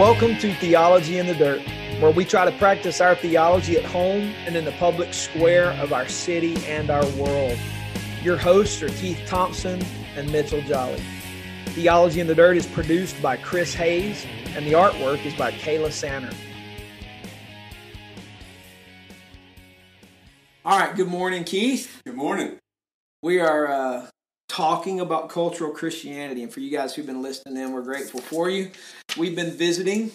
Welcome 0.00 0.38
to 0.38 0.54
Theology 0.54 1.18
in 1.18 1.26
the 1.26 1.34
Dirt, 1.34 1.60
where 2.00 2.10
we 2.10 2.24
try 2.24 2.50
to 2.50 2.56
practice 2.56 3.02
our 3.02 3.14
theology 3.14 3.76
at 3.76 3.84
home 3.84 4.32
and 4.46 4.56
in 4.56 4.64
the 4.64 4.72
public 4.72 5.12
square 5.12 5.72
of 5.72 5.92
our 5.92 6.08
city 6.08 6.56
and 6.64 6.88
our 6.88 7.04
world. 7.16 7.58
Your 8.22 8.38
hosts 8.38 8.82
are 8.82 8.88
Keith 8.88 9.20
Thompson 9.26 9.82
and 10.16 10.32
Mitchell 10.32 10.62
Jolly. 10.62 11.02
Theology 11.66 12.18
in 12.18 12.26
the 12.26 12.34
Dirt 12.34 12.56
is 12.56 12.66
produced 12.66 13.20
by 13.20 13.36
Chris 13.36 13.74
Hayes, 13.74 14.24
and 14.56 14.66
the 14.66 14.72
artwork 14.72 15.22
is 15.26 15.34
by 15.34 15.52
Kayla 15.52 15.92
Sanner. 15.92 16.32
All 20.64 20.78
right, 20.78 20.96
good 20.96 21.08
morning, 21.08 21.44
Keith. 21.44 22.00
Good 22.06 22.16
morning. 22.16 22.56
We 23.22 23.38
are 23.38 23.68
uh, 23.70 24.06
talking 24.50 24.98
about 24.98 25.28
cultural 25.28 25.70
Christianity, 25.70 26.42
and 26.42 26.52
for 26.52 26.58
you 26.58 26.76
guys 26.76 26.92
who've 26.92 27.06
been 27.06 27.22
listening 27.22 27.56
in, 27.56 27.72
we're 27.72 27.82
grateful 27.82 28.20
for 28.20 28.50
you. 28.50 28.72
We've 29.16 29.36
been 29.36 29.52
visiting 29.52 30.10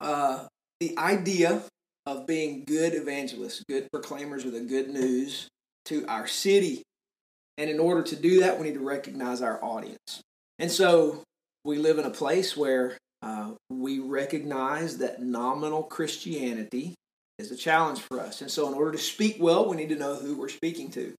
uh, 0.00 0.46
the 0.78 0.96
idea 0.96 1.64
of 2.06 2.28
being 2.28 2.62
good 2.64 2.94
evangelists, 2.94 3.64
good 3.68 3.90
proclaimers 3.92 4.44
of 4.44 4.52
the 4.52 4.60
good 4.60 4.88
news 4.88 5.48
to 5.86 6.06
our 6.06 6.28
city. 6.28 6.82
And 7.58 7.68
in 7.68 7.80
order 7.80 8.02
to 8.04 8.16
do 8.16 8.40
that, 8.40 8.58
we 8.58 8.68
need 8.68 8.74
to 8.74 8.86
recognize 8.86 9.42
our 9.42 9.62
audience. 9.64 10.22
And 10.60 10.70
so 10.70 11.24
we 11.64 11.78
live 11.78 11.98
in 11.98 12.04
a 12.04 12.10
place 12.10 12.56
where 12.56 12.96
uh, 13.20 13.50
we 13.68 13.98
recognize 13.98 14.98
that 14.98 15.20
nominal 15.20 15.82
Christianity 15.82 16.94
is 17.40 17.50
a 17.50 17.56
challenge 17.56 17.98
for 17.98 18.20
us. 18.20 18.42
And 18.42 18.50
so, 18.50 18.68
in 18.68 18.74
order 18.74 18.92
to 18.92 18.98
speak 18.98 19.38
well, 19.40 19.68
we 19.68 19.76
need 19.76 19.88
to 19.88 19.96
know 19.96 20.14
who 20.14 20.36
we're 20.36 20.48
speaking 20.48 20.90
to. 20.92 21.14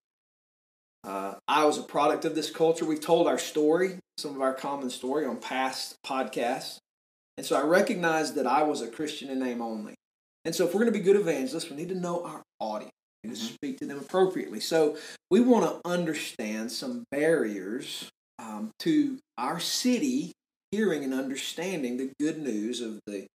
Uh, 1.03 1.35
I 1.47 1.65
was 1.65 1.77
a 1.77 1.83
product 1.83 2.25
of 2.25 2.35
this 2.35 2.51
culture. 2.51 2.85
We've 2.85 3.01
told 3.01 3.27
our 3.27 3.39
story, 3.39 3.97
some 4.17 4.35
of 4.35 4.41
our 4.41 4.53
common 4.53 4.89
story 4.89 5.25
on 5.25 5.37
past 5.37 5.95
podcasts. 6.05 6.77
And 7.37 7.45
so 7.45 7.55
I 7.55 7.63
recognized 7.63 8.35
that 8.35 8.45
I 8.45 8.63
was 8.63 8.81
a 8.81 8.87
Christian 8.87 9.29
in 9.29 9.39
name 9.39 9.61
only. 9.61 9.95
And 10.45 10.53
so 10.53 10.65
if 10.65 10.73
we're 10.73 10.81
going 10.81 10.93
to 10.93 10.99
be 10.99 11.03
good 11.03 11.15
evangelists, 11.15 11.69
we 11.69 11.75
need 11.75 11.89
to 11.89 11.95
know 11.95 12.23
our 12.23 12.41
audience. 12.59 12.91
and 13.23 13.33
mm-hmm. 13.33 13.53
speak 13.53 13.79
to 13.79 13.85
them 13.85 13.99
appropriately. 13.99 14.59
So 14.59 14.97
we 15.29 15.39
want 15.39 15.65
to 15.65 15.89
understand 15.89 16.71
some 16.71 17.03
barriers 17.11 18.09
um, 18.39 18.71
to 18.79 19.17
our 19.37 19.59
city 19.59 20.33
hearing 20.71 21.03
and 21.03 21.13
understanding 21.13 21.97
the 21.97 22.11
good 22.19 22.39
news 22.39 22.81
of 22.81 22.99
the 23.05 23.27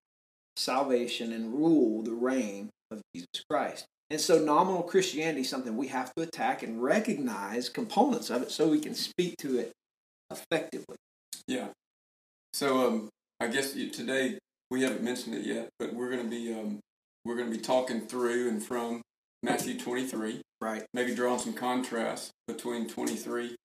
salvation 0.55 1.31
and 1.31 1.53
rule, 1.53 2.01
the 2.01 2.13
reign 2.13 2.69
of 2.91 3.01
Jesus 3.13 3.43
Christ. 3.49 3.85
And 4.09 4.21
so 4.21 4.37
nominal 4.39 4.83
Christianity 4.83 5.41
is 5.41 5.49
something 5.49 5.75
we 5.75 5.87
have 5.87 6.13
to 6.15 6.23
attack 6.23 6.61
and 6.61 6.81
recognize 6.81 7.69
components 7.69 8.29
of 8.29 8.43
it 8.43 8.51
so 8.51 8.67
we 8.67 8.79
can 8.79 8.93
speak 8.93 9.35
to 9.37 9.57
it 9.57 9.71
effectively. 10.31 10.95
Yeah. 11.47 11.69
So 12.53 12.87
um, 12.87 13.09
I 13.39 13.47
guess 13.47 13.73
today 13.73 14.37
we 14.69 14.83
haven't 14.83 15.03
mentioned 15.03 15.35
it 15.35 15.45
yet, 15.45 15.69
but 15.79 15.93
we're 15.93 16.09
going 16.09 16.23
to 16.23 16.29
be 16.29 16.53
um, 16.53 16.79
we're 17.23 17.35
going 17.35 17.51
to 17.51 17.57
be 17.57 17.61
talking 17.61 18.01
through 18.01 18.49
and 18.49 18.63
from 18.63 19.01
Matthew 19.41 19.79
23. 19.79 20.41
Right. 20.61 20.85
Maybe 20.93 21.13
drawing 21.13 21.39
some 21.39 21.53
contrast 21.53 22.31
between 22.47 22.87
23 22.87 23.55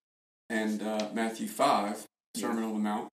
and 0.49 0.83
uh, 0.83 1.09
Matthew 1.15 1.47
5, 1.47 2.05
Sermon 2.37 2.59
yeah. 2.59 2.65
on 2.65 2.73
the 2.73 2.79
Mount. 2.81 3.09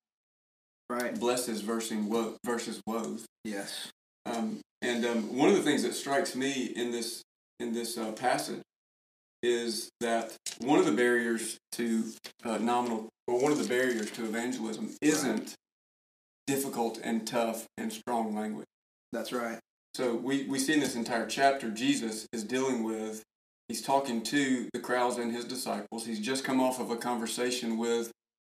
Right. 0.90 1.18
Blesses 1.18 1.60
versus, 1.60 1.98
wo- 1.98 2.36
versus 2.44 2.80
woes. 2.86 3.26
Yes. 3.44 3.90
Um, 4.26 4.60
and 4.82 5.04
um, 5.04 5.36
one 5.36 5.48
of 5.48 5.56
the 5.56 5.62
things 5.62 5.82
that 5.82 5.94
strikes 5.94 6.34
me 6.34 6.72
in 6.76 6.90
this 6.90 7.22
in 7.60 7.72
this 7.72 7.98
uh, 7.98 8.12
passage 8.12 8.62
is 9.42 9.90
that 10.00 10.36
one 10.60 10.78
of 10.78 10.86
the 10.86 10.92
barriers 10.92 11.58
to 11.72 12.04
uh, 12.44 12.58
nominal, 12.58 13.08
or 13.26 13.40
one 13.40 13.52
of 13.52 13.58
the 13.58 13.68
barriers 13.68 14.10
to 14.12 14.24
evangelism, 14.24 14.94
isn't 15.00 15.38
right. 15.38 15.54
difficult 16.46 17.00
and 17.02 17.26
tough 17.26 17.66
and 17.76 17.92
strong 17.92 18.34
language. 18.34 18.66
That's 19.12 19.32
right. 19.32 19.58
So 19.94 20.14
we, 20.14 20.44
we 20.44 20.58
see 20.58 20.74
in 20.74 20.80
this 20.80 20.94
entire 20.94 21.26
chapter, 21.26 21.70
Jesus 21.70 22.26
is 22.32 22.44
dealing 22.44 22.84
with, 22.84 23.22
he's 23.68 23.82
talking 23.82 24.22
to 24.24 24.68
the 24.72 24.80
crowds 24.80 25.18
and 25.18 25.32
his 25.32 25.44
disciples. 25.44 26.06
He's 26.06 26.20
just 26.20 26.44
come 26.44 26.60
off 26.60 26.80
of 26.80 26.90
a 26.90 26.96
conversation 26.96 27.78
with 27.78 28.10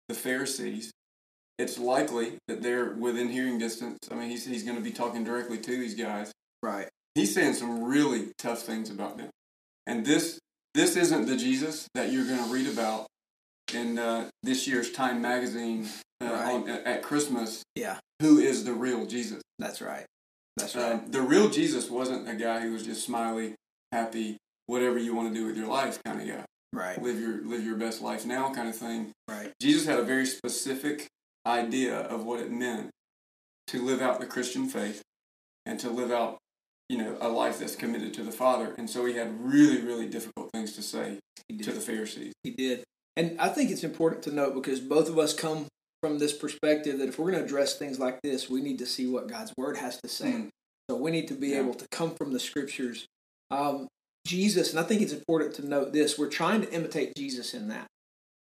the 0.09 0.15
Pharisees 0.15 0.93
it's 1.59 1.79
likely 1.79 2.39
that 2.49 2.63
they're 2.63 2.91
within 2.91 3.29
hearing 3.29 3.59
distance. 3.59 3.99
I 4.11 4.15
mean, 4.15 4.31
he's, 4.31 4.47
he's 4.47 4.65
going 4.65 4.77
to 4.77 4.83
be 4.83 4.91
talking 4.91 5.25
directly 5.25 5.59
to 5.59 5.71
these 5.71 5.95
guys. 5.95 6.33
Right. 6.63 6.89
He's 7.15 7.35
saying 7.35 7.55
some 7.55 7.85
really 7.85 8.33
tough 8.39 8.63
things 8.63 8.91
about 8.91 9.19
them. 9.19 9.31
And 9.87 10.07
this 10.07 10.39
this 10.75 10.97
isn't 10.97 11.27
the 11.27 11.37
Jesus 11.37 11.87
that 11.95 12.11
you're 12.11 12.25
going 12.25 12.43
to 12.43 12.53
read 12.53 12.67
about 12.67 13.07
in 13.75 13.99
uh, 13.99 14.31
this 14.43 14.67
year's 14.67 14.91
Time 14.91 15.21
magazine 15.21 15.87
uh, 16.23 16.27
right. 16.27 16.55
on, 16.55 16.69
at 16.69 17.03
Christmas. 17.03 17.63
Yeah. 17.75 17.99
Who 18.21 18.39
is 18.39 18.65
the 18.65 18.73
real 18.73 19.05
Jesus? 19.07 19.43
That's 19.59 19.83
right. 19.83 20.07
That's 20.57 20.77
uh, 20.77 20.99
right. 21.03 21.13
the 21.13 21.23
real 21.23 21.51
Jesus 21.51 21.91
wasn't 21.91 22.29
a 22.29 22.35
guy 22.35 22.61
who 22.61 22.73
was 22.73 22.85
just 22.85 23.05
smiley, 23.05 23.55
happy, 23.91 24.39
whatever 24.67 24.99
you 24.99 25.15
want 25.15 25.29
to 25.29 25.35
do 25.35 25.47
with 25.47 25.57
your 25.57 25.67
life 25.67 26.03
kind 26.05 26.21
of 26.21 26.27
guy. 26.27 26.45
Right. 26.73 27.01
Live 27.03 27.21
your 27.21 27.43
live 27.43 27.65
your 27.65 27.77
best 27.77 28.01
life 28.01 28.25
now 28.25 28.53
kind 28.55 28.69
of 28.69 28.77
thing. 28.77 29.13
Right. 29.29 29.53
Jesus 29.61 29.87
had 29.87 29.99
a 29.99 30.05
very 30.05 30.25
specific 30.25 31.09
idea 31.47 32.01
of 32.01 32.25
what 32.25 32.41
it 32.41 32.51
meant 32.51 32.91
to 33.69 33.83
live 33.83 34.01
out 34.01 34.21
the 34.21 34.27
Christian 34.27 34.69
faith 34.69 35.03
and 35.67 35.79
to 35.81 35.91
live 35.91 36.11
out, 36.11 36.39
you 36.89 36.99
know, 36.99 37.17
a 37.21 37.29
life 37.29 37.59
that's 37.59 37.77
committed 37.77 38.13
to 38.15 38.23
the 38.23 38.33
Father. 38.33 38.75
And 38.77 38.89
so 38.89 39.05
he 39.05 39.15
had 39.15 39.41
really, 39.41 39.81
really 39.81 40.09
difficult 40.09 40.51
things 40.53 40.75
to 40.75 40.83
say 40.83 41.19
to 41.49 41.73
the 41.73 41.81
Pharisees. 41.81 42.33
He 42.43 42.51
did. 42.51 42.85
And 43.17 43.39
I 43.39 43.49
think 43.49 43.71
it's 43.71 43.85
important 43.85 44.23
to 44.25 44.35
note 44.35 44.55
because 44.55 44.81
both 44.81 45.09
of 45.09 45.19
us 45.19 45.35
come 45.35 45.67
from 46.03 46.19
this 46.19 46.33
perspective 46.33 46.99
that 46.99 47.09
if 47.09 47.19
we're 47.19 47.31
going 47.31 47.43
to 47.43 47.45
address 47.45 47.79
things 47.79 47.99
like 47.99 48.21
this, 48.23 48.51
we 48.51 48.61
need 48.61 48.79
to 48.79 48.87
see 48.87 49.07
what 49.07 49.29
God's 49.29 49.53
Word 49.57 49.77
has 49.77 50.01
to 50.01 50.09
say. 50.09 50.33
Mm. 50.33 50.49
So 50.91 50.97
we 50.97 51.11
need 51.11 51.29
to 51.29 51.35
be 51.35 51.49
yeah. 51.49 51.61
able 51.61 51.75
to 51.75 51.87
come 51.91 52.15
from 52.15 52.33
the 52.33 52.41
Scriptures. 52.41 53.07
Um, 53.51 53.87
Jesus, 54.27 54.71
and 54.71 54.81
I 54.81 54.83
think 54.83 55.03
it's 55.03 55.13
important 55.13 55.55
to 55.55 55.67
note 55.67 55.93
this, 55.93 56.19
we're 56.19 56.29
trying 56.29 56.63
to 56.63 56.73
imitate 56.73 57.15
Jesus 57.17 57.55
in 57.55 57.69
that. 57.69 57.87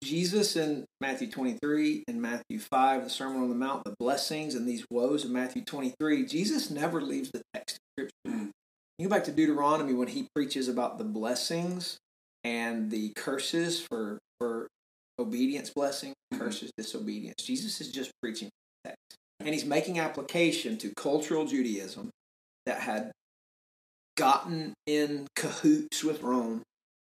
Jesus 0.03 0.55
in 0.55 0.85
Matthew 1.01 1.29
23 1.29 2.03
and 2.07 2.21
Matthew 2.21 2.59
5, 2.59 3.03
the 3.03 3.09
Sermon 3.09 3.41
on 3.41 3.49
the 3.49 3.55
Mount, 3.55 3.83
the 3.83 3.95
blessings 3.99 4.55
and 4.55 4.67
these 4.67 4.85
woes 4.91 5.25
of 5.25 5.31
Matthew 5.31 5.63
23, 5.63 6.25
Jesus 6.25 6.69
never 6.69 7.01
leaves 7.01 7.31
the 7.31 7.41
text 7.53 7.77
of 7.77 7.81
Scripture. 7.93 8.13
Mm. 8.27 8.49
You 8.99 9.07
go 9.07 9.15
back 9.15 9.25
to 9.25 9.31
Deuteronomy 9.31 9.93
when 9.93 10.09
he 10.09 10.27
preaches 10.35 10.67
about 10.67 10.97
the 10.97 11.03
blessings 11.03 11.97
and 12.43 12.91
the 12.91 13.11
curses 13.15 13.81
for, 13.81 14.19
for 14.39 14.67
obedience 15.19 15.69
blessing, 15.69 16.11
mm-hmm. 16.11 16.43
curses 16.43 16.71
disobedience. 16.77 17.43
Jesus 17.43 17.81
is 17.81 17.91
just 17.91 18.11
preaching 18.21 18.49
the 18.83 18.89
text. 18.89 19.17
And 19.39 19.49
he's 19.49 19.65
making 19.65 19.99
application 19.99 20.77
to 20.77 20.93
cultural 20.95 21.45
Judaism 21.45 22.09
that 22.65 22.79
had 22.79 23.11
gotten 24.15 24.73
in 24.85 25.27
cahoots 25.35 26.03
with 26.03 26.21
Rome 26.21 26.61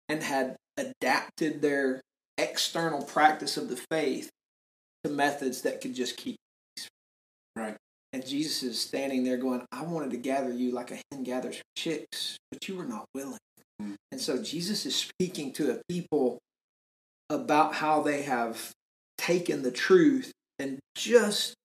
and 0.08 0.22
had 0.22 0.56
adapted 0.78 1.62
their 1.62 2.02
external 2.38 3.04
practice 3.04 3.58
of 3.58 3.70
the 3.70 3.82
faith 3.92 4.30
to 5.04 5.10
methods 5.10 5.62
that 5.62 5.82
could 5.82 5.94
just 5.94 6.18
keep 6.18 6.38
peace. 6.76 6.88
Right. 7.56 7.76
And 8.12 8.26
Jesus 8.26 8.64
is 8.64 8.80
standing 8.80 9.24
there 9.24 9.38
going, 9.38 9.66
I 9.72 9.84
wanted 9.84 10.12
to 10.12 10.18
gather 10.18 10.52
you 10.52 10.72
like 10.72 10.92
a 10.92 11.00
hen 11.12 11.24
gathers 11.24 11.62
chicks, 11.76 12.38
but 12.52 12.68
you 12.68 12.76
were 12.76 12.86
not 12.86 13.06
willing. 13.16 13.40
Mm. 13.82 13.96
And 14.12 14.22
so 14.22 14.42
Jesus 14.42 14.86
is 14.86 14.96
speaking 14.96 15.52
to 15.54 15.72
a 15.72 15.82
people 15.90 16.40
about 17.30 17.76
how 17.76 18.02
they 18.02 18.22
have 18.24 18.72
taken 19.18 19.64
the 19.64 19.72
truth 19.72 20.32
and 20.60 20.80
just 20.96 21.56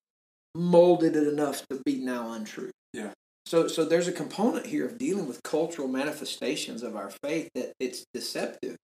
molded 0.54 1.16
it 1.16 1.28
enough 1.28 1.62
to 1.70 1.80
be 1.84 1.96
now 1.96 2.32
untrue. 2.32 2.70
Yeah. 2.92 3.10
So 3.46 3.68
so 3.68 3.84
there's 3.84 4.08
a 4.08 4.12
component 4.12 4.66
here 4.66 4.84
of 4.86 4.98
dealing 4.98 5.26
with 5.26 5.42
cultural 5.42 5.88
manifestations 5.88 6.82
of 6.82 6.96
our 6.96 7.10
faith 7.22 7.50
that 7.54 7.72
it's 7.78 8.04
deceptive. 8.12 8.76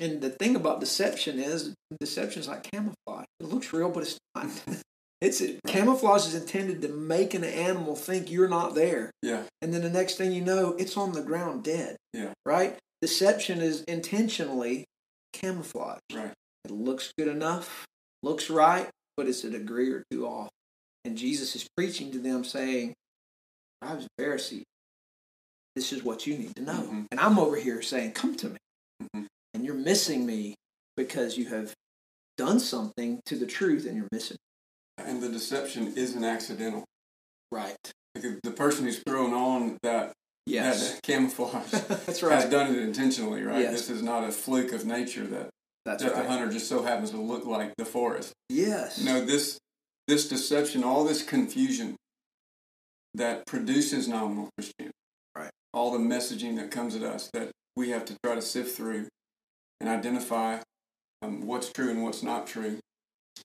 And 0.00 0.20
the 0.20 0.30
thing 0.30 0.56
about 0.56 0.80
deception 0.80 1.38
is 1.38 1.74
deception 2.00 2.40
is 2.40 2.48
like 2.48 2.70
camouflage. 2.70 3.26
It 3.40 3.46
looks 3.46 3.72
real, 3.72 3.90
but 3.90 4.04
it's 4.04 4.18
not. 4.34 4.46
it's 5.20 5.42
camouflage 5.66 6.26
is 6.26 6.34
intended 6.34 6.82
to 6.82 6.88
make 6.88 7.34
an 7.34 7.44
animal 7.44 7.96
think 7.96 8.30
you're 8.30 8.48
not 8.48 8.74
there. 8.74 9.10
Yeah. 9.22 9.42
And 9.60 9.74
then 9.74 9.82
the 9.82 9.90
next 9.90 10.16
thing 10.16 10.32
you 10.32 10.42
know, 10.42 10.74
it's 10.78 10.96
on 10.96 11.12
the 11.12 11.22
ground 11.22 11.64
dead. 11.64 11.96
Yeah. 12.12 12.32
Right? 12.46 12.78
Deception 13.02 13.60
is 13.60 13.82
intentionally 13.84 14.84
camouflage. 15.32 15.98
Right. 16.12 16.32
It 16.64 16.70
looks 16.70 17.12
good 17.18 17.28
enough, 17.28 17.86
looks 18.22 18.50
right, 18.50 18.88
but 19.16 19.26
it's 19.26 19.44
a 19.44 19.50
degree 19.50 19.90
or 19.90 20.04
two 20.10 20.26
off. 20.26 20.50
And 21.04 21.16
Jesus 21.16 21.56
is 21.56 21.66
preaching 21.76 22.12
to 22.12 22.18
them 22.18 22.44
saying, 22.44 22.94
I 23.80 23.94
was 23.94 24.06
a 24.06 24.22
Pharisee. 24.22 24.62
This 25.76 25.92
is 25.92 26.02
what 26.02 26.26
you 26.26 26.36
need 26.36 26.56
to 26.56 26.62
know. 26.62 26.72
Mm-hmm. 26.72 27.02
And 27.12 27.20
I'm 27.20 27.38
over 27.38 27.56
here 27.56 27.80
saying, 27.82 28.12
Come 28.12 28.36
to 28.36 28.50
me. 28.50 28.56
Mm-hmm 29.02 29.24
and 29.58 29.66
you're 29.66 29.74
missing 29.74 30.24
me 30.24 30.54
because 30.96 31.36
you 31.36 31.46
have 31.46 31.74
done 32.36 32.60
something 32.60 33.20
to 33.26 33.36
the 33.36 33.44
truth 33.44 33.86
and 33.86 33.96
you're 33.96 34.08
missing. 34.12 34.36
And 34.96 35.20
the 35.20 35.28
deception 35.28 35.94
isn't 35.96 36.22
accidental. 36.22 36.84
Right. 37.50 37.76
Because 38.14 38.36
the 38.44 38.52
person 38.52 38.84
who's 38.84 39.00
thrown 39.00 39.34
on 39.34 39.78
that, 39.82 40.12
yes. 40.46 40.92
that 40.92 41.02
camouflage 41.02 41.70
That's 41.70 42.22
right. 42.22 42.34
has 42.40 42.48
done 42.48 42.72
it 42.72 42.78
intentionally, 42.78 43.42
right? 43.42 43.62
Yes. 43.62 43.72
This 43.72 43.90
is 43.90 44.02
not 44.02 44.22
a 44.22 44.30
fluke 44.30 44.72
of 44.72 44.86
nature 44.86 45.26
that, 45.26 45.50
That's 45.84 46.04
that 46.04 46.14
right. 46.14 46.22
the 46.22 46.28
hunter 46.28 46.52
just 46.52 46.68
so 46.68 46.84
happens 46.84 47.10
to 47.10 47.16
look 47.16 47.44
like 47.44 47.74
the 47.78 47.84
forest. 47.84 48.32
Yes. 48.48 49.02
No, 49.02 49.24
this 49.24 49.58
this 50.06 50.28
deception, 50.28 50.84
all 50.84 51.04
this 51.04 51.22
confusion 51.22 51.96
that 53.14 53.44
produces 53.46 54.06
nominal 54.06 54.48
Christianity. 54.56 54.94
Right. 55.36 55.50
All 55.74 55.90
the 55.90 55.98
messaging 55.98 56.56
that 56.56 56.70
comes 56.70 56.94
at 56.94 57.02
us 57.02 57.28
that 57.34 57.50
we 57.76 57.90
have 57.90 58.04
to 58.06 58.14
try 58.24 58.36
to 58.36 58.42
sift 58.42 58.76
through 58.76 59.08
and 59.80 59.88
identify 59.88 60.58
um, 61.22 61.46
what's 61.46 61.70
true 61.72 61.90
and 61.90 62.02
what's 62.02 62.22
not 62.22 62.46
true. 62.46 62.78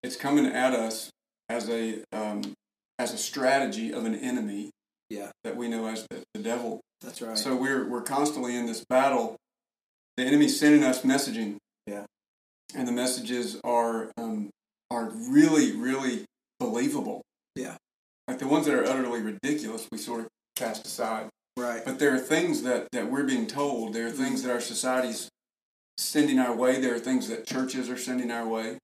It's 0.01 0.15
coming 0.15 0.45
at 0.45 0.73
us 0.73 1.09
as 1.49 1.69
a 1.69 2.03
um, 2.11 2.53
as 2.99 3.13
a 3.13 3.17
strategy 3.17 3.91
of 3.93 4.05
an 4.05 4.15
enemy 4.15 4.69
Yeah. 5.09 5.31
that 5.43 5.55
we 5.55 5.67
know 5.67 5.87
as 5.87 6.05
the, 6.09 6.23
the 6.33 6.41
devil. 6.41 6.81
That's 7.01 7.21
right. 7.21 7.37
So 7.37 7.55
we're 7.55 7.87
we're 7.89 8.01
constantly 8.01 8.55
in 8.55 8.65
this 8.65 8.83
battle. 8.89 9.35
The 10.17 10.23
enemy's 10.23 10.59
sending 10.59 10.83
us 10.83 11.01
messaging. 11.01 11.57
Yeah. 11.87 12.05
And 12.75 12.87
the 12.87 12.91
messages 12.91 13.59
are 13.63 14.11
um, 14.17 14.49
are 14.91 15.09
really 15.09 15.75
really 15.75 16.25
believable. 16.59 17.21
Yeah. 17.55 17.75
Like 18.27 18.39
the 18.39 18.47
ones 18.47 18.65
that 18.67 18.75
are 18.75 18.85
utterly 18.85 19.21
ridiculous, 19.21 19.87
we 19.91 19.97
sort 19.97 20.21
of 20.21 20.27
cast 20.55 20.85
aside. 20.85 21.29
right. 21.57 21.83
But 21.83 21.99
there 21.99 22.13
are 22.15 22.19
things 22.19 22.63
that 22.63 22.87
that 22.93 23.11
we're 23.11 23.23
being 23.25 23.47
told. 23.47 23.93
There 23.93 24.07
are 24.07 24.11
things 24.11 24.43
that 24.43 24.51
our 24.51 24.61
society's 24.61 25.29
sending 25.97 26.39
our 26.39 26.55
way. 26.55 26.79
There 26.79 26.95
are 26.95 26.99
things 26.99 27.27
that 27.29 27.45
churches 27.45 27.89
are 27.89 27.97
sending 27.97 28.31
our 28.31 28.47
way 28.47 28.77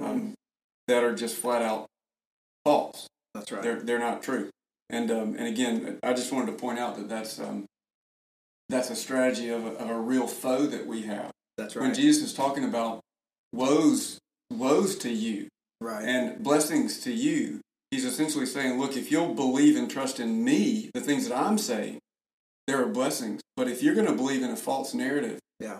um, 0.00 0.34
that 0.86 1.04
are 1.04 1.14
just 1.14 1.36
flat 1.36 1.62
out 1.62 1.86
false. 2.64 3.06
That's 3.34 3.52
right. 3.52 3.62
They're 3.62 3.80
they're 3.80 3.98
not 3.98 4.22
true. 4.22 4.50
And 4.90 5.10
um, 5.10 5.36
and 5.38 5.46
again, 5.46 5.98
I 6.02 6.14
just 6.14 6.32
wanted 6.32 6.52
to 6.52 6.58
point 6.58 6.78
out 6.78 6.96
that 6.96 7.08
that's 7.08 7.38
um, 7.38 7.66
that's 8.68 8.90
a 8.90 8.96
strategy 8.96 9.50
of 9.50 9.66
a, 9.66 9.70
of 9.70 9.90
a 9.90 10.00
real 10.00 10.26
foe 10.26 10.66
that 10.66 10.86
we 10.86 11.02
have. 11.02 11.30
That's 11.56 11.76
right. 11.76 11.82
When. 11.86 11.94
Jesus 11.94 12.30
is 12.30 12.34
talking 12.34 12.64
about 12.64 13.00
woes 13.52 14.18
woes 14.50 14.96
to 14.98 15.10
you 15.10 15.48
right. 15.80 16.04
and 16.04 16.42
blessings 16.42 17.00
to 17.00 17.12
you, 17.12 17.60
he's 17.90 18.04
essentially 18.04 18.46
saying, 18.46 18.78
look, 18.78 18.96
if 18.96 19.10
you'll 19.10 19.34
believe 19.34 19.76
and 19.76 19.90
trust 19.90 20.20
in 20.20 20.44
me, 20.44 20.90
the 20.94 21.00
things 21.00 21.28
that 21.28 21.36
I'm 21.36 21.58
saying, 21.58 21.98
there 22.66 22.82
are 22.82 22.88
blessings. 22.88 23.40
But 23.56 23.68
if 23.68 23.82
you're 23.82 23.94
going 23.94 24.06
to 24.06 24.12
believe 24.14 24.42
in 24.42 24.50
a 24.50 24.56
false 24.56 24.94
narrative, 24.94 25.38
Yeah. 25.60 25.78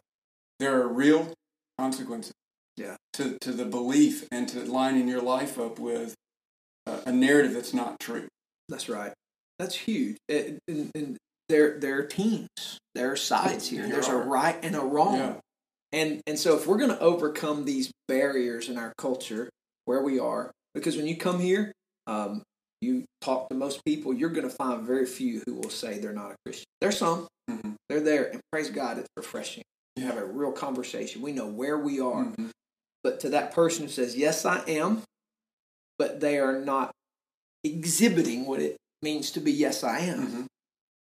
There 0.58 0.81
are 0.81 0.88
real 0.88 1.32
consequences. 1.78 2.32
Yeah. 2.76 2.96
To 3.14 3.37
to 3.40 3.52
the 3.52 3.64
belief 3.64 4.26
and 4.31 4.49
to 4.50 4.60
lining 4.64 5.08
your 5.08 5.22
life 5.22 5.58
up 5.58 5.78
with 5.78 6.14
a, 6.87 7.00
a 7.06 7.12
narrative 7.12 7.55
that's 7.55 7.75
not 7.75 7.99
true. 8.00 8.28
That's 8.69 8.88
right. 8.88 9.12
That's 9.58 9.75
huge. 9.75 10.16
It, 10.28 10.58
and, 10.69 10.90
and 10.94 11.16
there, 11.49 11.78
there 11.78 11.99
are 11.99 12.05
teams. 12.05 12.49
There 12.94 13.10
are 13.10 13.16
sides 13.16 13.69
here. 13.69 13.82
There 13.82 13.93
There's 13.93 14.08
a 14.08 14.16
right 14.16 14.56
and 14.62 14.76
a 14.76 14.81
wrong. 14.81 15.16
Yeah. 15.16 15.34
And 15.93 16.20
and 16.26 16.38
so 16.38 16.56
if 16.56 16.66
we're 16.66 16.76
going 16.76 16.90
to 16.90 17.00
overcome 17.00 17.64
these 17.64 17.90
barriers 18.06 18.69
in 18.69 18.76
our 18.76 18.93
culture 18.99 19.49
where 19.87 20.02
we 20.02 20.19
are, 20.20 20.50
because 20.75 20.96
when 20.96 21.06
you 21.06 21.16
come 21.16 21.40
here, 21.40 21.72
um, 22.06 22.43
you 22.81 23.05
talk 23.22 23.49
to 23.49 23.56
most 23.56 23.84
people, 23.84 24.12
you're 24.12 24.31
going 24.31 24.49
to 24.49 24.55
find 24.55 24.87
very 24.87 25.06
few 25.06 25.43
who 25.46 25.55
will 25.55 25.70
say 25.70 25.99
they're 25.99 26.12
not 26.12 26.32
a 26.32 26.37
Christian. 26.44 26.66
There's 26.81 26.99
some. 26.99 27.26
Mhm. 27.50 27.75
They're 27.88 28.00
there, 28.00 28.31
and 28.31 28.40
praise 28.52 28.69
God, 28.69 28.99
it's 28.99 29.08
refreshing. 29.16 29.64
Have 29.99 30.17
a 30.17 30.25
real 30.25 30.53
conversation. 30.53 31.23
We 31.23 31.33
know 31.33 31.47
where 31.47 31.79
we 31.79 32.00
are. 32.00 32.25
Mhm. 32.25 32.50
But 33.03 33.21
to 33.21 33.29
that 33.31 33.53
person 33.53 33.85
who 33.87 33.91
says, 33.93 34.17
"Yes, 34.17 34.45
I 34.45 34.65
am," 34.67 35.03
but 35.99 36.21
they 36.21 36.39
are 36.39 36.61
not 36.61 36.93
exhibiting 37.65 38.47
what 38.47 38.61
it 38.61 38.77
means 39.03 39.31
to 39.33 39.41
be 39.41 39.53
"Yes, 39.53 39.83
I 39.85 40.00
am." 40.00 40.27
Mhm. 40.27 40.47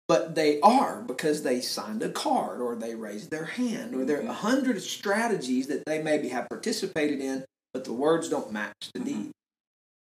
but 0.08 0.34
they 0.34 0.58
are 0.60 1.02
because 1.02 1.44
they 1.44 1.60
signed 1.60 2.02
a 2.02 2.10
card 2.10 2.60
or 2.60 2.74
they 2.74 2.96
raised 2.96 3.30
their 3.30 3.44
hand 3.44 3.94
or 3.94 4.04
there 4.04 4.18
are 4.18 4.26
a 4.26 4.32
hundred 4.32 4.82
strategies 4.82 5.68
that 5.68 5.84
they 5.86 6.02
maybe 6.02 6.30
have 6.30 6.48
participated 6.48 7.20
in 7.20 7.44
but 7.72 7.84
the 7.84 7.92
words 7.92 8.28
don't 8.28 8.50
match 8.52 8.90
the 8.92 8.98
Mhm. 8.98 9.04
deed 9.04 9.30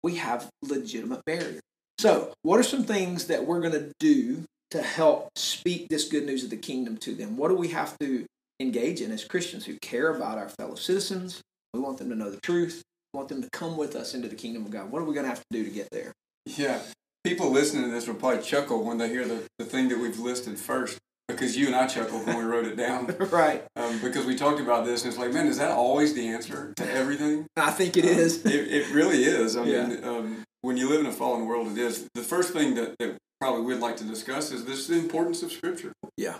we 0.03 0.17
have 0.17 0.51
legitimate 0.61 1.25
barriers 1.25 1.63
so 1.99 2.35
what 2.43 2.61
are 2.61 2.63
some 2.63 2.85
things 2.85 3.29
that 3.29 3.47
we're 3.47 3.61
going 3.61 3.73
to 3.73 3.91
do 3.99 4.45
to 4.73 4.83
help 4.83 5.31
speak 5.39 5.89
this 5.89 6.07
good 6.07 6.27
news 6.27 6.45
of 6.45 6.51
the 6.51 6.57
kingdom 6.59 6.99
to 6.99 7.15
them 7.15 7.39
what 7.39 7.49
do 7.49 7.55
we 7.55 7.69
have 7.69 7.99
to 7.99 8.27
engage 8.61 9.01
in 9.01 9.11
as 9.11 9.25
christians 9.25 9.65
who 9.67 9.77
care 9.81 10.15
about 10.15 10.39
our 10.39 10.49
fellow 10.49 10.75
citizens 10.75 11.41
we 11.73 11.81
want 11.81 11.99
them 11.99 12.09
to 12.09 12.15
know 12.15 12.31
the 12.31 12.41
truth 12.43 12.83
we 13.12 13.19
want 13.19 13.29
them 13.29 13.43
to 13.43 13.49
come 13.53 13.77
with 13.77 13.97
us 13.97 14.15
into 14.15 14.29
the 14.29 14.35
kingdom 14.37 14.65
of 14.65 14.71
god 14.71 14.91
what 14.91 15.01
are 15.03 15.05
we 15.05 15.15
going 15.15 15.25
to 15.25 15.29
have 15.31 15.41
to 15.41 15.47
do 15.53 15.65
to 15.65 15.71
get 15.71 15.89
there 15.93 16.12
Yeah. 16.47 16.81
People 17.25 17.51
listening 17.51 17.85
to 17.85 17.91
this 17.91 18.06
will 18.06 18.17
probably 18.17 18.43
chuckle 18.43 18.85
when 18.85 18.99
they 18.99 19.09
hear 19.09 19.25
the, 19.27 19.45
the 19.59 19.65
thing 19.65 19.89
that 19.89 19.99
we've 19.99 20.19
listed 20.19 20.59
first 20.59 20.99
because 21.27 21.56
you 21.56 21.67
and 21.69 21.75
I 21.75 21.87
chuckled 21.87 22.27
when 22.27 22.37
we 22.37 22.45
wrote 22.45 22.67
it 22.67 22.77
down 22.77 23.06
right 23.31 23.65
um, 23.77 23.99
because 24.03 24.27
we 24.27 24.37
talked 24.37 24.61
about 24.61 24.85
this 24.85 25.05
and 25.05 25.11
it's 25.11 25.19
like, 25.19 25.33
man, 25.33 25.47
is 25.47 25.56
that 25.56 25.71
always 25.71 26.12
the 26.12 26.29
answer 26.29 26.75
to 26.77 26.93
everything? 26.93 27.47
i 27.56 27.71
think 27.71 27.97
it 27.97 28.05
is 28.05 28.45
It, 28.45 28.71
it 28.71 28.93
really 28.93 29.25
is. 29.25 29.56
I 29.56 29.65
Yeah. 29.65 29.87
mean, 29.87 30.05
um, 30.05 30.43
when 30.61 30.77
you 30.77 30.87
live 30.91 31.01
in 31.01 31.06
a 31.06 31.12
fallen 31.12 31.47
world, 31.47 31.69
it 31.73 31.79
is. 31.79 32.06
The 32.12 32.23
first 32.23 32.53
thing 32.53 32.75
that, 32.75 32.95
that 32.99 33.17
probably 33.41 33.62
we'd 33.62 33.81
like 33.81 33.97
to 33.99 34.05
discuss 34.05 34.53
is 34.53 34.67
this 34.67 34.87
the 34.87 34.99
importance 34.99 35.43
of 35.43 35.51
Scripture. 35.51 35.93
Yeah. 36.19 36.37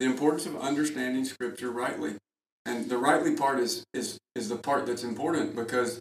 The 0.00 0.06
importance 0.06 0.46
of 0.46 0.56
understanding 0.56 1.24
Scripture 1.24 1.70
rightly. 1.70 2.16
And 2.64 2.88
the 2.88 2.98
rightly 2.98 3.34
part 3.34 3.58
is, 3.60 3.84
is, 3.94 4.18
is 4.34 4.48
the 4.48 4.56
part 4.56 4.86
that's 4.86 5.02
important 5.02 5.56
because 5.56 5.98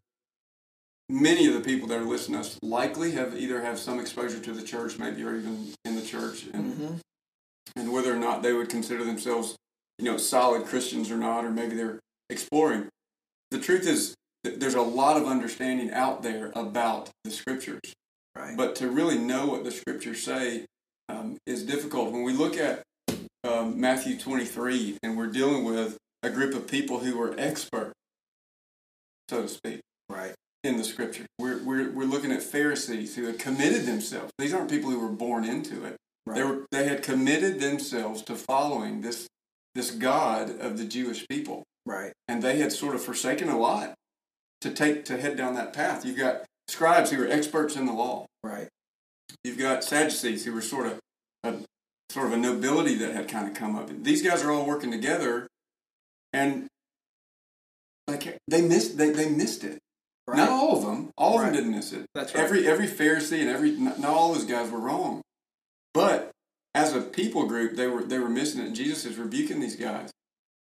many 1.10 1.48
of 1.48 1.54
the 1.54 1.62
people 1.62 1.88
that 1.88 2.00
are 2.00 2.06
listening 2.06 2.42
to 2.42 2.48
us 2.48 2.60
likely 2.62 3.12
have 3.12 3.38
either 3.38 3.62
have 3.62 3.80
some 3.80 4.00
exposure 4.00 4.40
to 4.40 4.54
the 4.54 4.62
church, 4.62 5.00
maybe 5.00 5.24
or 5.24 5.36
even 5.36 5.74
in 5.86 5.96
the 5.96 6.02
church, 6.02 6.46
and, 6.54 6.74
hmm 6.74 6.96
and 7.76 7.92
whether 7.92 8.12
or 8.12 8.18
not 8.18 8.42
they 8.42 8.54
would 8.54 8.70
consider 8.70 9.04
themselves, 9.04 9.56
you 10.00 10.06
know, 10.06 10.18
solid 10.18 10.66
Christians 10.66 11.12
or 11.12 11.18
not, 11.18 11.46
or 11.46 11.52
maybe 11.52 11.76
they're 11.76 12.00
exploring. 12.30 12.88
The 13.52 13.60
truth 13.60 13.86
is, 13.86 14.16
that 14.44 14.60
there's 14.60 14.76
a 14.76 14.82
lot 14.82 15.18
of 15.18 15.26
understanding 15.26 15.92
out 15.92 16.24
there 16.24 16.52
about 16.56 17.10
the 17.24 17.32
scriptures, 17.32 17.82
right 18.36 18.56
but 18.56 18.76
to 18.78 18.90
really 18.90 19.18
know 19.18 19.48
what 19.48 19.64
the 19.64 19.72
scriptures 19.72 20.24
say 20.24 20.66
um, 21.10 21.38
is 21.46 21.64
difficult. 21.64 22.12
When 22.12 22.24
we 22.24 22.34
look 22.34 22.58
at 22.58 22.84
um, 23.48 23.80
Matthew 23.80 24.18
23, 24.18 24.98
and 25.02 25.18
we're 25.18 25.28
dealing 25.28 25.64
with 25.64 25.98
a 26.24 26.30
group 26.30 26.54
of 26.54 26.68
people 26.68 27.00
who 27.00 27.18
were 27.18 27.34
expert, 27.38 27.94
so 29.30 29.44
to 29.44 29.48
speak, 29.48 29.80
right 30.10 30.34
in 30.64 30.78
the 30.78 30.84
scripture. 30.84 31.26
We're, 31.40 31.64
we're, 31.64 31.90
we're 31.92 32.06
looking 32.06 32.32
at 32.32 32.44
Pharisees 32.44 33.16
who 33.16 33.26
had 33.26 33.40
committed 33.40 33.86
themselves. 33.86 34.32
These 34.38 34.54
aren't 34.54 34.70
people 34.70 34.92
who 34.92 35.00
were 35.00 35.10
born 35.10 35.46
into 35.46 35.86
it. 35.86 35.96
They 36.34 36.44
were 36.44 36.66
they 36.72 36.88
had 36.90 37.04
committed 37.04 37.62
themselves 37.62 38.22
to 38.24 38.36
following 38.36 39.00
this 39.00 39.28
this 39.76 39.92
God 39.92 40.60
of 40.60 40.78
the 40.78 40.84
Jewish 40.84 41.26
people, 41.30 41.64
right 41.86 42.12
and 42.28 42.44
they 42.44 42.58
had 42.58 42.74
sort 42.74 42.96
of 42.96 43.02
forsaken 43.02 43.48
a 43.48 43.58
lot 43.58 43.94
to 44.60 44.72
take 44.72 45.06
to 45.06 45.18
head 45.18 45.38
down 45.38 45.56
that 45.56 45.72
path. 45.72 46.06
You've 46.06 46.18
got 46.18 46.44
scribes 46.68 47.12
who 47.12 47.24
are 47.24 47.28
experts 47.30 47.78
in 47.78 47.86
the 47.86 47.94
law. 47.94 48.26
right 48.44 48.68
You've 49.46 49.58
got 49.58 49.86
Sadducees 49.86 50.44
who 50.44 50.54
were 50.54 50.62
sort 50.62 50.88
of 50.88 51.00
a 51.46 51.54
sort 52.10 52.28
of 52.28 52.34
a 52.34 52.38
nobility 52.38 52.96
that 52.96 53.14
had 53.14 53.28
kind 53.28 53.48
of 53.48 53.54
come 53.54 53.76
up. 53.76 53.90
These 54.04 54.22
guys 54.22 54.44
are 54.44 54.52
all 54.52 54.66
working 54.66 54.92
together, 54.92 55.48
and 56.34 56.68
like 58.08 58.38
they 58.48 58.62
missed 58.62 58.98
they, 58.98 59.10
they 59.12 59.30
missed 59.30 59.64
it. 59.64 59.80
right 60.28 60.38
Not 60.38 60.50
all 60.50 60.78
of 60.78 60.84
them. 60.86 61.12
All 61.18 61.40
of 61.40 61.46
them 61.46 61.54
didn't 61.54 61.72
miss 61.72 61.92
it. 61.94 62.06
That's 62.16 62.34
right. 62.34 62.44
Every 62.44 62.68
every 62.68 62.88
Pharisee 62.88 63.42
and 63.42 63.50
every 63.50 63.72
not, 63.72 64.00
not 64.00 64.12
all 64.14 64.34
those 64.34 64.46
guys 64.46 64.70
were 64.72 64.80
wrong, 64.80 65.22
but 65.94 66.32
as 66.74 66.94
a 66.96 67.02
people 67.02 67.46
group, 67.48 67.76
they 67.76 67.88
were 67.88 68.04
they 68.04 68.20
were 68.20 68.30
missing 68.30 68.62
it. 68.62 68.68
And 68.68 68.76
Jesus 68.76 69.06
is 69.06 69.18
rebuking 69.18 69.60
these 69.60 69.76
guys. 69.76 70.12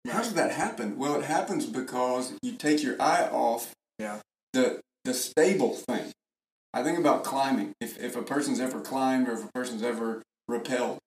How 0.08 0.18
does 0.18 0.34
that 0.34 0.50
happen? 0.52 0.98
Well, 0.98 1.14
it 1.14 1.24
happens 1.24 1.64
because 1.66 2.32
you 2.42 2.52
take 2.52 2.82
your 2.82 3.00
eye 3.00 3.28
off 3.30 3.70
Yeah. 3.98 4.18
the 4.52 4.80
the 5.04 5.14
stable 5.14 5.74
thing. 5.74 6.12
I 6.74 6.82
think 6.82 6.98
about 6.98 7.24
climbing. 7.24 7.72
If 7.80 8.00
if 8.02 8.16
a 8.16 8.22
person's 8.22 8.60
ever 8.60 8.80
climbed 8.80 9.28
or 9.28 9.32
if 9.32 9.44
a 9.44 9.50
person's 9.52 9.82
ever 9.82 10.22
rappelled, 10.50 10.98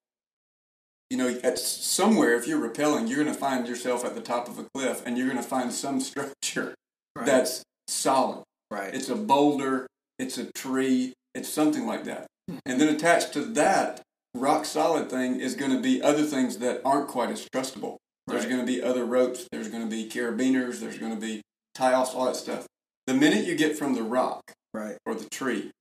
you 1.09 1.17
know, 1.17 1.39
at 1.43 1.59
somewhere 1.59 2.33
if 2.35 2.47
you're 2.47 2.59
rappelling, 2.59 3.07
you're 3.07 3.21
going 3.23 3.33
to 3.33 3.39
find 3.39 3.67
yourself 3.67 4.03
at 4.03 4.15
the 4.15 4.21
top 4.21 4.47
of 4.47 4.57
a 4.59 4.65
cliff, 4.73 5.03
and 5.05 5.17
you're 5.17 5.27
going 5.27 5.41
to 5.41 5.47
find 5.47 5.71
some 5.71 5.99
structure 6.11 6.73
right 7.15 7.25
that's 7.25 7.63
solid. 7.87 8.43
right 8.71 8.93
It's 8.93 9.09
a 9.09 9.15
boulder, 9.15 9.87
it's 10.19 10.37
a 10.37 10.51
tree, 10.53 11.13
it's 11.33 11.49
something 11.49 11.85
like 11.85 12.05
that. 12.05 12.27
Hmm. 12.49 12.57
And 12.65 12.81
then 12.81 12.93
attached 12.93 13.33
to 13.33 13.41
that 13.41 14.01
rock 14.33 14.65
solid 14.65 15.09
thing 15.09 15.39
is 15.39 15.55
going 15.55 15.71
to 15.71 15.79
be 15.81 16.01
other 16.01 16.23
things 16.23 16.57
that 16.57 16.81
aren't 16.83 17.07
quite 17.07 17.29
as 17.29 17.47
trustable. 17.53 17.97
There's 18.27 18.41
Right. 18.45 18.49
going 18.53 18.65
to 18.65 18.71
be 18.71 18.81
other 18.81 19.05
ropes, 19.05 19.47
there's 19.51 19.67
going 19.69 19.83
to 19.83 19.89
be 19.89 20.09
carabiners, 20.09 20.79
there's 20.79 20.97
going 20.97 21.13
to 21.13 21.21
be 21.21 21.41
tie 21.75 21.93
offs, 21.93 22.13
all 22.15 22.25
that 22.25 22.35
stuff. 22.35 22.65
The 23.07 23.13
minute 23.13 23.45
you 23.45 23.55
get 23.55 23.77
from 23.77 23.93
the 23.93 24.01
rock 24.03 24.41
right 24.73 24.97
or 25.05 25.13
the 25.13 25.29
tree, 25.29 25.71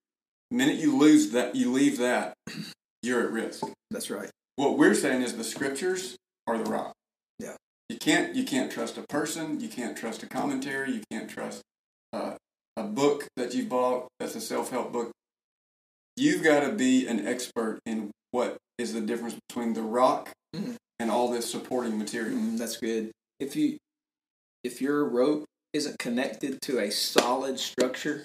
the 0.51 0.57
minute 0.57 0.77
you 0.77 0.95
lose 0.97 1.31
that, 1.31 1.57
you 1.57 1.73
leave 1.73 1.97
that, 1.99 2.35
you're 3.03 3.23
at 3.25 3.33
risk. 3.33 3.65
that's 3.91 4.11
right 4.11 4.31
What 4.57 4.79
we're 4.79 4.95
saying 4.95 5.23
is 5.23 5.37
the 5.37 5.45
scriptures 5.45 6.17
are 6.47 6.59
the 6.59 6.71
rock. 6.71 6.93
Yeah. 7.39 7.57
You 7.89 7.97
can't 7.99 8.35
you 8.35 8.45
can't 8.45 8.71
trust 8.71 8.97
a 8.99 9.03
person. 9.09 9.61
You 9.61 9.69
can't 9.69 9.97
trust 9.97 10.23
a 10.23 10.27
commentary. 10.27 10.93
You 10.93 11.03
can't 11.11 11.29
trust 11.29 11.63
uh, 12.13 12.35
a 12.77 12.83
book 12.85 13.27
that 13.37 13.55
you've 13.55 13.69
bought 13.69 14.09
that's 14.21 14.35
a 14.35 14.41
self 14.41 14.71
help 14.71 14.93
book. 14.93 15.11
You've 16.17 16.45
got 16.45 16.61
to 16.61 16.73
be 16.73 17.07
an 17.07 17.27
expert 17.27 17.81
in 17.85 18.11
what 18.31 18.57
is 18.79 18.93
the 18.93 19.01
difference 19.01 19.37
between 19.49 19.75
the 19.75 19.83
rock 19.83 20.31
Mhm. 20.55 20.77
and 21.01 21.11
all 21.11 21.29
this 21.31 21.51
supporting 21.51 21.99
material. 21.99 22.39
Mm, 22.39 22.59
that's 22.59 22.77
good 22.77 23.11
if 23.41 23.57
you 23.57 23.79
if 24.63 24.81
your 24.81 25.05
rope 25.05 25.45
isn't 25.73 25.99
connected 25.99 26.63
to 26.63 26.79
a 26.79 26.91
solid 26.91 27.59
structure 27.59 28.25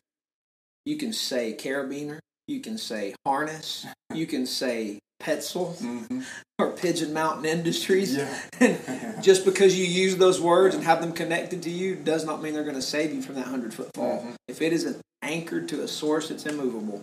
You 0.86 0.98
can 0.98 1.14
say 1.14 1.56
carabiner. 1.56 2.20
You 2.48 2.62
can 2.62 2.78
say 2.78 3.14
harness. 3.26 3.86
You 4.14 4.26
can 4.28 4.46
say 4.48 5.00
Petzl 5.22 5.78
hmm 5.78 6.22
or 6.58 6.72
Pigeon 6.72 7.14
Mountain 7.14 7.46
Industries. 7.46 8.16
Yeah. 8.18 8.38
And 8.60 9.24
just 9.24 9.46
because 9.46 9.78
you 9.80 9.86
use 9.86 10.18
those 10.18 10.42
words 10.42 10.76
and 10.76 10.84
have 10.84 11.00
them 11.02 11.14
connected 11.14 11.64
to 11.64 11.70
you 11.70 11.96
does 11.96 12.26
not 12.26 12.42
mean 12.42 12.54
they're 12.54 12.64
going 12.64 12.76
to 12.76 12.82
save 12.82 13.14
you 13.14 13.22
from 13.22 13.36
that 13.36 13.48
hundred 13.48 13.74
foot 13.74 13.90
fall. 13.96 14.22
Mhm. 14.22 14.36
If 14.50 14.62
it 14.62 14.74
isn't 14.74 15.00
anchored 15.22 15.70
to 15.70 15.82
a 15.84 15.88
source 15.88 16.28
that's 16.30 16.46
immovable, 16.46 17.02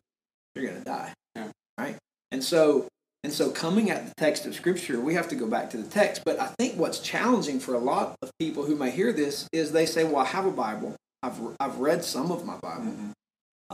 you're 0.55 0.67
going 0.67 0.79
to 0.79 0.85
die. 0.85 1.13
Yeah. 1.35 1.49
Right. 1.79 1.97
And 2.33 2.45
so, 2.45 2.87
and 3.25 3.33
so, 3.33 3.51
coming 3.51 3.91
at 3.91 4.07
the 4.07 4.13
text 4.19 4.45
of 4.47 4.55
Scripture, 4.55 5.01
we 5.01 5.15
have 5.15 5.29
to 5.29 5.35
go 5.37 5.47
back 5.47 5.71
to 5.71 5.79
the 5.79 5.89
text. 5.89 6.23
But 6.25 6.39
I 6.39 6.49
think 6.59 6.77
what's 6.79 6.99
challenging 7.01 7.59
for 7.61 7.75
a 7.75 7.79
lot 7.79 8.15
of 8.23 8.31
people 8.39 8.65
who 8.65 8.77
may 8.77 8.91
hear 8.91 9.13
this 9.13 9.49
is 9.53 9.73
they 9.73 9.87
say, 9.87 10.05
"Well, 10.05 10.17
I 10.19 10.27
have 10.27 10.45
a 10.47 10.51
Bible. 10.51 10.95
I've 11.23 11.41
I've 11.59 11.79
read 11.79 12.05
some 12.05 12.31
of 12.31 12.45
my 12.45 12.57
Bible, 12.59 12.93
Mhm. 12.93 13.13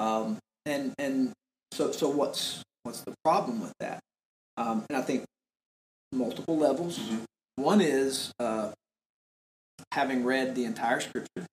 um, 0.00 0.38
and 0.64 0.94
and 0.98 1.32
so 1.72 1.90
so 1.92 2.08
what's 2.08 2.62
what's 2.84 3.00
the 3.02 3.14
problem 3.24 3.60
with 3.60 3.72
that?" 3.80 3.98
Um, 4.56 4.84
and 4.88 4.96
I 4.98 5.02
think 5.02 5.24
multiple 6.12 6.56
levels. 6.56 6.98
Mhm. 6.98 7.24
One 7.56 7.80
is 7.80 8.32
uh, 8.38 8.72
having 9.92 10.24
read 10.24 10.54
the 10.54 10.64
entire 10.64 11.00
Scripture, 11.00 11.46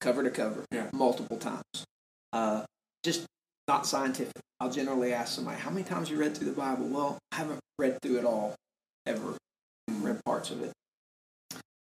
cover 0.00 0.22
to 0.22 0.30
cover, 0.30 0.64
Yeah. 0.70 0.90
multiple 0.92 1.38
times. 1.38 1.84
Uh, 2.32 2.64
just 3.02 3.26
not 3.68 3.86
scientific. 3.86 4.42
I'll 4.60 4.70
generally 4.70 5.12
ask 5.12 5.34
somebody, 5.34 5.58
"How 5.60 5.70
many 5.70 5.84
times 5.84 6.10
you 6.10 6.16
read 6.16 6.36
through 6.36 6.50
the 6.50 6.56
Bible?" 6.56 6.86
Well, 6.86 7.18
I 7.32 7.36
haven't 7.36 7.60
read 7.78 7.98
through 8.02 8.18
it 8.18 8.24
all 8.24 8.54
ever. 9.06 9.36
Read 9.88 10.24
parts 10.24 10.50
of 10.50 10.62
it. 10.62 10.72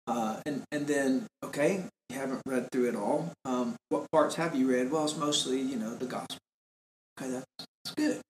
Uh, 0.07 0.41
and 0.47 0.63
and 0.71 0.87
then 0.87 1.27
okay, 1.43 1.89
you 2.11 2.17
haven't 2.17 2.43
read 2.47 2.71
through 2.71 2.89
it 2.89 2.95
all. 2.97 3.33
Um, 3.45 3.77
what 3.89 4.11
parts 4.13 4.37
have 4.37 4.55
you 4.55 4.69
read? 4.71 4.91
Well, 4.91 5.05
it's 5.05 5.17
mostly 5.17 5.61
you 5.61 5.77
know 5.77 5.95
the 5.97 6.07
gospel. 6.07 6.39
Okay, 7.19 7.31
that's, 7.31 7.47
that's 7.85 7.95
good. 7.97 8.21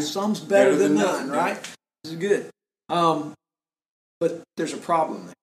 Some's 0.00 0.40
better, 0.40 0.70
Better 0.72 0.76
than, 0.76 0.94
than 0.96 1.04
none, 1.06 1.28
yeah. 1.28 1.36
right? 1.36 1.62
This 2.02 2.12
is 2.12 2.18
good. 2.18 2.50
Um, 2.88 3.32
but 4.20 4.42
there's 4.56 4.72
a 4.72 4.76
problem 4.78 5.26
there 5.26 5.34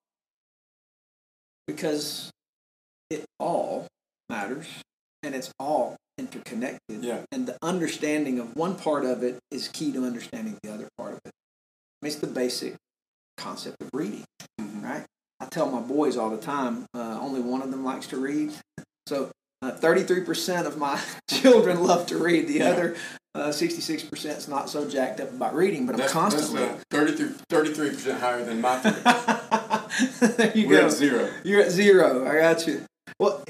because 1.67 2.29
it 3.09 3.23
all 3.39 3.87
matters 4.29 4.67
and 5.23 5.35
it's 5.35 5.51
all 5.59 5.95
interconnected. 6.17 7.03
Yeah. 7.03 7.21
And 7.31 7.47
the 7.47 7.57
understanding 7.61 8.39
of 8.39 8.55
one 8.55 8.75
part 8.75 9.05
of 9.05 9.23
it 9.23 9.39
is 9.51 9.67
key 9.67 9.91
to 9.93 10.05
understanding 10.05 10.57
the 10.63 10.73
other 10.73 10.87
part 10.97 11.13
of 11.13 11.19
it. 11.25 11.31
I 11.33 12.05
mean, 12.05 12.11
it's 12.11 12.15
the 12.21 12.27
basic 12.27 12.75
concept 13.37 13.77
of 13.81 13.89
reading, 13.93 14.23
Mhm. 14.59 14.83
right? 14.83 15.05
I 15.39 15.45
tell 15.45 15.69
my 15.71 15.79
boys 15.81 16.17
all 16.17 16.29
the 16.29 16.37
time, 16.41 16.85
uh, 16.93 17.17
only 17.19 17.41
one 17.41 17.61
of 17.61 17.71
them 17.71 17.83
likes 17.83 18.07
to 18.07 18.17
read. 18.17 18.53
So 19.07 19.31
uh, 19.63 19.71
33% 19.71 20.65
of 20.67 20.77
my 20.77 20.99
children 21.29 21.83
love 21.83 22.05
to 22.07 22.17
read. 22.17 22.47
The 22.47 22.53
Yeah. 22.55 22.69
other 22.71 22.95
uh, 23.33 23.47
66% 23.49 24.37
is 24.37 24.47
not 24.47 24.69
so 24.69 24.89
jacked 24.89 25.19
up 25.21 25.29
about 25.29 25.55
reading, 25.55 25.85
but 25.85 25.99
I'm 25.99 26.09
constantly. 26.09 26.63
that's 26.89 27.31
uh, 27.31 27.43
33 27.49 27.89
percent 27.89 28.19
higher 28.19 28.43
than 28.43 28.59
my 28.61 28.77
there 30.19 30.51
you 30.55 30.67
We're 30.67 30.81
go. 30.81 30.85
at 30.87 30.91
zero. 30.91 31.29
You're 31.43 31.61
at 31.61 31.71
zero. 31.71 32.27
I 32.27 32.39
got 32.39 32.67
you. 32.67 32.83
Well, 33.19 33.43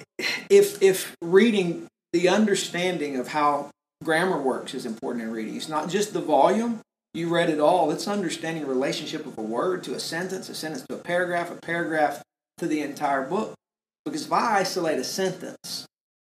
if 0.49 0.81
if 0.81 1.15
reading 1.21 1.87
the 2.13 2.29
understanding 2.29 3.17
of 3.17 3.29
how 3.29 3.69
grammar 4.03 4.39
works 4.39 4.73
is 4.73 4.85
important 4.85 5.23
in 5.23 5.31
reading, 5.31 5.55
it's 5.55 5.69
not 5.69 5.89
just 5.89 6.13
the 6.13 6.21
volume. 6.21 6.81
You 7.13 7.29
read 7.29 7.49
it 7.49 7.59
all. 7.59 7.91
It's 7.91 8.07
understanding 8.07 8.63
the 8.63 8.69
relationship 8.69 9.25
of 9.25 9.37
a 9.37 9.41
word 9.41 9.83
to 9.85 9.93
a 9.93 9.99
sentence, 9.99 10.47
a 10.49 10.55
sentence 10.55 10.85
to 10.87 10.95
a 10.95 10.99
paragraph, 10.99 11.51
a 11.51 11.55
paragraph 11.55 12.21
to 12.59 12.67
the 12.67 12.81
entire 12.81 13.23
book. 13.23 13.53
Because 14.05 14.25
if 14.25 14.31
I 14.31 14.59
isolate 14.59 14.97
a 14.97 15.03
sentence 15.03 15.85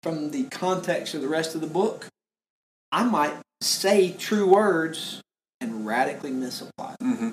from 0.03 0.31
the 0.31 0.45
context 0.45 1.15
of 1.15 1.23
the 1.23 1.29
rest 1.29 1.55
of 1.55 1.61
the 1.61 1.67
book, 1.67 2.07
I 2.93 3.05
might 3.05 3.35
say 3.61 4.13
true 4.13 4.47
words 4.53 5.21
and 5.61 5.87
radically 5.87 6.31
misapply. 6.31 6.95
them. 7.01 7.17
hmm 7.17 7.29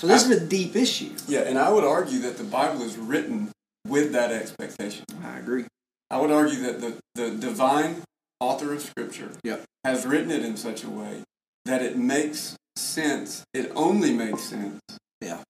So 0.00 0.06
this 0.06 0.24
is 0.28 0.42
a 0.42 0.46
deep 0.46 0.76
issue. 0.76 1.12
Yeah, 1.26 1.40
and 1.40 1.58
I 1.58 1.70
would 1.70 1.84
argue 1.84 2.18
that 2.20 2.36
the 2.38 2.44
Bible 2.44 2.82
is 2.82 2.96
written 2.96 3.50
with 3.86 4.12
that 4.12 4.30
expectation. 4.32 5.04
I 5.24 5.38
agree. 5.38 5.64
I 6.10 6.20
would 6.20 6.30
argue 6.30 6.60
that 6.62 6.80
the, 6.80 6.96
the 7.14 7.30
divine 7.30 8.02
author 8.40 8.72
of 8.72 8.82
Scripture 8.82 9.30
Yep. 9.44 9.64
has 9.84 10.06
written 10.06 10.30
it 10.30 10.44
in 10.44 10.56
such 10.56 10.84
a 10.84 10.88
way 10.90 11.22
that 11.64 11.82
it 11.82 11.96
makes 11.98 12.56
sense. 12.76 13.44
It 13.54 13.70
only 13.74 14.12
makes 14.12 14.42
sense 14.42 14.80
Yeah. 15.20 15.42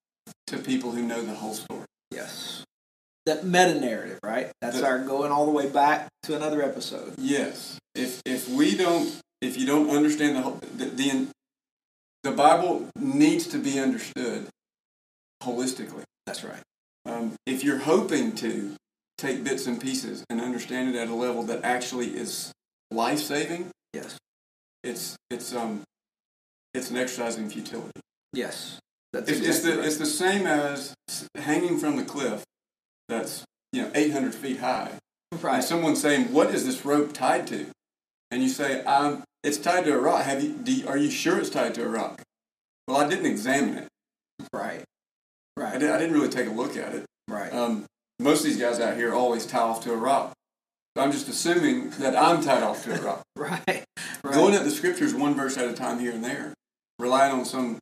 to 0.47 0.57
people 0.57 0.91
who 0.91 1.01
know 1.03 1.21
the 1.21 1.35
whole 1.35 1.53
story. 1.53 1.85
Yes. 2.11 2.63
That 3.25 3.45
meta 3.45 3.79
narrative, 3.79 4.19
right? 4.23 4.51
That's 4.61 4.79
The- 4.79 4.85
our 4.85 4.99
going 4.99 5.31
all 5.31 5.45
the 5.45 5.51
way 5.51 5.69
back 5.69 6.07
to 6.23 6.35
another 6.35 6.63
episode. 6.63 7.13
Yes. 7.17 7.77
If 7.95 8.21
if 8.25 8.49
we 8.49 8.75
don't, 8.75 9.11
if 9.41 9.57
you 9.57 9.65
don't 9.65 9.89
understand 9.89 10.35
the 10.35 10.41
whole, 10.41 10.59
the, 10.75 10.85
the 10.85 11.27
the 12.23 12.31
Bible 12.31 12.87
needs 12.97 13.47
to 13.47 13.57
be 13.57 13.79
understood 13.79 14.47
holistically. 15.43 16.03
That's 16.25 16.43
right. 16.43 16.61
Um, 17.05 17.33
if 17.45 17.63
you're 17.63 17.79
hoping 17.79 18.33
to 18.35 18.75
take 19.17 19.43
bits 19.43 19.67
and 19.67 19.79
pieces 19.81 20.23
and 20.29 20.41
understand 20.41 20.93
it 20.93 20.99
at 20.99 21.07
a 21.07 21.13
level 21.15 21.43
that 21.43 21.63
actually 21.63 22.07
is 22.17 22.51
life 22.91 23.19
saving, 23.19 23.69
Yes. 23.93 24.17
it's 24.83 25.15
it's 25.29 25.53
um 25.55 25.81
it's 26.73 26.91
an 26.91 26.97
exercise 26.97 27.37
in 27.37 27.49
futility. 27.49 27.99
Yes. 28.33 28.79
That's 29.11 29.29
It's, 29.31 29.39
it's 29.47 29.59
the 29.61 29.77
right. 29.77 29.85
it's 29.85 29.97
the 29.97 30.05
same 30.05 30.45
as 30.45 30.93
hanging 31.35 31.79
from 31.79 31.95
the 31.95 32.03
cliff 32.03 32.43
that's 33.07 33.43
you 33.73 33.81
know 33.81 33.91
800 33.95 34.35
feet 34.35 34.59
high, 34.59 34.91
and 35.31 35.43
right. 35.43 35.63
someone 35.63 35.95
saying, 35.95 36.31
"What 36.33 36.53
is 36.53 36.65
this 36.65 36.85
rope 36.85 37.13
tied 37.13 37.47
to?" 37.47 37.67
And 38.29 38.43
you 38.43 38.49
say, 38.49 38.83
"Um, 38.83 39.23
it's 39.43 39.57
tied 39.57 39.85
to 39.85 39.93
a 39.93 39.97
rock. 39.99 40.23
Have 40.23 40.43
you? 40.43 40.49
Do 40.53 40.73
you, 40.73 40.87
are 40.87 40.97
you 40.97 41.09
sure 41.09 41.39
it's 41.39 41.49
tied 41.49 41.73
to 41.75 41.83
a 41.83 41.87
rock?" 41.87 42.21
Well, 42.87 42.97
I 42.97 43.07
didn't 43.07 43.25
examine 43.27 43.77
it. 43.77 43.87
Right. 44.53 44.81
I, 45.57 45.61
Right. 45.61 45.79
did, 45.79 45.91
I 45.91 45.97
didn't 45.97 46.13
really 46.15 46.29
take 46.29 46.47
a 46.47 46.51
look 46.51 46.75
at 46.77 46.95
it. 46.95 47.05
Right. 47.27 47.53
Um, 47.53 47.85
most 48.19 48.39
of 48.39 48.45
these 48.45 48.59
guys 48.59 48.79
out 48.79 48.95
here 48.95 49.13
always 49.13 49.45
tie 49.45 49.59
off 49.59 49.83
to 49.83 49.91
a 49.93 49.97
rock. 49.97 50.31
So 50.97 51.03
I'm 51.03 51.11
just 51.11 51.27
assuming 51.27 51.89
that 51.99 52.15
I'm 52.15 52.41
tied 52.41 52.63
off 52.63 52.83
to 52.85 52.93
a 52.97 53.01
rock. 53.01 53.21
Right. 53.35 53.61
Right. 54.23 54.33
Going 54.33 54.53
at 54.55 54.63
the 54.63 54.71
scriptures 54.71 55.13
one 55.13 55.33
verse 55.35 55.57
at 55.57 55.67
a 55.69 55.73
time 55.73 55.99
here 55.99 56.11
and 56.11 56.23
there, 56.23 56.53
relying 56.97 57.31
on 57.31 57.45
some 57.45 57.77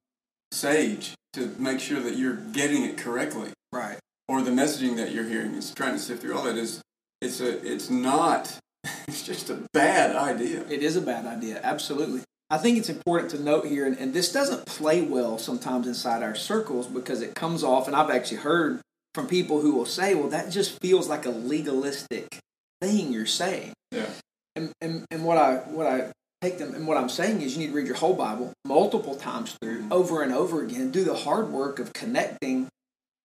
sage 0.52 1.14
to 1.34 1.56
make 1.58 1.80
sure 1.80 2.00
that 2.00 2.16
you're 2.16 2.36
getting 2.36 2.84
it 2.84 2.98
correctly, 2.98 3.52
Right. 3.72 3.98
or 4.28 4.42
the 4.42 4.52
messaging 4.52 4.96
that 4.98 5.12
you're 5.12 5.24
hearing 5.28 5.54
is 5.56 5.74
trying 5.74 5.94
to 5.94 6.00
sift 6.00 6.22
through 6.22 6.36
all 6.38 6.44
that 6.44 6.58
is 6.58 6.82
it's 7.22 7.40
a 7.42 7.66
it's 7.66 7.90
not 7.90 8.58
it's 9.08 9.24
just 9.24 9.50
a 9.50 9.60
bad 9.74 10.15
idea. 10.15 10.63
It 10.70 10.84
is 10.84 10.96
a 10.96 11.01
bad 11.01 11.25
idea. 11.25 11.60
Absolutely. 11.63 12.22
I 12.50 12.58
think 12.58 12.77
it's 12.77 12.89
important 12.89 13.32
to 13.32 13.41
note 13.41 13.65
here, 13.65 13.86
and, 13.86 13.98
and 13.98 14.13
this 14.13 14.32
doesn't 14.32 14.65
play 14.65 15.01
well 15.01 15.38
sometimes 15.38 15.86
inside 15.86 16.24
our 16.24 16.36
circles 16.36 16.88
because 16.88 17.22
it 17.22 17.36
comes 17.36 17.63
off, 17.63 17.88
and 17.88 17.96
I've 17.96 18.10
actually 18.10 18.38
heard 18.38 18.79
from 19.13 19.27
people 19.27 19.62
who 19.62 19.74
will 19.74 19.86
say, 19.86 20.15
well, 20.15 20.29
that 20.29 20.50
just 20.50 20.79
feels 20.79 21.10
like 21.10 21.25
a 21.25 21.29
legalistic 21.29 22.39
thing 22.82 23.12
you're 23.12 23.25
saying. 23.25 23.74
Yeah. 23.91 24.10
And, 24.56 24.72
and, 24.79 25.06
and 25.12 25.25
what 25.25 25.38
I 25.38 25.56
what 25.56 25.88
I 25.88 26.12
take 26.41 26.58
them 26.58 26.74
and 26.74 26.88
what 26.88 26.98
I'm 26.98 27.10
saying 27.10 27.41
is 27.41 27.53
you 27.53 27.60
need 27.60 27.67
to 27.67 27.74
read 27.74 27.88
your 27.88 27.96
whole 27.96 28.13
Bible 28.13 28.53
multiple 28.65 29.15
times 29.15 29.56
through, 29.62 29.82
mm-hmm. 29.82 29.94
over 29.94 30.22
and 30.24 30.34
over 30.34 30.63
again. 30.63 30.91
Do 30.91 31.03
the 31.03 31.15
hard 31.15 31.50
work 31.50 31.79
of 31.79 31.94
connecting. 31.94 32.70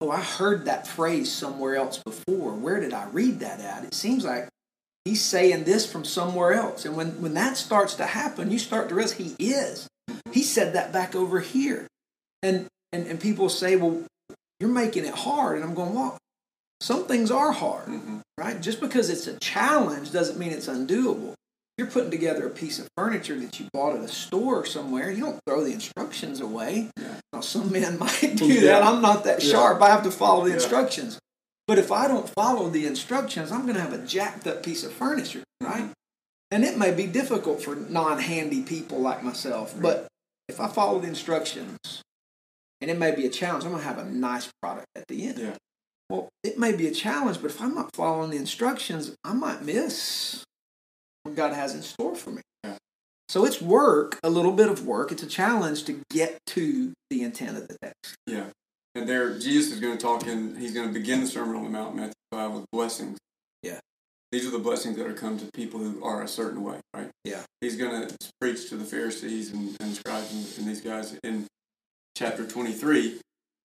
Oh, 0.00 0.10
I 0.10 0.20
heard 0.20 0.64
that 0.64 0.86
phrase 0.86 1.30
somewhere 1.30 1.76
else 1.76 1.98
before. 1.98 2.52
Where 2.52 2.80
did 2.80 2.92
I 2.92 3.06
read 3.08 3.40
that 3.40 3.60
at? 3.60 3.84
It 3.84 3.94
seems 3.94 4.24
like 4.24 4.48
he's 5.04 5.22
saying 5.22 5.64
this 5.64 5.90
from 5.90 6.04
somewhere 6.04 6.52
else. 6.52 6.84
And 6.84 6.96
when, 6.96 7.20
when 7.22 7.34
that 7.34 7.56
starts 7.56 7.94
to 7.96 8.06
happen, 8.06 8.50
you 8.50 8.58
start 8.58 8.88
to 8.88 8.94
realize 8.94 9.12
he 9.12 9.34
is. 9.38 9.88
He 10.32 10.42
said 10.42 10.74
that 10.74 10.92
back 10.92 11.14
over 11.14 11.40
here. 11.40 11.86
And 12.42 12.66
and, 12.92 13.06
and 13.06 13.20
people 13.20 13.48
say, 13.48 13.76
Well, 13.76 14.02
you're 14.58 14.70
making 14.70 15.04
it 15.04 15.14
hard. 15.14 15.56
And 15.56 15.64
I'm 15.64 15.74
going, 15.74 15.94
Well, 15.94 16.18
some 16.80 17.04
things 17.04 17.30
are 17.30 17.52
hard 17.52 17.86
hmm 17.88 18.18
right? 18.38 18.62
Just 18.62 18.80
because 18.80 19.10
it's 19.10 19.26
a 19.26 19.38
challenge 19.38 20.12
doesn't 20.12 20.38
mean 20.38 20.50
it's 20.50 20.66
undoable. 20.66 21.34
You're 21.76 21.88
putting 21.88 22.10
together 22.10 22.46
a 22.46 22.50
piece 22.50 22.78
of 22.78 22.88
furniture 22.96 23.38
that 23.38 23.60
you 23.60 23.66
bought 23.70 23.94
at 23.96 24.02
a 24.02 24.08
store 24.08 24.64
somewhere. 24.64 25.10
You 25.10 25.20
don't 25.24 25.40
throw 25.46 25.62
the 25.62 25.72
instructions 25.72 26.40
away. 26.40 26.88
Yeah. 26.98 27.16
Now, 27.34 27.40
some 27.40 27.70
men 27.70 27.98
might 28.00 28.36
do 28.36 28.46
Yeah. 28.46 28.60
that. 28.62 28.82
I'm 28.82 29.02
not 29.02 29.24
that 29.24 29.42
Yeah. 29.44 29.50
sharp. 29.50 29.82
I 29.82 29.90
have 29.90 30.02
to 30.04 30.10
follow 30.10 30.46
the 30.46 30.54
instructions. 30.54 31.18
But 31.66 31.78
if 31.78 31.92
I 31.92 32.08
don't 32.08 32.28
follow 32.28 32.68
the 32.68 32.86
instructions, 32.86 33.52
I'm 33.52 33.62
going 33.62 33.74
to 33.74 33.80
have 33.80 33.92
a 33.92 34.04
jacked 34.04 34.46
up 34.46 34.62
piece 34.62 34.82
of 34.82 34.92
furniture, 34.92 35.44
right? 35.60 35.90
And 36.50 36.64
it 36.64 36.76
may 36.76 36.92
be 36.92 37.06
difficult 37.06 37.62
for 37.62 37.76
non 37.76 38.18
handy 38.18 38.62
people 38.62 39.00
like 39.00 39.22
myself. 39.22 39.74
But 39.80 40.08
if 40.48 40.60
I 40.60 40.66
follow 40.66 40.98
the 40.98 41.08
instructions, 41.08 42.02
and 42.80 42.90
it 42.90 42.98
may 42.98 43.14
be 43.14 43.26
a 43.26 43.30
challenge, 43.30 43.64
I'm 43.64 43.70
going 43.70 43.82
to 43.82 43.88
have 43.88 43.98
a 43.98 44.04
nice 44.04 44.50
product 44.60 44.86
at 44.96 45.06
the 45.08 45.28
end. 45.28 45.38
Yeah. 45.38 45.56
Well, 46.08 46.28
it 46.42 46.58
may 46.58 46.72
be 46.72 46.88
a 46.88 46.90
challenge, 46.90 47.40
but 47.40 47.52
if 47.52 47.60
I'm 47.60 47.74
not 47.74 47.94
following 47.94 48.30
the 48.30 48.36
instructions, 48.36 49.14
I 49.24 49.32
might 49.32 49.62
miss 49.62 50.44
what 51.22 51.36
God 51.36 51.52
has 51.52 51.74
in 51.74 51.82
store 51.82 52.16
for 52.16 52.30
me. 52.30 52.42
Yeah. 52.64 52.76
So 53.28 53.44
it's 53.44 53.62
work, 53.62 54.18
a 54.24 54.30
little 54.30 54.52
bit 54.52 54.68
of 54.68 54.84
work. 54.84 55.12
It's 55.12 55.22
a 55.22 55.28
challenge 55.28 55.84
to 55.84 56.00
get 56.10 56.38
to 56.48 56.92
the 57.10 57.22
intent 57.22 57.58
of 57.58 57.68
the 57.68 57.76
text. 57.80 58.16
Yeah. 58.26 58.46
And 58.94 59.08
there, 59.08 59.38
Jesus 59.38 59.72
is 59.72 59.80
going 59.80 59.96
to 59.96 60.02
talk 60.02 60.26
in, 60.26 60.56
he's 60.56 60.74
going 60.74 60.88
to 60.88 60.92
begin 60.92 61.20
the 61.20 61.26
Sermon 61.26 61.56
on 61.56 61.64
the 61.64 61.70
Mount, 61.70 61.94
Matthew 61.94 62.12
5, 62.32 62.52
with 62.52 62.64
blessings. 62.72 63.18
Yeah. 63.62 63.78
these 64.32 64.46
are 64.46 64.50
the 64.50 64.58
blessings 64.58 64.96
that 64.96 65.06
are 65.06 65.14
come 65.14 65.38
to 65.38 65.46
people 65.54 65.78
who 65.78 66.02
are 66.02 66.22
a 66.22 66.28
certain 66.28 66.64
way, 66.64 66.80
right? 66.94 67.08
Yeah. 67.24 67.42
He's 67.60 67.76
going 67.76 68.08
to 68.08 68.16
preach 68.40 68.68
to 68.70 68.76
the 68.76 68.84
Pharisees 68.84 69.52
and, 69.52 69.76
and 69.80 69.94
scribes 69.94 70.32
and, 70.32 70.58
and 70.58 70.68
these 70.68 70.80
guys 70.80 71.16
in 71.22 71.46
chapter 72.16 72.46
23. 72.46 73.20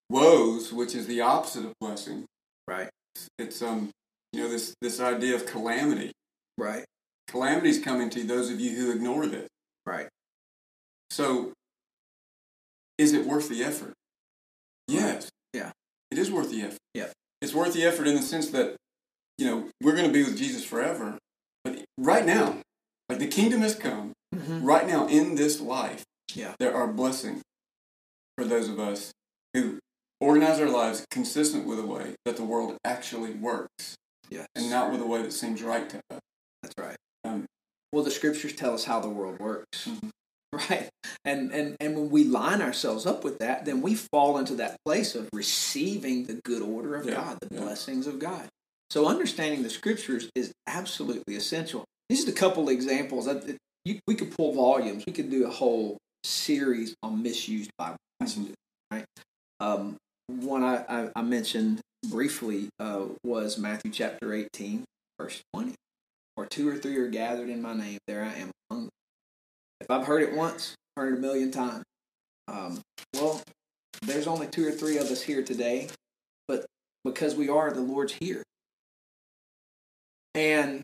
Woes, 0.10 0.72
which 0.72 0.94
is 0.94 1.08
the 1.08 1.22
opposite 1.22 1.66
of 1.66 1.74
blessing. 1.82 2.26
Right. 2.68 2.90
It's, 3.40 3.62
um, 3.64 3.90
you 4.34 4.42
know, 4.42 4.50
this, 4.50 4.76
this 4.82 5.00
idea 5.00 5.36
of 5.36 5.48
calamity. 5.48 6.12
Right. 6.58 6.86
Calamity 7.28 7.70
is 7.70 7.80
coming 7.80 8.12
to 8.12 8.24
those 8.24 8.52
of 8.52 8.60
you 8.60 8.76
who 8.76 8.92
ignore 8.92 9.26
this. 9.26 9.48
Right. 9.86 10.08
So, 11.10 11.54
is 12.98 13.14
it 13.14 13.26
worth 13.26 13.50
the 13.50 13.64
effort? 13.64 13.94
Yes. 14.88 15.30
Yeah. 15.54 15.72
It 16.12 16.18
is 16.18 16.32
worth 16.32 16.52
the 16.52 16.62
effort. 16.62 16.78
Yeah. 16.94 17.08
It's 17.42 17.54
worth 17.54 17.74
the 17.74 17.84
effort 17.84 18.08
in 18.08 18.16
the 18.16 18.22
sense 18.22 18.50
that, 18.50 18.76
you 19.38 19.46
know, 19.46 19.70
we're 19.82 19.96
going 19.96 20.08
to 20.08 20.14
be 20.14 20.24
with 20.24 20.38
Jesus 20.38 20.64
forever. 20.64 21.18
But 21.64 21.84
right 21.98 22.26
now, 22.26 22.58
like 23.10 23.20
the 23.20 23.28
kingdom 23.28 23.62
has 23.62 23.76
come, 23.76 24.12
Mm-hmm. 24.36 24.66
right 24.66 24.86
now 24.86 25.08
in 25.08 25.36
this 25.36 25.62
life, 25.62 26.04
Yeah. 26.34 26.56
there 26.60 26.76
are 26.76 26.88
blessings 26.88 27.42
for 28.38 28.44
those 28.44 28.68
of 28.68 28.80
us 28.82 29.12
who 29.54 29.80
organize 30.20 30.60
our 30.60 30.68
lives 30.70 31.06
consistent 31.10 31.66
with 31.66 31.78
the 31.78 31.86
way 31.86 32.16
that 32.26 32.36
the 32.36 32.44
world 32.44 32.76
actually 32.84 33.32
works 33.32 33.96
Yes. 34.30 34.46
and 34.56 34.70
not 34.70 34.92
with 34.92 35.00
the 35.00 35.08
way 35.08 35.22
that 35.22 35.32
seems 35.32 35.64
right 35.64 35.90
to 35.90 36.02
us. 36.12 36.20
That's 36.64 36.74
right. 36.78 36.98
Um, 37.24 37.46
Well, 37.94 38.04
the 38.04 38.12
scriptures 38.12 38.54
tell 38.54 38.74
us 38.74 38.84
how 38.84 39.00
the 39.00 39.08
world 39.10 39.40
works. 39.40 39.86
Mhm. 39.88 40.10
Right. 40.70 40.90
And, 41.24 41.52
and 41.52 41.76
and 41.80 41.96
when 41.96 42.10
we 42.10 42.24
line 42.24 42.62
ourselves 42.62 43.06
up 43.06 43.24
with 43.24 43.40
that, 43.40 43.66
then 43.66 43.82
we 43.82 43.96
fall 43.96 44.38
into 44.38 44.56
that 44.56 44.78
place 44.86 45.16
of 45.16 45.28
receiving 45.34 46.26
the 46.26 46.40
good 46.46 46.62
order 46.62 46.96
of 46.96 47.06
Yeah, 47.06 47.16
God, 47.16 47.38
the 47.42 47.56
yeah. 47.56 47.62
blessings 47.62 48.08
of 48.08 48.20
God. 48.20 48.48
So 48.90 49.08
understanding 49.08 49.64
the 49.64 49.70
scriptures 49.70 50.30
is 50.36 50.52
absolutely 50.68 51.36
essential. 51.36 51.84
These 52.10 52.28
are 52.28 52.32
a 52.32 52.36
couple 52.36 52.70
examples. 52.70 53.26
That 53.26 53.58
you, 53.84 54.00
we 54.08 54.16
could 54.16 54.32
pull 54.36 54.54
volumes. 54.54 55.04
We 55.06 55.14
could 55.14 55.30
do 55.30 55.46
a 55.46 55.50
whole 55.52 55.98
series 56.24 56.96
on 57.04 57.22
misused 57.22 57.72
Bible 57.78 57.98
passages. 58.20 58.54
Right. 58.92 59.06
Um, 59.60 59.98
one 60.28 60.64
I, 60.64 60.86
I, 60.88 61.10
I 61.16 61.22
mentioned 61.22 61.82
briefly 62.10 62.70
uh, 62.80 63.06
was 63.24 63.58
Matthew 63.58 63.92
chapter 63.92 64.34
18, 64.34 64.84
verse 65.20 65.42
20. 65.54 65.74
Where 66.36 66.48
two 66.48 66.68
or 66.70 66.76
three 66.78 66.98
are 66.98 67.08
gathered 67.08 67.50
in 67.50 67.62
my 67.62 67.74
name, 67.74 67.98
there 68.08 68.24
I 68.24 68.34
am. 68.40 68.52
If 69.86 69.92
I've 69.92 70.08
heard 70.08 70.24
it 70.24 70.34
once, 70.34 70.74
heard 70.98 71.14
it 71.14 71.18
a 71.18 71.22
million 71.22 71.52
times. 71.52 71.84
Um, 72.48 72.82
well, 73.14 73.40
there's 74.02 74.26
only 74.26 74.48
two 74.48 74.68
or 74.68 74.72
three 74.72 74.98
of 74.98 75.06
us 75.12 75.22
here 75.22 75.44
today, 75.44 75.90
but 76.48 76.66
because 77.04 77.36
we 77.36 77.50
are, 77.50 77.72
the 77.72 77.82
Lord's 77.82 78.14
here. 78.20 78.42
And 80.34 80.82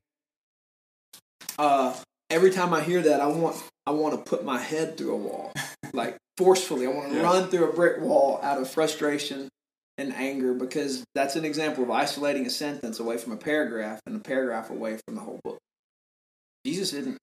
uh, 1.58 1.96
every 2.30 2.52
time 2.52 2.76
I 2.76 2.82
hear 2.82 3.02
that, 3.02 3.20
I 3.22 3.26
want 3.26 3.58
I 3.88 3.92
want 3.92 4.14
to 4.24 4.30
put 4.30 4.46
my 4.46 4.60
head 4.60 5.00
through 5.00 5.14
a 5.14 5.18
wall, 5.18 5.52
like 5.94 6.18
forcefully. 6.38 6.86
I 6.86 6.92
want 6.92 7.10
to 7.10 7.16
Yeah. 7.18 7.24
run 7.24 7.50
through 7.50 7.70
a 7.72 7.74
brick 7.74 8.00
wall 8.02 8.40
out 8.44 8.62
of 8.62 8.70
frustration 8.70 9.50
and 9.98 10.14
anger 10.14 10.54
because 10.54 11.04
that's 11.16 11.36
an 11.36 11.44
example 11.44 11.84
of 11.84 11.90
isolating 11.90 12.46
a 12.46 12.52
sentence 12.52 13.00
away 13.00 13.18
from 13.18 13.34
a 13.34 13.38
paragraph 13.38 14.00
and 14.06 14.16
a 14.16 14.20
paragraph 14.20 14.70
away 14.70 15.00
from 15.08 15.16
the 15.16 15.22
whole 15.22 15.40
book. 15.44 15.58
Jesus 16.68 16.94
isn't. 16.94 17.18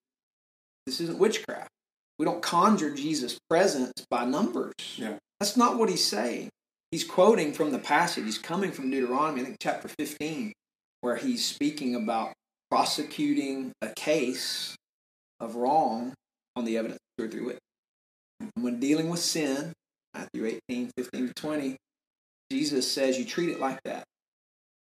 This 0.88 1.02
isn't 1.02 1.18
witchcraft. 1.18 1.68
We 2.18 2.25
don't 2.25 2.40
conjure 2.40 2.95
Jesus' 2.95 3.38
presence 3.50 3.92
by 4.09 4.25
numbers. 4.25 4.73
Yeah. 4.97 5.16
That's 5.38 5.54
not 5.54 5.76
what 5.76 5.90
he's 5.90 6.02
saying. 6.02 6.49
He's 6.90 7.04
quoting 7.04 7.52
from 7.52 7.73
the 7.73 7.78
passage. 7.78 8.25
He's 8.25 8.38
coming 8.38 8.73
from 8.73 8.90
Deuteronomy, 8.90 9.42
I 9.42 9.45
think 9.45 9.59
chapter 9.61 9.88
15, 9.88 10.54
where 11.02 11.16
he's 11.16 11.45
speaking 11.45 11.95
about 11.95 12.33
prosecuting 12.71 13.73
a 13.83 13.88
case 13.96 14.77
of 15.40 15.57
wrong 15.57 16.14
on 16.57 16.64
the 16.64 16.79
evidence 16.79 16.96
of 16.96 17.18
two 17.18 17.24
or 17.27 17.31
three 17.31 17.40
witnesses. 17.40 17.61
And 18.40 18.64
when 18.64 18.81
dealing 18.81 19.11
with 19.11 19.20
sin, 19.20 19.74
Matthew 20.14 20.59
18, 20.70 20.90
15 20.96 21.27
to 21.29 21.35
20, 21.35 21.77
Jesus 22.51 22.90
says 22.90 23.18
you 23.18 23.27
treat 23.27 23.51
it 23.51 23.61
like 23.61 23.79
that. 23.85 24.05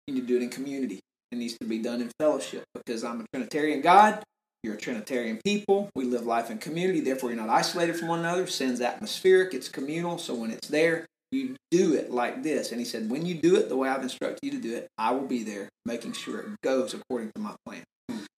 You 0.07 0.13
need 0.13 0.21
to 0.21 0.27
do 0.27 0.37
it 0.37 0.43
in 0.43 0.49
community. 0.49 1.01
It 1.33 1.39
needs 1.39 1.57
to 1.57 1.67
be 1.67 1.79
done 1.79 1.99
in 1.99 2.09
fellowship 2.17 2.63
because 2.73 3.03
I'm 3.03 3.19
a 3.19 3.25
Trinitarian 3.33 3.81
God. 3.81 4.23
You're 4.63 4.75
a 4.75 4.77
Trinitarian 4.77 5.39
people. 5.43 5.89
We 5.95 6.05
live 6.05 6.25
life 6.25 6.51
in 6.51 6.57
community. 6.57 6.99
Therefore, 6.99 7.29
you're 7.29 7.39
not 7.39 7.49
isolated 7.49 7.95
from 7.95 8.09
one 8.09 8.19
another. 8.19 8.45
Sin's 8.47 8.81
atmospheric. 8.81 9.53
It's 9.53 9.69
communal. 9.69 10.17
So 10.17 10.35
when 10.35 10.51
it's 10.51 10.67
there, 10.67 11.05
you 11.31 11.55
do 11.71 11.93
it 11.93 12.11
like 12.11 12.43
this. 12.43 12.71
And 12.71 12.79
he 12.79 12.85
said, 12.85 13.09
when 13.09 13.25
you 13.25 13.35
do 13.35 13.55
it 13.55 13.69
the 13.69 13.77
way 13.77 13.87
I've 13.87 14.03
instructed 14.03 14.39
you 14.43 14.51
to 14.51 14.59
do 14.59 14.75
it, 14.75 14.87
I 14.97 15.11
will 15.11 15.27
be 15.27 15.43
there 15.43 15.69
making 15.85 16.13
sure 16.13 16.39
it 16.39 16.61
goes 16.61 16.93
according 16.93 17.31
to 17.35 17.41
my 17.41 17.55
plan. 17.65 17.83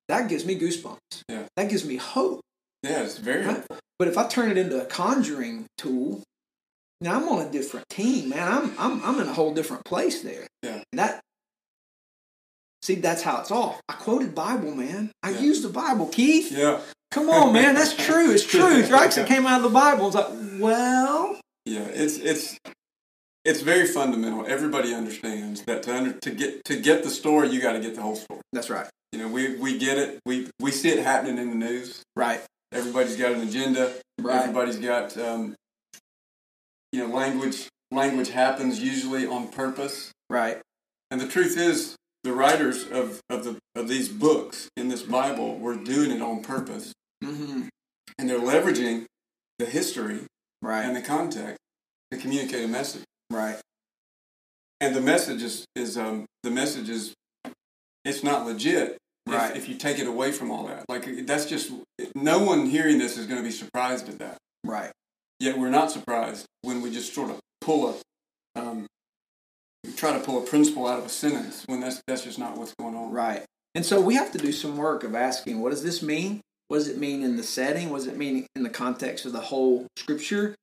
That 0.10 0.27
gives 0.29 0.45
me 0.45 0.60
goosebumps. 0.60 1.23
Yeah. 1.29 1.43
That 1.55 1.69
gives 1.69 1.86
me 1.86 1.95
hope. 1.95 2.41
Yeah, 2.84 3.03
it's 3.03 3.17
very 3.17 3.45
Right. 3.45 3.65
But 3.97 4.07
if 4.07 4.17
I 4.17 4.27
turn 4.27 4.49
it 4.51 4.57
into 4.57 4.81
a 4.81 4.86
conjuring 4.86 5.67
tool, 5.77 6.23
now 7.01 7.17
I'm 7.17 7.29
on 7.29 7.47
a 7.47 7.51
different 7.51 7.88
team, 7.89 8.29
man. 8.29 8.51
I'm 8.51 8.73
I'm 8.77 9.03
I'm 9.03 9.19
in 9.21 9.27
a 9.27 9.34
whole 9.34 9.53
different 9.53 9.86
place 9.86 10.21
there. 10.21 10.47
Yeah. 10.63 10.81
And 10.91 10.99
that 10.99 11.21
see, 12.82 12.96
that's 12.96 13.22
how 13.22 13.39
it's 13.41 13.52
off. 13.52 13.80
I 13.89 13.94
quoted 13.94 14.34
Bible, 14.36 14.74
man. 14.76 15.12
I 15.24 15.32
Yeah. 15.32 15.39
used 15.39 15.63
the 15.63 15.70
Bible, 15.70 16.08
Keith. 16.08 16.52
Yeah. 16.52 16.80
Come 17.12 17.30
on, 17.30 17.54
man. 17.54 17.76
That's 17.76 17.94
true. 17.96 18.32
It's 18.32 18.46
truth, 18.58 18.89
right? 18.89 19.06
'Cause 19.06 19.17
it 19.17 19.28
came 19.28 19.46
out 19.46 19.58
of 19.58 19.63
the 19.63 19.70
Bible. 19.70 20.08
It's 20.08 20.15
like, 20.15 20.30
well, 20.60 21.39
Yeah, 21.65 21.82
it's 21.86 22.17
it's 22.17 22.58
it's 23.44 23.62
very 23.62 23.88
fundamental. 23.88 24.46
Everybody 24.48 24.94
understands 24.94 25.63
that 25.63 25.84
to 25.84 25.96
under, 25.96 26.13
to 26.13 26.32
get 26.32 26.63
to 26.65 26.80
get 26.80 27.04
the 27.04 27.10
story, 27.10 27.50
you 27.50 27.60
got 27.62 27.74
to 27.74 27.80
get 27.80 27.96
the 27.96 28.02
whole 28.02 28.15
story. 28.15 28.39
that's 28.54 28.70
right. 28.70 28.88
You 29.12 29.20
know, 29.20 29.28
we 29.28 29.56
we 29.58 29.78
get 29.78 29.98
it. 29.98 30.20
We 30.26 30.50
we 30.60 30.72
see 30.72 30.89
it 30.89 31.04
happening 31.04 31.38
in 31.38 31.50
the 31.50 31.56
news. 31.56 32.02
Right. 32.15 32.41
Everybody's 32.72 33.17
got 33.17 33.34
an 33.34 33.41
agenda. 33.41 33.94
Right. 34.20 34.39
Everybody's 34.41 34.78
got 34.78 35.17
um, 35.17 35.56
you 36.91 37.06
know 37.06 37.13
language. 37.13 37.67
Language 37.91 38.30
happens 38.30 38.80
usually 38.80 39.28
on 39.28 39.50
purpose. 39.50 40.12
Right. 40.30 40.62
And 41.10 41.20
the 41.20 41.28
truth 41.28 41.58
is, 41.58 41.96
the 42.23 42.34
writers 42.34 42.88
of, 42.88 43.19
of 43.29 43.43
the 43.43 43.57
of 43.75 43.88
these 43.88 44.10
books 44.10 44.69
in 44.77 44.89
this 44.89 45.01
Bible 45.03 45.57
were 45.57 45.75
doing 45.75 46.12
it 46.12 46.21
on 46.21 46.41
purpose, 46.43 46.93
Mm-hmm. 47.23 47.67
and 48.17 48.29
they're 48.29 48.39
leveraging 48.39 49.05
the 49.60 49.65
history 49.65 50.21
and 50.63 50.95
the 50.95 51.01
context 51.01 51.57
to 52.12 52.17
communicate 52.17 52.65
a 52.65 52.67
message. 52.67 53.03
Right. 53.29 53.57
And 54.79 54.95
the 54.95 55.01
message 55.01 55.41
is, 55.43 55.65
is 55.75 55.97
um, 55.97 56.25
the 56.43 56.49
message 56.51 56.89
is 56.89 57.13
it's 58.03 58.23
not 58.23 58.45
legit 58.45 58.97
if, 59.27 59.34
Right. 59.34 59.55
if 59.55 59.69
you 59.69 59.75
take 59.75 59.99
it 59.99 60.07
away 60.07 60.31
from 60.31 60.49
all 60.51 60.65
that. 60.67 60.86
Like 60.89 61.25
that's 61.27 61.45
just 61.45 61.71
no 62.15 62.39
one 62.39 62.65
hearing 62.65 62.97
this 62.97 63.17
is 63.17 63.27
going 63.27 63.39
to 63.39 63.43
be 63.43 63.51
surprised 63.51 64.10
at 64.10 64.19
that. 64.19 64.38
Right. 64.63 64.91
Yet 65.39 65.57
we're 65.57 65.69
not 65.69 65.91
surprised 65.91 66.45
when 66.63 66.81
we 66.81 66.91
just 66.91 67.13
sort 67.13 67.29
of 67.29 67.39
pull 67.62 67.95
a 68.55 68.60
um, 68.60 68.88
try 70.02 70.12
to 70.18 70.20
pull 70.20 70.44
a 70.44 70.46
principle 70.48 70.88
out 70.88 70.98
of 70.98 71.06
a 71.06 71.10
sentence 71.10 71.64
when 71.68 71.80
that's 71.80 72.02
that's 72.08 72.24
just 72.24 72.40
not 72.40 72.58
what's 72.58 72.74
going 72.74 72.96
on. 72.96 73.12
Right. 73.12 73.46
And 73.76 73.86
so 73.86 74.02
we 74.02 74.16
have 74.16 74.32
to 74.32 74.38
do 74.38 74.52
some 74.52 74.76
work 74.76 75.04
of 75.04 75.16
asking, 75.16 75.62
what 75.62 75.70
does 75.70 75.84
this 75.84 76.02
mean? 76.02 76.42
What 76.68 76.78
does 76.78 76.88
it 76.88 76.98
mean 76.98 77.24
in 77.24 77.38
the 77.38 77.44
setting? 77.44 77.90
What 77.90 77.98
does 78.00 78.08
it 78.08 78.18
mean 78.18 78.48
in 78.56 78.64
the 78.64 78.70
context 78.70 79.26
of 79.26 79.32
the 79.32 79.40
whole 79.40 79.86
scripture? 79.96 80.56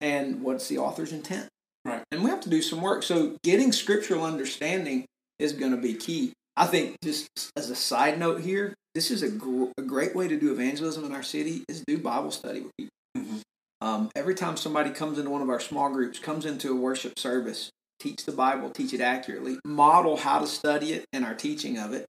And 0.00 0.42
what's 0.42 0.68
the 0.68 0.78
author's 0.78 1.12
intent? 1.12 1.48
Right. 1.84 2.02
And 2.10 2.24
we 2.24 2.30
have 2.30 2.40
to 2.40 2.48
do 2.48 2.62
some 2.62 2.80
work. 2.80 3.02
So 3.02 3.36
getting 3.44 3.70
scriptural 3.70 4.24
understanding 4.24 5.04
is 5.38 5.52
going 5.52 5.72
to 5.72 5.76
be 5.76 5.94
key. 5.94 6.32
I 6.56 6.66
think 6.66 6.96
just 7.04 7.28
as 7.56 7.70
a 7.70 7.76
side 7.76 8.18
note 8.18 8.40
here, 8.40 8.74
this 8.94 9.10
is 9.10 9.22
a, 9.22 9.28
gr- 9.28 9.70
a 9.76 9.82
great 9.82 10.16
way 10.16 10.26
to 10.26 10.40
do 10.40 10.50
evangelism 10.50 11.04
in 11.04 11.12
our 11.12 11.22
city 11.22 11.64
is 11.68 11.84
do 11.86 11.98
Bible 11.98 12.30
study 12.30 12.60
with 12.60 12.72
people. 12.78 12.90
Mhm. 13.16 13.42
Um, 13.82 14.10
every 14.16 14.34
time 14.34 14.56
somebody 14.56 14.90
comes 14.90 15.18
into 15.18 15.30
one 15.30 15.42
of 15.42 15.50
our 15.50 15.60
small 15.60 15.90
groups, 15.90 16.18
comes 16.18 16.46
into 16.46 16.72
a 16.72 16.74
worship 16.74 17.18
service, 17.18 17.70
teach 17.98 18.24
the 18.24 18.32
Bible, 18.32 18.70
teach 18.70 18.92
it 18.92 19.00
accurately, 19.00 19.58
model 19.64 20.16
how 20.16 20.38
to 20.38 20.46
study 20.46 20.92
it 20.92 21.04
and 21.12 21.24
our 21.24 21.34
teaching 21.34 21.78
of 21.78 21.92
it, 21.92 22.06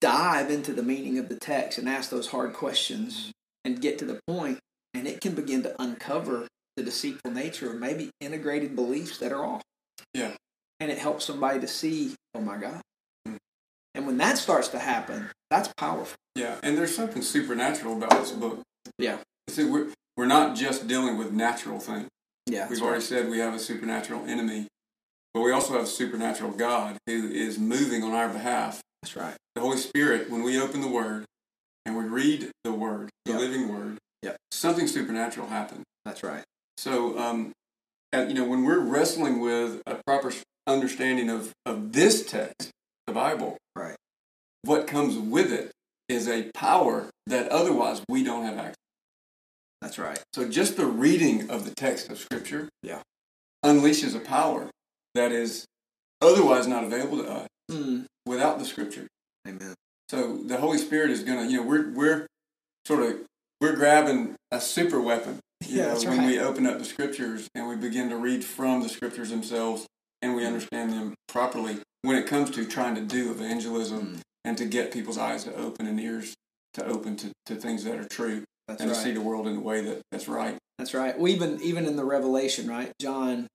dive 0.00 0.50
into 0.50 0.72
the 0.72 0.82
meaning 0.82 1.18
of 1.18 1.28
the 1.28 1.38
text 1.38 1.78
and 1.78 1.88
ask 1.88 2.10
those 2.10 2.28
hard 2.28 2.52
questions 2.52 3.32
and 3.64 3.80
get 3.80 3.98
to 3.98 4.04
the 4.04 4.20
point, 4.26 4.58
and 4.94 5.06
it 5.06 5.20
can 5.20 5.34
begin 5.34 5.62
to 5.62 5.80
uncover 5.80 6.48
the 6.76 6.82
deceitful 6.82 7.30
nature 7.30 7.70
of 7.70 7.78
maybe 7.78 8.10
integrated 8.20 8.74
beliefs 8.74 9.18
that 9.18 9.32
are 9.32 9.44
off. 9.44 9.62
Yeah. 10.14 10.32
And 10.78 10.90
it 10.90 10.98
helps 10.98 11.26
somebody 11.26 11.60
to 11.60 11.68
see, 11.68 12.14
oh 12.34 12.40
my 12.40 12.56
God. 12.56 12.80
Mm. 13.28 13.36
And 13.94 14.06
when 14.06 14.16
that 14.18 14.38
starts 14.38 14.68
to 14.68 14.78
happen, 14.78 15.30
that's 15.50 15.70
powerful. 15.76 16.16
Yeah, 16.34 16.56
and 16.62 16.78
there's 16.78 16.94
something 16.94 17.22
supernatural 17.22 17.96
about 17.96 18.10
this 18.10 18.30
book. 18.30 18.62
Yeah. 18.98 19.18
See, 19.48 19.64
we're 19.64 19.88
we're 20.16 20.26
not 20.26 20.56
just 20.56 20.86
dealing 20.86 21.18
with 21.18 21.32
natural 21.32 21.80
things. 21.80 22.08
Yeah. 22.50 22.68
We've 22.68 22.82
already 22.82 23.02
said 23.02 23.28
we 23.30 23.38
have 23.38 23.54
a 23.54 23.58
supernatural 23.58 24.24
enemy, 24.26 24.66
but 25.34 25.42
we 25.42 25.52
also 25.52 25.74
have 25.74 25.84
a 25.84 25.86
supernatural 25.86 26.50
God 26.52 26.96
who 27.06 27.28
is 27.28 27.58
moving 27.58 28.02
on 28.02 28.12
our 28.12 28.28
behalf. 28.28 28.80
That's 29.02 29.16
right. 29.16 29.36
The 29.54 29.60
Holy 29.60 29.78
Spirit, 29.78 30.30
when 30.30 30.42
we 30.42 30.60
open 30.60 30.80
the 30.80 30.88
Word 30.88 31.24
and 31.86 31.96
we 31.96 32.04
read 32.04 32.50
the 32.64 32.72
Word, 32.72 33.08
the 33.24 33.32
Yep. 33.32 33.40
living 33.40 33.68
Word, 33.68 33.98
Yep. 34.22 34.36
something 34.50 34.86
supernatural 34.86 35.46
happens. 35.48 35.84
That's 36.04 36.22
right. 36.22 36.44
So, 36.78 37.18
um, 37.18 37.52
and, 38.12 38.28
you 38.28 38.34
know, 38.34 38.44
when 38.44 38.64
we're 38.64 38.80
wrestling 38.80 39.40
with 39.40 39.80
a 39.86 40.00
proper 40.06 40.32
understanding 40.66 41.30
of, 41.30 41.52
of 41.64 41.92
this 41.92 42.26
text, 42.26 42.70
the 43.06 43.12
Bible, 43.12 43.56
Right. 43.76 43.96
what 44.62 44.86
comes 44.86 45.16
with 45.16 45.52
it 45.52 45.70
is 46.08 46.28
a 46.28 46.50
power 46.52 47.08
that 47.26 47.48
otherwise 47.50 48.02
we 48.08 48.24
don't 48.24 48.44
have 48.44 48.58
access. 48.58 48.74
That's 49.80 49.98
right. 49.98 50.22
So 50.34 50.48
just 50.48 50.76
the 50.76 50.86
reading 50.86 51.50
of 51.50 51.64
the 51.64 51.74
text 51.74 52.10
of 52.10 52.18
Scripture, 52.18 52.68
Yeah. 52.82 53.00
unleashes 53.64 54.14
a 54.14 54.20
power 54.20 54.70
that 55.14 55.32
is 55.32 55.64
otherwise 56.20 56.66
not 56.66 56.84
available 56.84 57.18
to 57.18 57.30
us 57.30 57.48
Mm. 57.70 58.06
without 58.26 58.58
the 58.58 58.64
Scripture. 58.64 59.06
Amen. 59.46 59.74
So 60.10 60.38
the 60.38 60.58
Holy 60.58 60.78
Spirit 60.78 61.10
is 61.10 61.22
gonna, 61.22 61.46
you 61.46 61.58
know, 61.58 61.62
we're 61.62 61.90
we're 61.92 62.26
sort 62.86 63.02
of 63.02 63.26
we're 63.60 63.76
grabbing 63.76 64.34
a 64.50 64.60
super 64.60 65.00
weapon. 65.00 65.40
You 65.66 65.76
Yeah, 65.78 65.92
know, 65.94 66.00
when 66.10 66.18
right. 66.18 66.26
we 66.26 66.38
open 66.38 66.66
up 66.66 66.78
the 66.78 66.84
Scriptures 66.84 67.48
and 67.54 67.68
we 67.68 67.76
begin 67.76 68.08
to 68.10 68.16
read 68.16 68.44
from 68.44 68.82
the 68.82 68.88
Scriptures 68.88 69.30
themselves 69.30 69.86
and 70.22 70.34
we 70.34 70.44
understand 70.44 70.92
them 70.92 71.14
properly. 71.28 71.80
When 72.02 72.16
it 72.16 72.26
comes 72.26 72.50
to 72.52 72.64
trying 72.66 72.94
to 72.96 73.02
do 73.02 73.30
evangelism 73.30 74.16
Mm. 74.16 74.20
and 74.44 74.58
to 74.58 74.64
get 74.64 74.92
people's 74.92 75.18
eyes 75.18 75.44
to 75.44 75.54
open 75.54 75.86
and 75.86 76.00
ears 76.00 76.34
to 76.74 76.86
open 76.86 77.16
to, 77.16 77.30
to 77.46 77.56
things 77.56 77.84
that 77.84 77.98
are 77.98 78.08
true 78.08 78.44
That's 78.70 78.82
and 78.82 78.90
to 78.90 78.96
see 78.96 79.12
the 79.12 79.20
world 79.20 79.46
in 79.48 79.56
a 79.56 79.60
way 79.60 79.80
that, 79.82 80.00
that's 80.12 80.28
right. 80.28 80.56
That's 80.78 80.94
right. 80.94 81.18
Well, 81.18 81.30
even 81.30 81.60
even 81.62 81.86
in 81.86 81.96
the 81.96 82.04
Revelation, 82.04 82.68
right? 82.68 82.92
John, 83.00 83.46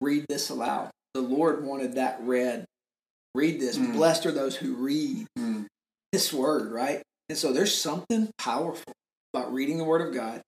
read 0.00 0.26
this 0.28 0.50
aloud. 0.50 0.90
The 1.14 1.20
Lord 1.20 1.64
wanted 1.64 1.94
that 1.96 2.18
read. 2.22 2.64
Read 3.34 3.60
this. 3.60 3.78
Mm. 3.78 3.94
Blessed 3.94 4.26
are 4.26 4.32
those 4.32 4.56
who 4.56 4.74
read 4.74 5.26
Mm. 5.38 5.66
this 6.12 6.32
word, 6.32 6.70
right? 6.70 7.02
And 7.28 7.38
so 7.38 7.52
there's 7.52 7.74
something 7.74 8.30
powerful 8.38 8.92
about 9.32 9.52
reading 9.52 9.78
the 9.78 9.84
Word 9.84 10.06
of 10.06 10.12
God, 10.12 10.42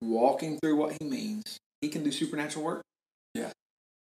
walking 0.00 0.58
through 0.58 0.76
what 0.76 0.96
He 0.98 1.06
means. 1.06 1.58
He 1.82 1.88
can 1.88 2.02
do 2.02 2.10
supernatural 2.10 2.64
work. 2.64 2.82
Yeah. 3.34 3.50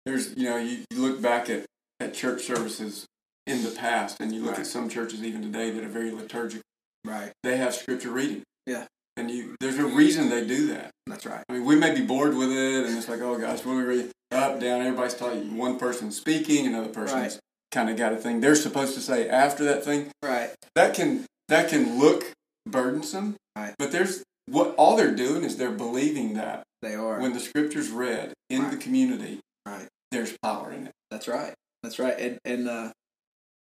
There's 0.07 0.35
you 0.37 0.45
know 0.49 0.57
you, 0.57 0.85
you 0.91 1.01
look 1.01 1.21
back 1.21 1.51
at, 1.51 1.67
at 2.01 2.15
church 2.15 2.43
services 2.45 3.05
in 3.47 3.63
the 3.63 3.71
past 3.71 4.21
and 4.21 4.33
you 4.35 4.41
look 4.41 4.53
Right. 4.53 4.61
at 4.61 4.67
some 4.67 4.89
churches 4.89 5.23
even 5.23 5.43
today 5.43 5.71
that 5.71 5.85
are 5.85 5.89
very 5.89 6.11
liturgical 6.11 6.63
Right. 7.05 7.33
they 7.43 7.59
have 7.59 7.75
scripture 7.75 8.11
reading 8.11 8.43
Yeah. 8.67 8.87
and 9.17 9.31
you 9.31 9.55
there's 9.61 9.79
a 9.79 9.85
reason 9.87 10.29
they 10.31 10.47
do 10.47 10.69
that 10.69 10.91
That's 11.07 11.27
right. 11.27 11.43
i 11.49 11.53
mean 11.53 11.65
we 11.65 11.77
may 11.77 11.95
be 11.95 12.03
bored 12.03 12.35
with 12.35 12.51
it 12.51 12.87
and 12.87 12.97
it's 12.99 13.09
like 13.09 13.21
oh 13.21 13.39
gosh 13.39 13.65
are 13.65 13.77
we 13.77 13.83
reading 13.83 14.11
up 14.33 14.59
down 14.61 14.81
everybody's 14.81 15.15
talking 15.15 15.57
one 15.57 15.79
person's 15.79 16.17
speaking 16.17 16.67
another 16.67 16.89
person's 16.89 17.35
Right. 17.35 17.41
kind 17.73 17.91
of 17.91 17.97
got 17.97 18.13
a 18.13 18.17
thing 18.17 18.41
they're 18.41 18.55
supposed 18.57 18.95
to 18.95 19.01
say 19.01 19.29
after 19.29 19.65
that 19.65 19.85
thing 19.85 20.11
Right. 20.23 20.51
that 20.75 20.95
can 20.95 21.27
that 21.49 21.69
can 21.69 21.99
look 21.99 22.33
burdensome 22.67 23.37
Right. 23.57 23.75
but 23.79 23.93
there's 23.93 24.23
what 24.47 24.75
all 24.77 24.97
they're 24.97 25.15
doing 25.15 25.45
is 25.45 25.57
they're 25.57 25.71
believing 25.71 26.35
that 26.35 26.65
They 26.83 26.95
are. 26.95 27.21
when 27.21 27.33
the 27.33 27.41
scripture's 27.41 27.91
read 27.91 28.33
in 28.51 28.63
Right. 28.63 28.71
the 28.73 28.77
community 28.79 29.41
Right. 29.67 29.87
there's 30.11 30.37
power 30.43 30.73
in 30.73 30.87
it 30.89 30.93
That's 31.11 31.29
right. 31.29 31.55
That's 31.83 31.99
right. 31.99 32.19
And 32.19 32.39
and 32.47 32.67
uh, 32.69 32.93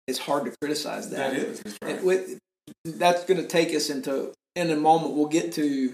it's 0.08 0.18
hard 0.18 0.46
to 0.46 0.52
criticize 0.60 1.10
that. 1.10 1.32
that 1.32 1.36
is 1.36 1.60
that's 1.60 1.78
right. 1.82 1.96
It, 1.96 2.04
with, 2.04 2.38
that's 2.84 3.24
going 3.24 3.40
to 3.40 3.46
take 3.46 3.74
us 3.74 3.90
into 3.90 4.32
in 4.56 4.70
a 4.70 4.76
moment. 4.76 5.14
We'll 5.14 5.26
get 5.26 5.52
to 5.54 5.92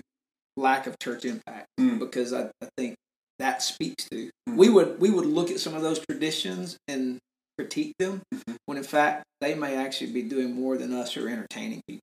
lack 0.57 0.87
of 0.87 0.99
church 0.99 1.25
impact 1.25 1.67
Mm. 1.79 1.99
because 1.99 2.33
I, 2.33 2.51
I 2.63 2.69
think 2.77 2.95
that 3.39 3.63
speaks 3.63 4.05
to 4.11 4.31
Mm. 4.49 4.57
we 4.57 4.69
would 4.69 5.01
we 5.01 5.11
would 5.11 5.27
look 5.27 5.51
at 5.51 5.61
some 5.61 5.75
of 5.75 5.83
those 5.83 5.99
traditions 6.07 6.77
and 6.89 7.19
critique 7.57 7.95
them 7.99 8.21
Mhm. 8.35 8.57
when 8.67 8.77
in 8.79 8.85
fact 8.85 9.25
they 9.41 9.55
may 9.55 9.77
actually 9.77 10.13
be 10.13 10.23
doing 10.23 10.53
more 10.55 10.77
than 10.77 10.93
us 10.93 11.17
are 11.17 11.29
entertaining 11.29 11.81
people. 11.87 12.01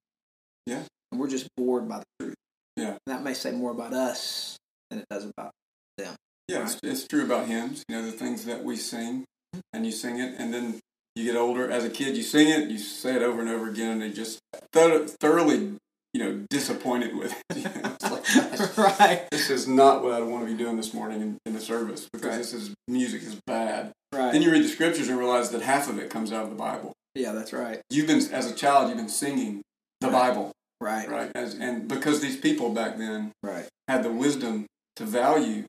Yeah. 0.66 0.82
and 1.10 1.18
we're 1.20 1.28
just 1.28 1.48
bored 1.56 1.88
by 1.88 1.98
the 2.00 2.04
truth. 2.20 2.34
Yeah. 2.76 2.90
and 2.90 2.98
that 3.06 3.22
may 3.22 3.34
say 3.34 3.50
more 3.52 3.70
about 3.70 3.92
us 3.92 4.56
than 4.90 4.98
it 5.00 5.06
does 5.10 5.24
about 5.24 5.52
them. 5.96 6.14
Yeah, 6.48 6.62
it's, 6.64 6.78
it's 6.82 7.06
true 7.06 7.24
about 7.24 7.46
hymns. 7.46 7.82
You 7.88 7.96
know, 7.96 8.02
the 8.06 8.12
things 8.12 8.44
that 8.46 8.62
we 8.64 8.76
sing, 8.76 9.24
and 9.72 9.84
you 9.86 9.92
sing 9.92 10.18
it, 10.18 10.34
and 10.38 10.52
then 10.54 10.80
you 11.14 11.24
get 11.24 11.36
older. 11.36 11.70
As 11.70 11.84
a 11.84 11.90
kid, 11.90 12.16
you 12.16 12.22
sing 12.22 12.48
it, 12.48 12.70
you 12.70 12.78
say 12.78 13.14
it 13.16 13.22
over 13.22 13.40
and 13.40 13.48
over 13.50 13.68
again, 13.68 13.92
and 13.92 14.02
they 14.02 14.10
just 14.10 14.38
thoroughly, 14.72 15.76
you 16.14 16.20
know, 16.22 16.44
disappointed 16.50 17.16
with 17.16 17.32
it. 17.50 17.56
You 17.58 17.64
know, 17.64 17.96
it's 18.00 18.76
like, 18.76 18.76
right, 19.00 19.28
this 19.30 19.50
is 19.50 19.66
not 19.68 20.02
what 20.02 20.12
I 20.12 20.20
want 20.20 20.46
to 20.46 20.52
be 20.52 20.56
doing 20.56 20.76
this 20.76 20.94
morning 20.94 21.20
in, 21.20 21.38
in 21.46 21.52
the 21.54 21.60
service 21.60 22.08
because 22.12 22.28
Right. 22.30 22.38
this 22.38 22.52
is 22.54 22.74
music 22.86 23.22
is 23.22 23.36
bad. 23.46 23.92
right. 24.12 24.32
Then 24.32 24.42
you 24.42 24.50
read 24.50 24.62
the 24.64 24.68
scriptures 24.68 25.08
and 25.08 25.18
realize 25.18 25.50
that 25.50 25.62
half 25.62 25.88
of 25.88 25.98
it 25.98 26.08
comes 26.10 26.32
out 26.32 26.44
of 26.44 26.50
the 26.50 26.56
Bible. 26.56 26.92
yeah, 27.14 27.32
that's 27.32 27.52
right. 27.52 27.80
You've 27.90 28.06
been, 28.06 28.22
as 28.32 28.50
a 28.50 28.54
child, 28.54 28.88
you've 28.88 28.96
been 28.98 29.08
singing 29.08 29.62
the 30.00 30.06
Right. 30.08 30.28
Bible, 30.30 30.52
Right, 30.80 31.08
right? 31.10 31.32
As, 31.34 31.54
and 31.54 31.88
because 31.88 32.20
these 32.20 32.36
people 32.36 32.70
back 32.72 32.96
then 32.98 33.32
right, 33.42 33.66
had 33.88 34.02
the 34.04 34.12
wisdom 34.12 34.66
to 34.96 35.04
value 35.04 35.64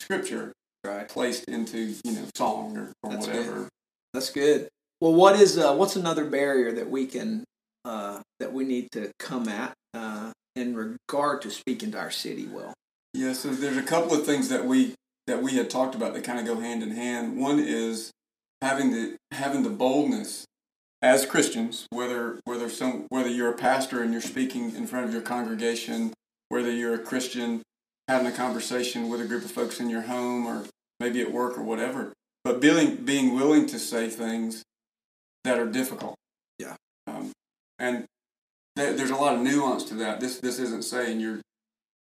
scripture, 0.00 0.52
right. 0.84 1.06
placed 1.08 1.44
into 1.44 1.94
you 2.04 2.12
know 2.12 2.24
song 2.34 2.76
or, 2.78 2.92
or 3.02 3.10
That's 3.12 3.26
whatever. 3.26 3.68
That's 4.14 4.30
good. 4.30 4.68
Well, 5.02 5.12
what 5.14 5.38
is 5.38 5.58
uh, 5.58 5.74
what's 5.74 5.96
another 5.96 6.24
barrier 6.24 6.72
that 6.72 6.88
we 6.88 7.06
can 7.06 7.44
uh, 7.84 8.20
that 8.40 8.52
we 8.54 8.64
need 8.64 8.88
to 8.92 9.10
come 9.18 9.48
at 9.48 9.74
uh, 9.94 10.32
in 10.56 10.74
regard 10.74 11.42
to 11.42 11.50
speaking 11.50 11.92
to 11.92 11.98
our 11.98 12.10
city 12.10 12.46
well? 12.46 12.74
Yeah, 13.12 13.32
so 13.32 13.50
there's 13.50 13.76
a 13.76 13.82
couple 13.82 14.12
of 14.14 14.26
things 14.26 14.48
that 14.48 14.64
we 14.64 14.94
that 15.26 15.42
we 15.42 15.52
had 15.52 15.70
talked 15.70 15.94
about 15.94 16.14
that 16.14 16.24
kind 16.24 16.38
of 16.38 16.44
go 16.44 16.60
hand 16.60 16.82
in 16.82 16.90
hand. 16.90 17.38
One 17.38 17.58
is 17.58 18.10
having 18.60 18.90
the 18.90 19.16
having 19.30 19.62
the 19.62 19.70
boldness 19.70 20.44
as 21.00 21.26
Christians, 21.26 21.86
whether 21.90 22.40
whether 22.44 22.68
some 22.68 23.06
whether 23.08 23.28
you're 23.28 23.50
a 23.50 23.56
pastor 23.56 24.02
and 24.02 24.12
you're 24.12 24.22
speaking 24.22 24.74
in 24.74 24.86
front 24.86 25.06
of 25.06 25.12
your 25.12 25.22
congregation, 25.22 26.12
whether 26.48 26.70
you're 26.70 26.94
a 26.94 26.98
Christian 26.98 27.62
having 28.08 28.26
a 28.26 28.32
conversation 28.32 29.08
with 29.08 29.20
a 29.20 29.24
group 29.24 29.44
of 29.44 29.50
folks 29.50 29.80
in 29.80 29.88
your 29.88 30.02
home 30.02 30.46
or 30.46 30.64
maybe 31.00 31.20
at 31.20 31.32
work 31.32 31.56
or 31.56 31.62
whatever, 31.62 32.12
but 32.42 32.60
being 32.60 32.96
being 32.96 33.34
willing 33.34 33.66
to 33.66 33.78
say 33.78 34.08
things 34.08 34.62
that 35.44 35.58
are 35.58 35.66
difficult. 35.66 36.16
Yeah. 36.58 36.76
Um, 37.06 37.32
and 37.78 38.06
there's 38.76 39.10
a 39.10 39.16
lot 39.16 39.34
of 39.34 39.40
nuance 39.40 39.84
to 39.84 39.94
that. 39.94 40.20
This 40.20 40.40
this 40.40 40.58
isn't 40.58 40.84
saying 40.84 41.20
you're 41.20 41.40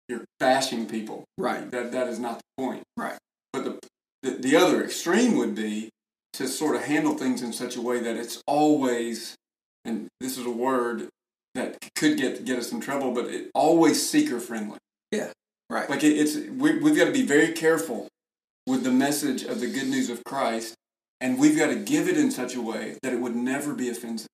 you're 0.08 0.24
bashing 0.40 0.86
people. 0.86 1.24
Right. 1.36 1.70
That 1.70 1.92
that 1.92 2.08
is 2.08 2.18
not 2.18 2.38
the 2.38 2.62
point. 2.62 2.82
Right. 2.96 3.18
But 3.52 3.64
the, 3.64 3.78
the 4.22 4.30
the 4.38 4.56
other 4.56 4.82
extreme 4.82 5.36
would 5.36 5.54
be 5.54 5.90
to 6.34 6.48
sort 6.48 6.76
of 6.76 6.82
handle 6.82 7.14
things 7.14 7.42
in 7.42 7.52
such 7.52 7.76
a 7.76 7.82
way 7.82 8.00
that 8.00 8.16
it's 8.16 8.42
always, 8.46 9.34
and 9.84 10.08
this 10.20 10.38
is 10.38 10.46
a 10.46 10.50
word 10.50 11.08
that 11.54 11.76
could 11.96 12.16
get 12.16 12.44
get 12.44 12.58
us 12.58 12.72
in 12.72 12.80
trouble, 12.80 13.12
but 13.12 13.26
it 13.26 13.50
always 13.54 14.08
seeker 14.08 14.40
friendly. 14.40 14.78
Yeah. 15.12 15.30
Right. 15.70 15.88
Like 15.88 16.02
it, 16.02 16.16
it's 16.16 16.36
we, 16.36 16.78
we've 16.78 16.96
got 16.96 17.06
to 17.06 17.12
be 17.12 17.26
very 17.26 17.52
careful 17.52 18.08
with 18.66 18.84
the 18.84 18.90
message 18.90 19.44
of 19.44 19.60
the 19.60 19.66
good 19.66 19.88
news 19.88 20.10
of 20.10 20.24
Christ, 20.24 20.74
and 21.20 21.38
we've 21.38 21.56
got 21.56 21.68
to 21.68 21.76
give 21.76 22.08
it 22.08 22.16
in 22.16 22.30
such 22.30 22.54
a 22.54 22.62
way 22.62 22.98
that 23.02 23.12
it 23.12 23.20
would 23.20 23.36
never 23.36 23.74
be 23.74 23.88
offensive. 23.88 24.28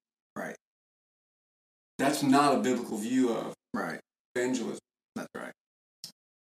That's 2.05 2.23
not 2.23 2.55
a 2.55 2.59
biblical 2.61 2.99
view 2.99 3.33
of 3.33 3.55
Right. 3.73 3.99
evangelism. 4.37 4.79
That's 5.17 5.29
right. 5.35 5.53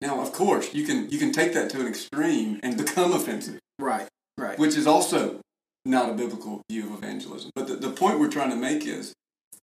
Now, 0.01 0.19
of 0.23 0.33
course, 0.33 0.73
you 0.73 0.87
can 0.87 1.11
you 1.11 1.19
can 1.19 1.33
take 1.33 1.53
that 1.53 1.69
to 1.73 1.81
an 1.81 1.87
extreme 1.87 2.61
and 2.63 2.79
become 2.85 3.13
offensive, 3.13 3.59
Right. 3.79 4.09
Right. 4.39 4.59
which 4.59 4.75
is 4.75 4.87
also 4.87 5.41
not 5.85 6.09
a 6.09 6.15
biblical 6.15 6.63
view 6.71 6.87
of 6.87 6.95
evangelism. 6.95 7.51
But 7.55 7.67
the, 7.67 7.77
the 7.77 7.91
point 7.91 8.19
we're 8.19 8.31
trying 8.31 8.49
to 8.51 8.57
make 8.57 8.87
is 8.87 9.13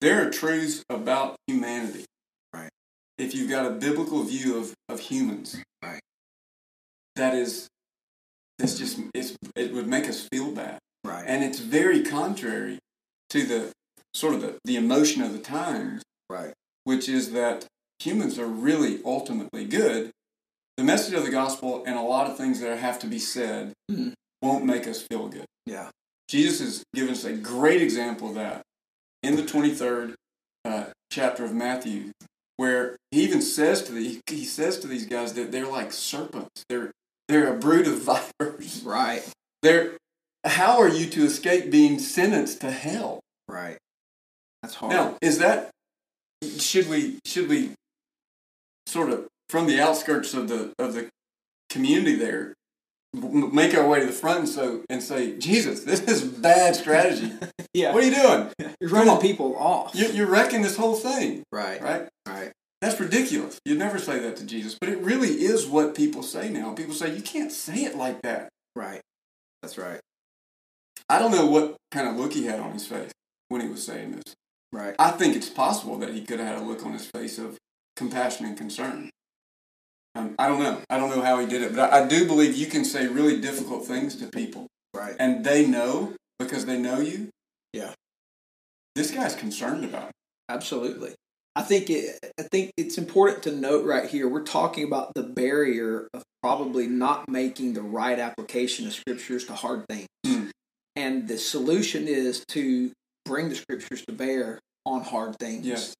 there 0.01 0.25
are 0.25 0.31
truths 0.31 0.83
about 0.89 1.35
humanity. 1.45 2.05
Right. 2.51 2.71
If 3.19 3.35
you've 3.35 3.51
got 3.51 3.67
a 3.67 3.71
biblical 3.71 4.23
view 4.23 4.57
of, 4.57 4.73
of 4.89 4.99
humans, 4.99 5.61
Right. 5.83 6.01
that 7.17 7.35
is 7.35 7.67
it's 8.57 8.79
just 8.79 8.99
it's, 9.13 9.35
it 9.55 9.73
would 9.73 9.87
make 9.87 10.09
us 10.09 10.27
feel 10.33 10.49
bad. 10.51 10.79
Right. 11.03 11.23
And 11.27 11.43
it's 11.43 11.59
very 11.59 12.01
contrary 12.01 12.79
to 13.29 13.45
the 13.45 13.71
sort 14.13 14.33
of 14.35 14.41
the, 14.41 14.57
the 14.65 14.75
emotion 14.75 15.21
of 15.21 15.33
the 15.33 15.39
times 15.39 16.01
right. 16.29 16.53
which 16.83 17.07
is 17.09 17.31
that 17.31 17.65
humans 17.99 18.37
are 18.37 18.45
really 18.47 18.99
ultimately 19.05 19.65
good. 19.65 20.11
The 20.77 20.83
message 20.83 21.13
of 21.13 21.23
the 21.23 21.31
gospel 21.31 21.83
and 21.85 21.95
a 21.97 22.01
lot 22.01 22.29
of 22.29 22.37
things 22.37 22.59
that 22.59 22.77
have 22.77 22.99
to 22.99 23.07
be 23.07 23.19
said 23.19 23.73
Mhm. 23.91 24.13
won't 24.41 24.65
make 24.65 24.87
us 24.87 25.01
feel 25.01 25.27
good. 25.29 25.45
Yeah. 25.65 25.89
Jesus 26.27 26.59
has 26.59 26.83
given 26.95 27.11
us 27.11 27.23
a 27.25 27.33
great 27.33 27.81
example 27.81 28.29
of 28.29 28.35
that 28.35 28.61
in 29.21 29.35
the 29.35 29.43
23rd 29.43 30.15
uh, 30.65 30.85
chapter 31.11 31.43
of 31.45 31.53
Matthew, 31.53 32.11
where 32.57 32.95
he 33.11 33.21
even 33.23 33.41
says 33.41 33.83
to 33.83 33.91
the 33.91 34.19
he 34.27 34.45
says 34.45 34.79
to 34.79 34.87
these 34.87 35.05
guys 35.05 35.33
that 35.33 35.51
they're 35.51 35.67
like 35.67 35.91
serpents. 35.91 36.63
They're 36.69 36.91
they're 37.27 37.53
a 37.53 37.57
brood 37.57 37.87
of 37.87 38.01
vipers. 38.39 38.81
Right. 38.83 39.23
They're 39.61 39.97
how 40.45 40.79
are 40.81 40.89
you 40.89 41.05
to 41.11 41.23
escape 41.25 41.69
being 41.71 41.99
sentenced 41.99 42.61
to 42.61 42.71
hell? 42.71 43.19
That's 44.63 44.75
hard. 44.75 44.93
Now, 44.93 45.17
is 45.21 45.37
that 45.37 45.69
should 46.57 46.89
we 46.89 47.19
should 47.25 47.47
we 47.47 47.71
sort 48.87 49.11
of 49.11 49.27
from 49.49 49.67
the 49.67 49.79
outskirts 49.79 50.33
of 50.33 50.47
the 50.47 50.73
of 50.79 50.93
the 50.93 51.09
community 51.69 52.15
there 52.15 52.53
make 53.13 53.75
our 53.75 53.87
way 53.87 53.99
to 53.99 54.07
the 54.07 54.11
front 54.11 54.39
and 54.39 54.49
so 54.49 54.81
and 54.89 55.03
say 55.03 55.37
Jesus, 55.37 55.81
this 55.81 56.01
is 56.01 56.23
bad 56.23 56.75
strategy. 56.75 57.31
yeah. 57.73 57.93
What 57.93 58.03
are 58.03 58.07
you 58.07 58.15
doing? 58.15 58.75
You're 58.81 58.89
running 58.89 59.17
people 59.19 59.55
off. 59.55 59.93
You, 59.93 60.07
you're 60.07 60.27
wrecking 60.27 60.61
this 60.61 60.77
whole 60.77 60.95
thing, 60.95 61.43
right. 61.51 61.81
right? 61.81 62.09
Right. 62.27 62.51
That's 62.81 62.99
ridiculous. 62.99 63.59
You'd 63.63 63.77
never 63.77 63.97
say 63.97 64.19
that 64.19 64.35
to 64.37 64.45
Jesus, 64.45 64.77
but 64.79 64.89
it 64.89 64.97
really 64.99 65.29
is 65.29 65.65
what 65.67 65.95
people 65.95 66.21
say 66.21 66.49
now. 66.49 66.73
People 66.73 66.93
say 66.93 67.15
you 67.15 67.21
can't 67.21 67.51
say 67.51 67.85
it 67.85 67.95
like 67.95 68.21
that. 68.23 68.49
Right. 68.75 69.01
That's 69.61 69.77
right. 69.77 70.01
I 71.07 71.19
don't 71.19 71.31
know 71.31 71.45
what 71.45 71.77
kind 71.91 72.09
of 72.09 72.17
look 72.17 72.33
he 72.33 72.45
had 72.45 72.59
on 72.59 72.73
his 72.73 72.85
face 72.85 73.11
when 73.47 73.61
he 73.61 73.67
was 73.67 73.85
saying 73.85 74.11
this. 74.13 74.33
Right. 74.73 74.95
I 74.97 75.11
think 75.11 75.35
it's 75.35 75.49
possible 75.49 75.97
that 75.99 76.09
he 76.15 76.21
could 76.21 76.39
have 76.39 76.47
had 76.55 76.57
a 76.57 76.65
look 76.65 76.83
on 76.83 76.93
his 76.93 77.05
face 77.05 77.37
of 77.37 77.57
compassion 77.95 78.47
and 78.47 78.57
concern. 78.57 79.11
Um, 80.15 80.33
I 80.39 80.47
don't 80.47 80.59
know. 80.59 80.81
I 80.89 80.97
don't 80.97 81.11
know 81.11 81.21
how 81.21 81.39
he 81.39 81.45
did 81.45 81.61
it, 81.61 81.75
but 81.75 81.93
I, 81.93 82.03
I 82.03 82.07
do 82.07 82.25
believe 82.27 82.55
you 82.55 82.65
can 82.65 82.83
say 82.83 83.07
really 83.07 83.39
difficult 83.39 83.85
things 83.85 84.15
to 84.17 84.27
people, 84.27 84.65
Right. 84.95 85.15
and 85.19 85.45
they 85.45 85.67
know 85.67 86.13
because 86.39 86.65
they 86.65 86.79
know 86.79 86.99
you. 86.99 87.29
Yeah. 87.71 87.93
This 88.95 89.11
guy's 89.11 89.35
concerned 89.35 89.85
about 89.85 90.09
it. 90.09 90.15
Absolutely. 90.49 91.13
I 91.55 91.61
think 91.61 91.91
it, 91.91 92.17
I 92.39 92.43
think 92.51 92.71
it's 92.75 92.97
important 92.97 93.43
to 93.43 93.51
note 93.51 93.85
right 93.85 94.09
here. 94.09 94.27
We're 94.27 94.41
talking 94.43 94.85
about 94.85 95.13
the 95.13 95.21
barrier 95.23 96.07
of 96.15 96.23
probably 96.41 96.87
not 96.87 97.29
making 97.29 97.73
the 97.73 97.83
right 97.83 98.17
application 98.17 98.87
of 98.87 98.93
scriptures 98.93 99.45
to 99.45 99.53
hard 99.53 99.85
things, 99.87 100.07
Mm. 100.25 100.49
and 100.95 101.27
the 101.27 101.37
solution 101.37 102.07
is 102.07 102.43
to 102.49 102.91
bring 103.25 103.49
the 103.49 103.55
scriptures 103.55 104.03
to 104.07 104.13
bear 104.13 104.59
on 104.85 105.01
hard 105.01 105.37
things. 105.39 105.65
Yes. 105.65 105.93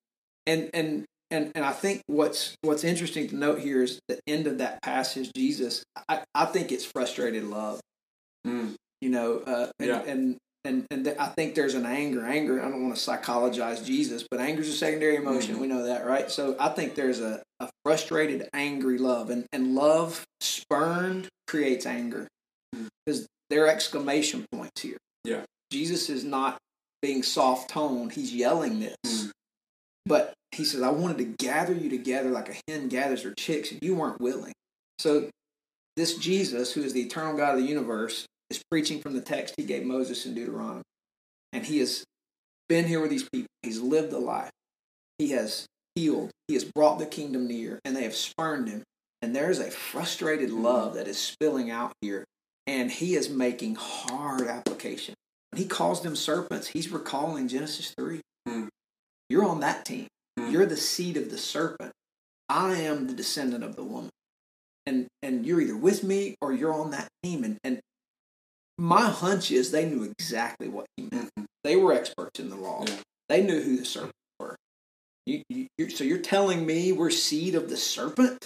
And 0.45 0.69
and 0.73 1.05
and 1.31 1.51
and 1.55 1.63
I 1.65 1.71
think 1.71 2.01
what's 2.07 2.55
what's 2.61 2.83
interesting 2.83 3.27
to 3.29 3.35
note 3.35 3.59
here 3.59 3.81
is 3.83 3.99
the 4.07 4.19
end 4.27 4.47
of 4.47 4.57
that 4.59 4.81
passage. 4.81 5.31
Jesus, 5.35 5.83
I, 6.09 6.23
I 6.35 6.45
think 6.45 6.71
it's 6.71 6.85
frustrated 6.85 7.45
love. 7.45 7.79
Mm. 8.45 8.75
You 9.01 9.09
know, 9.09 9.39
uh, 9.39 9.67
and, 9.79 9.87
Yeah. 9.89 10.01
and 10.03 10.37
and 10.65 10.85
and 10.91 11.05
th- 11.05 11.17
I 11.17 11.27
think 11.27 11.55
there's 11.55 11.75
an 11.75 11.85
anger. 11.85 12.25
Anger. 12.25 12.61
I 12.61 12.69
don't 12.69 12.83
want 12.83 12.95
to 12.95 13.01
psychologize 13.01 13.81
Jesus, 13.85 14.25
but 14.29 14.39
anger 14.39 14.61
is 14.61 14.69
a 14.69 14.73
secondary 14.73 15.15
emotion. 15.15 15.55
Mhm. 15.55 15.59
We 15.59 15.67
know 15.67 15.83
that, 15.85 16.05
right? 16.05 16.29
So 16.29 16.55
I 16.59 16.69
think 16.69 16.95
there's 16.95 17.19
a, 17.19 17.41
a 17.59 17.69
frustrated, 17.85 18.49
angry 18.53 18.97
love, 18.97 19.29
and 19.29 19.45
and 19.51 19.75
love 19.75 20.23
spurned 20.41 21.27
creates 21.47 21.85
anger 21.85 22.27
Mhm. 22.75 22.87
because 23.05 23.27
there 23.49 23.63
are 23.65 23.67
exclamation 23.69 24.45
points 24.51 24.81
here. 24.81 24.97
Yeah. 25.23 25.43
Jesus 25.71 26.09
is 26.09 26.23
not 26.23 26.57
being 27.03 27.21
soft 27.21 27.69
toned; 27.69 28.13
he's 28.13 28.33
yelling 28.33 28.79
this. 28.79 28.95
Mhm. 29.05 29.31
But 30.05 30.33
he 30.51 30.65
says, 30.65 30.81
"I 30.81 30.89
wanted 30.89 31.19
to 31.19 31.25
gather 31.25 31.73
you 31.73 31.89
together 31.89 32.31
like 32.31 32.49
a 32.49 32.57
hen 32.67 32.87
gathers 32.87 33.21
her 33.21 33.33
chicks, 33.37 33.71
and 33.71 33.79
you 33.83 33.93
weren't 33.93 34.19
willing." 34.19 34.53
So 34.97 35.29
this 35.95 36.15
Jesus, 36.17 36.73
who 36.73 36.81
is 36.81 36.93
the 36.93 37.03
eternal 37.03 37.37
God 37.37 37.55
of 37.55 37.61
the 37.61 37.69
universe, 37.69 38.25
is 38.49 38.63
preaching 38.71 39.01
from 39.01 39.13
the 39.13 39.21
text 39.21 39.55
he 39.57 39.63
gave 39.63 39.83
Moses 39.83 40.25
in 40.25 40.33
Deuteronomy. 40.33 40.83
And 41.51 41.65
he 41.65 41.79
has 41.79 42.03
been 42.67 42.87
here 42.87 43.01
with 43.01 43.11
these 43.11 43.27
people. 43.29 43.47
He's 43.61 43.79
lived 43.79 44.11
a 44.13 44.17
life. 44.17 44.51
He 45.19 45.29
has 45.31 45.67
healed. 45.95 46.31
He 46.47 46.55
has 46.55 46.65
brought 46.65 46.97
the 46.99 47.05
kingdom 47.05 47.47
near, 47.47 47.79
and 47.85 47.95
they 47.95 48.03
have 48.03 48.15
spurned 48.15 48.67
him. 48.69 48.83
And 49.21 49.35
there's 49.35 49.59
a 49.59 49.71
frustrated 49.71 50.49
love 50.51 50.95
that 50.95 51.07
is 51.07 51.17
spilling 51.17 51.69
out 51.69 51.93
here. 52.01 52.25
And 52.65 52.91
he 52.91 53.15
is 53.15 53.29
making 53.29 53.75
hard 53.75 54.47
application. 54.47 55.15
He 55.55 55.65
calls 55.65 56.01
them 56.01 56.15
serpents, 56.15 56.67
he's 56.67 56.89
recalling 56.91 57.47
Genesis 57.47 57.93
3. 57.97 58.21
Hmm. 58.47 58.67
You're 59.29 59.45
on 59.45 59.59
that 59.61 59.85
team. 59.85 60.07
Hmm. 60.39 60.49
You're 60.51 60.65
the 60.65 60.77
seed 60.77 61.17
of 61.17 61.29
the 61.31 61.37
serpent. 61.37 61.91
I 62.49 62.75
am 62.75 63.07
the 63.07 63.13
descendant 63.13 63.63
of 63.63 63.75
the 63.75 63.83
woman 63.83 64.09
and 64.85 65.07
and 65.21 65.45
you're 65.45 65.61
either 65.61 65.77
with 65.77 66.03
me 66.03 66.35
or 66.41 66.51
you're 66.53 66.73
on 66.73 66.91
that 66.91 67.07
team. 67.23 67.43
And 67.43 67.57
and 67.63 67.79
my 68.77 69.09
hunch 69.09 69.51
is 69.51 69.71
they 69.71 69.85
knew 69.89 70.03
exactly 70.03 70.67
what 70.67 70.85
he 70.97 71.07
meant. 71.11 71.29
Mhm. 71.39 71.45
They 71.63 71.75
were 71.75 71.93
experts 71.93 72.39
in 72.39 72.49
the 72.49 72.55
law. 72.57 72.83
Yeah. 72.87 72.99
They 73.29 73.43
knew 73.43 73.61
who 73.61 73.77
the 73.77 73.85
serpents 73.85 74.13
were. 74.39 74.55
You, 75.25 75.41
you, 75.47 75.67
you're, 75.77 75.89
so 75.89 76.03
you're 76.03 76.17
telling 76.17 76.65
me 76.65 76.91
we're 76.91 77.09
seed 77.09 77.55
of 77.55 77.69
the 77.69 77.77
serpent, 77.77 78.45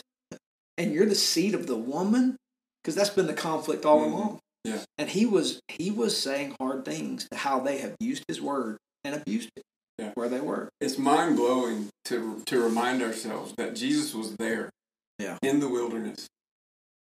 and 0.77 0.93
you're 0.93 1.07
the 1.07 1.15
seed 1.15 1.55
of 1.55 1.65
the 1.65 1.75
woman, 1.75 2.35
because 2.83 2.93
that's 2.93 3.09
been 3.09 3.25
the 3.25 3.33
conflict 3.33 3.85
all 3.85 4.01
Mhm. 4.01 4.11
along. 4.11 4.39
Yeah. 4.67 4.81
And 4.97 5.09
he 5.09 5.25
was 5.25 5.59
he 5.67 5.91
was 5.91 6.19
saying 6.19 6.55
hard 6.59 6.85
things 6.85 7.27
to 7.31 7.37
how 7.37 7.59
they 7.59 7.77
have 7.79 7.95
used 7.99 8.23
his 8.27 8.41
word 8.41 8.77
and 9.03 9.15
abused 9.15 9.49
it 9.55 9.63
Yeah. 9.97 10.11
where 10.15 10.29
they 10.29 10.41
were. 10.41 10.69
It's 10.81 10.97
mind 10.97 11.37
blowing 11.37 11.89
to 12.05 12.41
to 12.47 12.61
remind 12.61 13.01
ourselves 13.01 13.53
that 13.57 13.75
Jesus 13.75 14.13
was 14.13 14.35
there, 14.37 14.69
Yeah. 15.19 15.37
in 15.41 15.59
the 15.59 15.69
wilderness, 15.69 16.27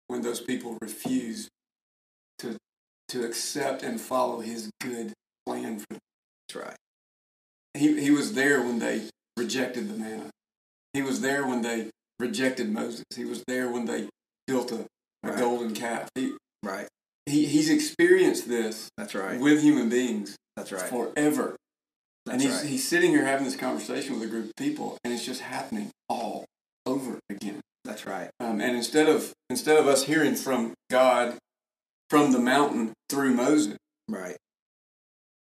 when 0.08 0.22
those 0.22 0.42
people 0.42 0.78
refused 0.82 1.50
to 2.40 2.58
to 3.10 3.26
accept 3.26 3.84
and 3.84 4.00
follow 4.00 4.42
His 4.42 4.70
good 4.82 5.14
plan 5.46 5.80
for 5.80 5.86
them. 5.94 6.00
That's 6.48 6.66
right. 6.68 6.76
He 7.74 8.00
he 8.02 8.12
was 8.12 8.34
there 8.34 8.62
when 8.62 8.80
they 8.80 9.10
rejected 9.38 9.90
the 9.90 9.96
manna. 9.98 10.30
He 10.94 11.02
was 11.02 11.22
there 11.22 11.46
when 11.48 11.62
they 11.62 11.90
rejected 12.20 12.70
Moses. 12.72 13.04
He 13.16 13.26
was 13.26 13.44
there 13.48 13.70
when 13.70 13.86
they 13.86 14.10
built 14.48 14.72
a, 14.72 14.86
a 15.24 15.30
Right. 15.30 15.38
golden 15.40 15.74
calf. 15.74 16.10
He, 16.16 16.36
Right. 16.64 16.88
He 17.28 17.46
he's 17.46 17.70
experienced 17.70 18.48
this 18.48 18.90
That's 18.98 19.14
right. 19.16 19.40
with 19.40 19.62
human 19.62 19.90
beings 19.90 20.36
That's 20.56 20.72
right. 20.72 20.90
forever. 20.90 21.56
and 22.26 22.40
That's 22.40 22.44
he's, 22.44 22.54
right. 22.54 22.66
he's 22.66 22.88
sitting 22.88 23.12
here 23.12 23.26
having 23.26 23.46
this 23.46 23.56
conversation 23.56 24.14
with 24.20 24.24
a 24.24 24.32
group 24.32 24.46
of 24.48 24.56
people, 24.56 24.98
and 25.04 25.14
it's 25.14 25.26
just 25.26 25.42
happening 25.42 25.92
all 26.10 26.46
over 26.86 27.20
again. 27.30 27.62
That's 27.86 28.06
right. 28.06 28.30
Um, 28.40 28.60
and 28.62 28.76
instead 28.76 29.08
of 29.08 29.34
instead 29.50 29.78
of 29.78 29.88
us 29.88 30.04
hearing 30.06 30.36
from 30.36 30.74
God 30.90 31.38
from 32.10 32.32
the 32.32 32.40
mountain 32.40 32.94
through 33.10 33.34
Moses, 33.34 33.78
Right. 34.10 34.38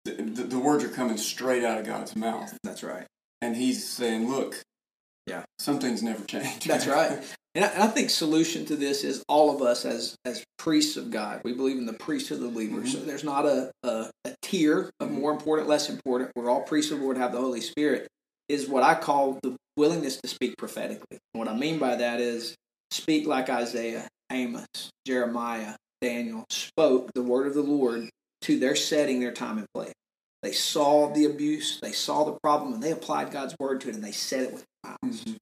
the, 0.05 0.13
the, 0.13 0.43
the 0.45 0.59
words 0.59 0.83
are 0.85 0.89
coming 0.89 1.17
straight 1.17 1.65
out 1.65 1.79
of 1.79 1.87
God's 1.87 2.15
mouth, 2.17 2.57
That's 2.65 2.83
right. 2.83 3.07
and 3.43 3.57
He's 3.57 3.89
saying, 3.89 4.29
"Look, 4.31 4.63
Yeah. 5.27 5.45
some 5.59 5.79
things 5.81 6.03
never 6.03 6.25
change." 6.25 6.65
That's 6.65 6.87
right. 6.87 7.23
And 7.57 7.65
I, 7.65 7.69
and 7.69 7.83
I 7.85 7.87
think 7.87 8.11
solution 8.11 8.67
to 8.67 8.77
this 8.77 9.03
is 9.03 9.25
all 9.29 9.55
of 9.55 9.63
us 9.63 9.87
as 9.87 10.15
as 10.27 10.45
priests 10.59 10.99
of 10.99 11.11
God. 11.11 11.41
We 11.43 11.55
believe 11.55 11.79
in 11.79 11.87
the 11.87 11.95
priesthood 11.95 12.39
of 12.39 12.45
the 12.45 12.51
believers. 12.51 12.93
So 12.93 12.99
there's 12.99 13.25
not 13.25 13.47
a, 13.47 13.73
a, 13.83 14.11
a 14.27 14.35
tier 14.43 14.91
of 15.01 15.09
Mhm. 15.09 15.13
more 15.13 15.33
important, 15.33 15.67
less 15.69 15.89
important. 15.89 16.33
We're 16.37 16.51
all 16.51 16.63
priests 16.63 16.93
of 16.93 16.99
the 16.99 17.05
Lord, 17.05 17.17
have 17.17 17.33
the 17.33 17.41
Holy 17.41 17.63
Spirit. 17.63 18.09
Is 18.51 18.69
what 18.69 18.83
I 18.83 18.95
call 18.95 19.39
the 19.43 19.57
willingness 19.77 20.21
to 20.21 20.29
speak 20.29 20.57
prophetically. 20.59 21.19
And 21.35 21.39
what 21.41 21.49
I 21.49 21.57
mean 21.57 21.79
by 21.79 21.97
that 21.97 22.21
is 22.21 22.55
speak 22.91 23.27
like 23.27 23.49
Isaiah, 23.49 24.07
Amos, 24.31 24.67
Jeremiah, 25.07 25.77
Daniel 26.03 26.45
spoke 26.51 27.11
the 27.15 27.23
word 27.23 27.47
of 27.47 27.55
the 27.55 27.63
Lord 27.63 28.11
to 28.43 28.59
their 28.59 28.77
setting, 28.77 29.19
their 29.21 29.33
time 29.33 29.59
and 29.59 29.67
place. 29.75 29.95
They 30.43 30.53
saw 30.53 31.13
the 31.13 31.25
abuse, 31.25 31.81
they 31.81 31.93
saw 31.93 32.25
the 32.25 32.39
problem, 32.43 32.75
and 32.75 32.83
they 32.83 32.93
applied 32.93 33.33
God's 33.33 33.57
word 33.59 33.81
to 33.81 33.89
it, 33.89 33.95
and 33.95 34.05
they 34.05 34.13
said 34.13 34.45
it 34.45 34.53
with 34.53 34.65
mouths. 34.85 35.25
Mhm. 35.25 35.37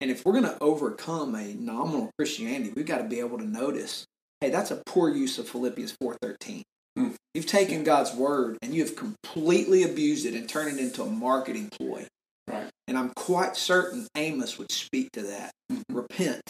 And 0.00 0.10
if 0.10 0.24
we're 0.24 0.32
going 0.32 0.44
to 0.44 0.58
overcome 0.60 1.34
a 1.34 1.54
nominal 1.54 2.10
Christianity, 2.18 2.72
we've 2.74 2.86
got 2.86 2.98
to 2.98 3.04
be 3.04 3.18
able 3.20 3.38
to 3.38 3.44
notice, 3.44 4.04
hey, 4.40 4.50
that's 4.50 4.70
a 4.70 4.82
poor 4.86 5.08
use 5.10 5.38
of 5.38 5.48
Philippians 5.48 5.96
4:13. 6.02 6.62
Mm. 6.98 7.14
You've 7.34 7.46
taken 7.46 7.84
God's 7.84 8.14
word 8.14 8.58
and 8.62 8.74
you 8.74 8.82
have 8.84 8.96
completely 8.96 9.82
abused 9.82 10.26
it 10.26 10.34
and 10.34 10.48
turned 10.48 10.78
it 10.78 10.82
into 10.82 11.02
a 11.02 11.06
marketing 11.10 11.68
ploy. 11.70 12.06
Right. 12.48 12.70
And 12.86 12.96
I'm 12.96 13.10
quite 13.14 13.56
certain 13.56 14.06
Amos 14.16 14.58
would 14.58 14.72
speak 14.72 15.10
to 15.12 15.22
that. 15.22 15.52
Mhm. 15.70 15.82
Repent. 15.90 16.42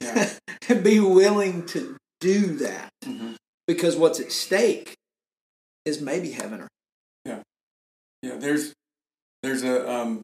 Yeah. 0.00 0.30
and 0.68 0.82
be 0.84 1.00
willing 1.00 1.66
to 1.66 1.96
do 2.20 2.56
that. 2.56 2.90
Mhm. 3.04 3.36
Because 3.66 3.96
what's 3.96 4.18
at 4.20 4.32
stake 4.32 4.94
is 5.84 6.00
maybe 6.00 6.32
heaven 6.32 6.62
or 6.62 6.68
Yeah. 7.24 7.42
Yeah, 8.22 8.36
there's 8.36 8.72
there's 9.42 9.62
a 9.62 9.88
um, 9.90 10.22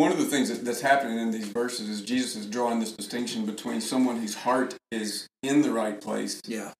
one 0.00 0.10
of 0.10 0.16
the 0.16 0.24
things 0.24 0.48
that, 0.48 0.64
that's 0.64 0.80
happening 0.80 1.18
in 1.18 1.30
these 1.30 1.48
verses 1.48 1.86
is 1.90 2.00
Jesus 2.00 2.34
is 2.34 2.46
drawing 2.46 2.80
this 2.80 2.92
distinction 2.92 3.44
between 3.44 3.82
someone 3.82 4.16
whose 4.16 4.34
heart 4.34 4.74
is 4.90 5.28
in 5.42 5.60
the 5.60 5.70
right 5.70 6.00
place 6.00 6.40
yeah. 6.46 6.72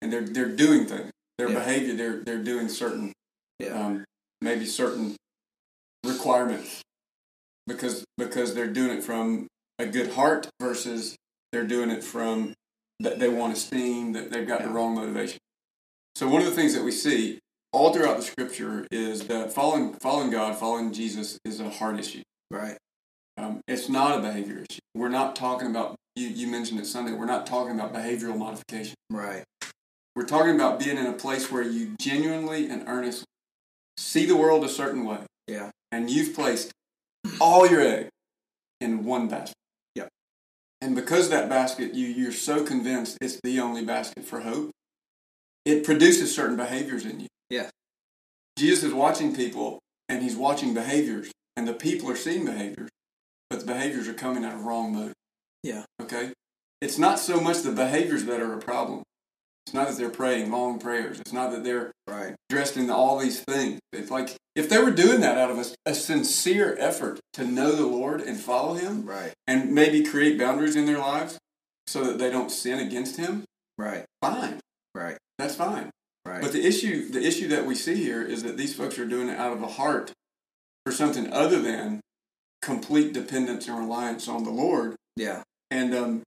and 0.00 0.12
they're 0.12 0.20
they're 0.20 0.54
doing 0.64 0.86
things, 0.86 1.10
their 1.38 1.48
Yeah. 1.48 1.58
behavior, 1.58 1.94
they're 1.96 2.20
they're 2.20 2.44
doing 2.52 2.68
certain 2.68 3.12
Yeah. 3.58 3.70
um, 3.70 4.04
maybe 4.40 4.64
certain 4.64 5.16
requirements 6.04 6.82
because 7.66 8.04
because 8.16 8.54
they're 8.54 8.72
doing 8.80 8.96
it 8.96 9.02
from 9.02 9.48
a 9.80 9.86
good 9.86 10.12
heart 10.12 10.48
versus 10.60 11.16
they're 11.50 11.66
doing 11.66 11.90
it 11.90 12.04
from 12.04 12.54
that 13.00 13.18
they 13.18 13.28
want 13.28 13.54
esteem 13.54 14.12
that 14.12 14.30
they've 14.30 14.46
got 14.46 14.62
the 14.62 14.68
wrong 14.68 14.94
motivation. 14.94 15.38
So 16.14 16.28
one 16.28 16.42
of 16.42 16.46
the 16.46 16.54
things 16.54 16.74
that 16.74 16.84
we 16.84 16.92
see 16.92 17.40
all 17.72 17.92
throughout 17.92 18.18
the 18.18 18.22
scripture 18.22 18.86
is 18.92 19.26
that 19.26 19.52
following 19.52 19.94
following 19.94 20.30
God, 20.30 20.56
following 20.56 20.92
Jesus 20.92 21.38
is 21.44 21.58
a 21.58 21.70
heart 21.70 21.98
issue. 21.98 22.22
Right. 22.50 22.76
Um, 23.36 23.60
it's 23.68 23.88
not 23.88 24.18
a 24.18 24.22
behavior 24.22 24.64
issue. 24.68 24.80
We're 24.94 25.08
not 25.08 25.36
talking 25.36 25.68
about 25.68 25.96
you. 26.16 26.28
You 26.28 26.48
mentioned 26.48 26.80
it 26.80 26.86
Sunday. 26.86 27.12
We're 27.12 27.26
not 27.26 27.46
talking 27.46 27.72
about 27.72 27.94
behavioral 27.94 28.36
modification. 28.36 28.94
Right. 29.10 29.44
We're 30.16 30.26
talking 30.26 30.54
about 30.54 30.80
being 30.80 30.98
in 30.98 31.06
a 31.06 31.12
place 31.12 31.50
where 31.52 31.62
you 31.62 31.94
genuinely 32.00 32.68
and 32.68 32.88
earnestly 32.88 33.26
see 33.96 34.26
the 34.26 34.36
world 34.36 34.64
a 34.64 34.68
certain 34.68 35.04
way. 35.04 35.20
Yeah. 35.46 35.70
And 35.92 36.10
you've 36.10 36.34
placed 36.34 36.72
all 37.40 37.66
your 37.68 37.80
eggs 37.80 38.10
in 38.80 39.04
one 39.04 39.28
basket. 39.28 39.54
Yep. 39.94 40.08
And 40.80 40.94
because 40.94 41.30
that 41.30 41.48
basket, 41.48 41.94
you, 41.94 42.06
you're 42.06 42.32
so 42.32 42.64
convinced 42.64 43.18
it's 43.20 43.38
the 43.44 43.60
only 43.60 43.84
basket 43.84 44.24
for 44.24 44.40
hope, 44.40 44.70
it 45.64 45.84
produces 45.84 46.34
certain 46.34 46.56
behaviors 46.56 47.04
in 47.04 47.20
you. 47.20 47.26
Yeah. 47.50 47.70
Jesus 48.58 48.84
is 48.84 48.92
watching 48.92 49.34
people 49.34 49.78
and 50.08 50.22
he's 50.22 50.36
watching 50.36 50.74
behaviors, 50.74 51.30
and 51.58 51.66
the 51.66 51.74
people 51.74 52.08
are 52.08 52.14
seeing 52.16 52.44
behaviors, 52.44 52.88
but 53.50 53.58
the 53.58 53.66
behaviors 53.66 54.06
are 54.06 54.14
coming 54.14 54.44
out 54.44 54.54
of 54.54 54.64
wrong 54.64 54.92
motive. 54.94 55.14
Yeah. 55.64 55.82
Okay? 56.00 56.32
It's 56.80 56.98
not 56.98 57.18
so 57.18 57.40
much 57.40 57.62
the 57.62 57.72
behaviors 57.72 58.26
that 58.26 58.40
are 58.40 58.54
a 58.54 58.60
problem. 58.60 59.02
It's 59.66 59.74
not 59.74 59.88
that 59.88 59.98
they're 59.98 60.08
praying 60.08 60.52
long 60.52 60.78
prayers. 60.78 61.18
It's 61.18 61.32
not 61.32 61.50
that 61.50 61.64
they're 61.64 61.90
Right. 62.06 62.36
dressed 62.48 62.76
in 62.76 62.88
all 62.90 63.18
these 63.18 63.40
things. 63.40 63.80
It's 63.92 64.08
like 64.08 64.36
if 64.54 64.68
they 64.68 64.78
were 64.78 64.92
doing 64.92 65.20
that 65.22 65.36
out 65.36 65.50
of 65.50 65.58
a, 65.58 65.90
a 65.90 65.94
sincere 65.94 66.76
effort 66.78 67.18
to 67.32 67.44
know 67.44 67.72
the 67.72 67.86
Lord 67.86 68.20
and 68.20 68.38
follow 68.38 68.74
Him, 68.74 69.04
Right. 69.04 69.32
and 69.48 69.74
maybe 69.74 70.04
create 70.04 70.38
boundaries 70.38 70.76
in 70.76 70.86
their 70.86 70.98
lives 70.98 71.38
so 71.88 72.04
that 72.04 72.18
they 72.18 72.30
don't 72.30 72.52
sin 72.52 72.78
against 72.78 73.16
Him, 73.16 73.44
Right. 73.76 74.04
fine. 74.22 74.60
Right. 74.94 75.18
That's 75.38 75.56
fine. 75.56 75.90
Right. 76.24 76.40
But 76.40 76.52
the 76.52 76.64
issue, 76.64 77.08
the 77.10 77.26
issue 77.26 77.48
that 77.48 77.66
we 77.66 77.74
see 77.74 77.96
here 77.96 78.22
is 78.22 78.44
that 78.44 78.56
these 78.56 78.76
folks 78.76 78.96
are 78.96 79.06
doing 79.06 79.28
it 79.28 79.38
out 79.38 79.52
of 79.52 79.60
a 79.62 79.66
heart 79.68 80.12
for 80.88 80.94
something 80.94 81.30
other 81.34 81.60
than 81.60 82.00
complete 82.62 83.12
dependence 83.12 83.68
and 83.68 83.78
reliance 83.78 84.26
on 84.26 84.44
the 84.44 84.50
Lord. 84.50 84.96
yeah. 85.16 85.42
And 85.70 85.94
um, 85.94 86.22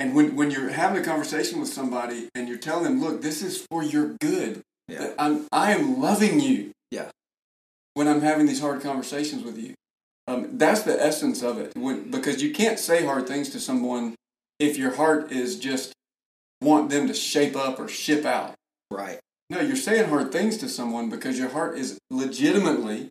and 0.00 0.16
when 0.16 0.34
when 0.34 0.50
you're 0.50 0.70
having 0.70 1.00
a 1.00 1.04
conversation 1.04 1.60
with 1.60 1.68
somebody 1.68 2.28
and 2.34 2.48
you're 2.48 2.58
telling 2.58 2.82
them, 2.82 3.00
look, 3.00 3.22
this 3.22 3.40
is 3.40 3.64
for 3.70 3.84
your 3.84 4.16
good. 4.20 4.62
Yeah. 4.88 5.12
I'm 5.16 5.46
I 5.52 5.70
am 5.70 6.00
loving 6.00 6.40
you. 6.40 6.72
Yeah. 6.90 7.10
When 7.94 8.08
I'm 8.08 8.20
having 8.20 8.46
these 8.46 8.60
hard 8.60 8.82
conversations 8.82 9.44
with 9.44 9.56
you, 9.56 9.74
um, 10.26 10.58
that's 10.58 10.82
the 10.82 11.00
essence 11.00 11.40
of 11.44 11.58
it. 11.58 11.70
When 11.76 12.10
because 12.10 12.42
you 12.42 12.52
can't 12.52 12.80
say 12.80 13.04
hard 13.04 13.28
things 13.28 13.48
to 13.50 13.60
someone 13.60 14.16
if 14.58 14.76
your 14.76 14.96
heart 14.96 15.30
is 15.30 15.56
just 15.56 15.92
want 16.60 16.90
them 16.90 17.06
to 17.06 17.14
shape 17.14 17.54
up 17.54 17.78
or 17.78 17.86
ship 17.86 18.24
out. 18.24 18.54
Right. 18.90 19.20
No, 19.50 19.60
you're 19.60 19.76
saying 19.76 20.08
hard 20.08 20.32
things 20.32 20.56
to 20.58 20.68
someone 20.68 21.10
because 21.10 21.38
your 21.38 21.50
heart 21.50 21.78
is 21.78 21.96
legitimately, 22.10 23.10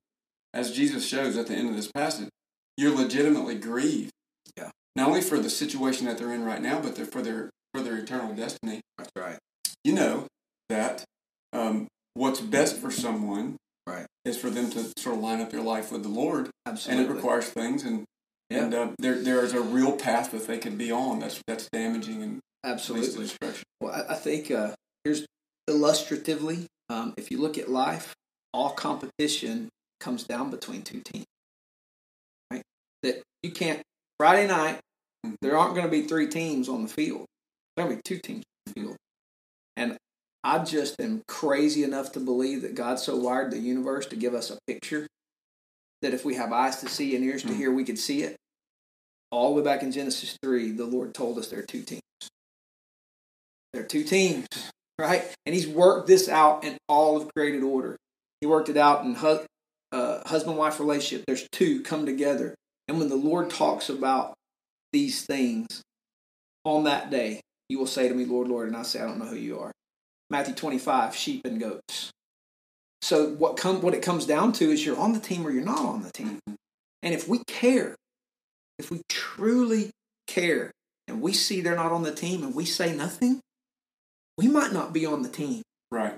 as 0.54 0.72
Jesus 0.72 1.06
shows 1.08 1.38
at 1.38 1.48
the 1.48 1.54
end 1.56 1.70
of 1.70 1.76
this 1.76 1.92
passage, 1.92 2.30
you're 2.78 2.96
legitimately 2.96 3.56
grieved. 3.56 4.12
Yeah. 4.58 4.72
Not 4.96 5.08
only 5.10 5.22
for 5.22 5.40
the 5.40 5.50
situation 5.50 6.06
that 6.08 6.18
they're 6.18 6.34
in 6.34 6.44
right 6.46 6.62
now, 6.62 6.80
but 6.80 6.96
they're 6.96 7.06
for 7.06 7.22
their 7.22 7.50
for 7.74 7.82
their 7.82 7.98
eternal 7.98 8.34
destiny. 8.34 8.82
That's 8.98 9.12
right. 9.16 9.38
You 9.84 9.94
know 9.94 10.28
that 10.70 11.04
um, 11.54 11.88
what's 12.14 12.40
best 12.42 12.78
for 12.78 12.92
someone 12.92 13.58
Right. 13.86 14.06
is 14.26 14.38
for 14.38 14.50
them 14.50 14.70
to 14.72 14.92
sort 14.98 15.16
of 15.16 15.22
line 15.22 15.40
up 15.40 15.50
their 15.50 15.62
life 15.62 15.94
with 15.94 16.04
the 16.04 16.10
Lord, 16.10 16.50
Absolutely. 16.66 17.04
and 17.06 17.10
it 17.12 17.16
requires 17.16 17.46
things, 17.46 17.84
and 17.84 18.04
Yeah. 18.50 18.64
and 18.66 18.74
uh, 18.74 18.90
there 19.00 19.16
there 19.22 19.44
is 19.46 19.54
a 19.54 19.62
real 19.62 19.94
path 19.96 20.32
that 20.32 20.46
they 20.46 20.58
could 20.58 20.78
be 20.78 20.92
on 20.92 21.20
that's 21.20 21.42
that's 21.48 21.70
damaging 21.72 22.22
and 22.22 22.40
Absolutely. 22.66 23.24
destruction. 23.24 23.64
Well, 23.80 23.94
I, 23.94 24.14
I 24.14 24.16
think 24.16 24.52
uh, 24.52 24.74
here's 25.06 25.26
illustratively, 25.70 26.66
um, 26.90 27.14
if 27.18 27.32
you 27.32 27.38
look 27.40 27.58
at 27.58 27.70
life, 27.70 28.14
all 28.54 28.72
competition 28.72 29.70
comes 30.00 30.24
down 30.24 30.50
between 30.52 30.82
two 30.82 31.02
teams. 31.02 31.26
Right? 32.52 32.64
That 33.04 33.22
you 33.44 33.52
can't 33.52 33.82
Friday 34.20 34.48
night. 34.48 34.80
There 35.42 35.58
aren't 35.58 35.76
going 35.76 35.86
to 35.86 35.92
be 35.92 36.04
three 36.04 36.28
teams 36.28 36.70
on 36.70 36.84
the 36.84 36.90
field. 36.90 37.26
There'll 37.76 37.94
be 37.94 38.02
two 38.04 38.20
teams 38.20 38.44
on 38.46 38.74
the 38.74 38.82
field, 38.82 38.96
and 39.76 39.98
I 40.44 40.60
just 40.64 41.00
am 41.02 41.24
crazy 41.28 41.84
enough 41.84 42.14
to 42.14 42.20
believe 42.20 42.62
that 42.62 42.76
God 42.76 43.00
so 43.00 43.16
wired 43.18 43.52
the 43.52 43.60
universe 43.60 44.06
to 44.08 44.16
give 44.16 44.34
us 44.34 44.50
a 44.50 44.58
picture 44.68 45.08
that 46.02 46.14
if 46.14 46.24
we 46.24 46.36
have 46.36 46.54
eyes 46.54 46.78
to 46.78 46.88
see 46.90 47.16
and 47.16 47.26
ears 47.26 47.42
to 47.44 47.50
Mhm. 47.50 47.58
hear, 47.58 47.72
we 47.72 47.84
could 47.84 48.00
see 48.00 48.24
it. 48.24 48.38
All 49.32 49.50
the 49.50 49.62
way 49.62 49.64
back 49.64 49.84
in 49.84 49.92
Genesis 49.92 50.38
3, 50.42 50.72
the 50.72 50.86
Lord 50.86 51.14
told 51.14 51.38
us 51.38 51.50
there 51.50 51.60
are 51.60 51.66
two 51.66 51.82
teams. 51.84 52.02
There 53.74 53.84
are 53.84 53.88
two 53.88 54.04
teams, 54.04 54.48
right? 55.00 55.26
And 55.46 55.54
He's 55.54 55.68
worked 55.68 56.08
this 56.08 56.30
out 56.30 56.64
in 56.64 56.78
all 56.88 57.18
of 57.18 57.30
created 57.36 57.64
order. 57.64 57.98
He 58.40 58.48
worked 58.48 58.70
it 58.70 58.78
out 58.78 59.04
in 59.04 59.16
uh, 59.92 60.28
husband 60.28 60.58
wife 60.58 60.80
relationship. 60.80 61.26
There's 61.26 61.48
two 61.52 61.82
come 61.82 62.06
together. 62.06 62.56
And 62.88 63.00
when 63.00 63.10
the 63.10 63.16
Lord 63.16 63.50
talks 63.50 63.90
about 63.90 64.34
these 64.94 65.26
things 65.26 65.82
on 66.64 66.86
that 66.86 67.10
day, 67.10 67.42
you 67.70 67.80
will 67.80 67.88
say 67.88 68.08
to 68.08 68.16
me, 68.16 68.26
Lord, 68.26 68.48
Lord, 68.48 68.68
and 68.68 68.78
I 68.78 68.84
say, 68.84 69.02
I 69.02 69.06
don't 69.06 69.20
know 69.20 69.26
who 69.26 69.36
you 69.36 69.60
are. 69.60 69.72
Matthew 70.30 70.56
25, 70.56 71.16
sheep 71.16 71.46
and 71.46 71.60
goats. 71.60 72.12
So 73.02 73.30
what 73.36 73.58
come 73.58 73.82
what 73.82 73.94
it 73.94 74.02
comes 74.02 74.26
down 74.26 74.52
to 74.54 74.66
is 74.66 74.86
you're 74.86 75.00
on 75.00 75.14
the 75.14 75.20
team 75.20 75.46
or 75.46 75.52
you're 75.52 75.64
not 75.64 75.80
on 75.80 76.04
the 76.04 76.12
team. 76.12 76.40
And 77.04 77.14
if 77.14 77.28
we 77.28 77.40
care, 77.48 77.96
if 78.80 78.92
we 78.92 79.02
truly 79.08 79.92
care, 80.26 80.72
and 81.08 81.22
we 81.22 81.34
see 81.34 81.62
they're 81.62 81.76
not 81.76 81.92
on 81.92 82.04
the 82.04 82.14
team 82.14 82.44
and 82.44 82.54
we 82.54 82.66
say 82.66 82.94
nothing, 82.94 83.40
we 84.38 84.48
might 84.48 84.74
not 84.74 84.94
be 84.94 85.06
on 85.06 85.22
the 85.22 85.30
team. 85.30 85.62
Right. 85.90 86.18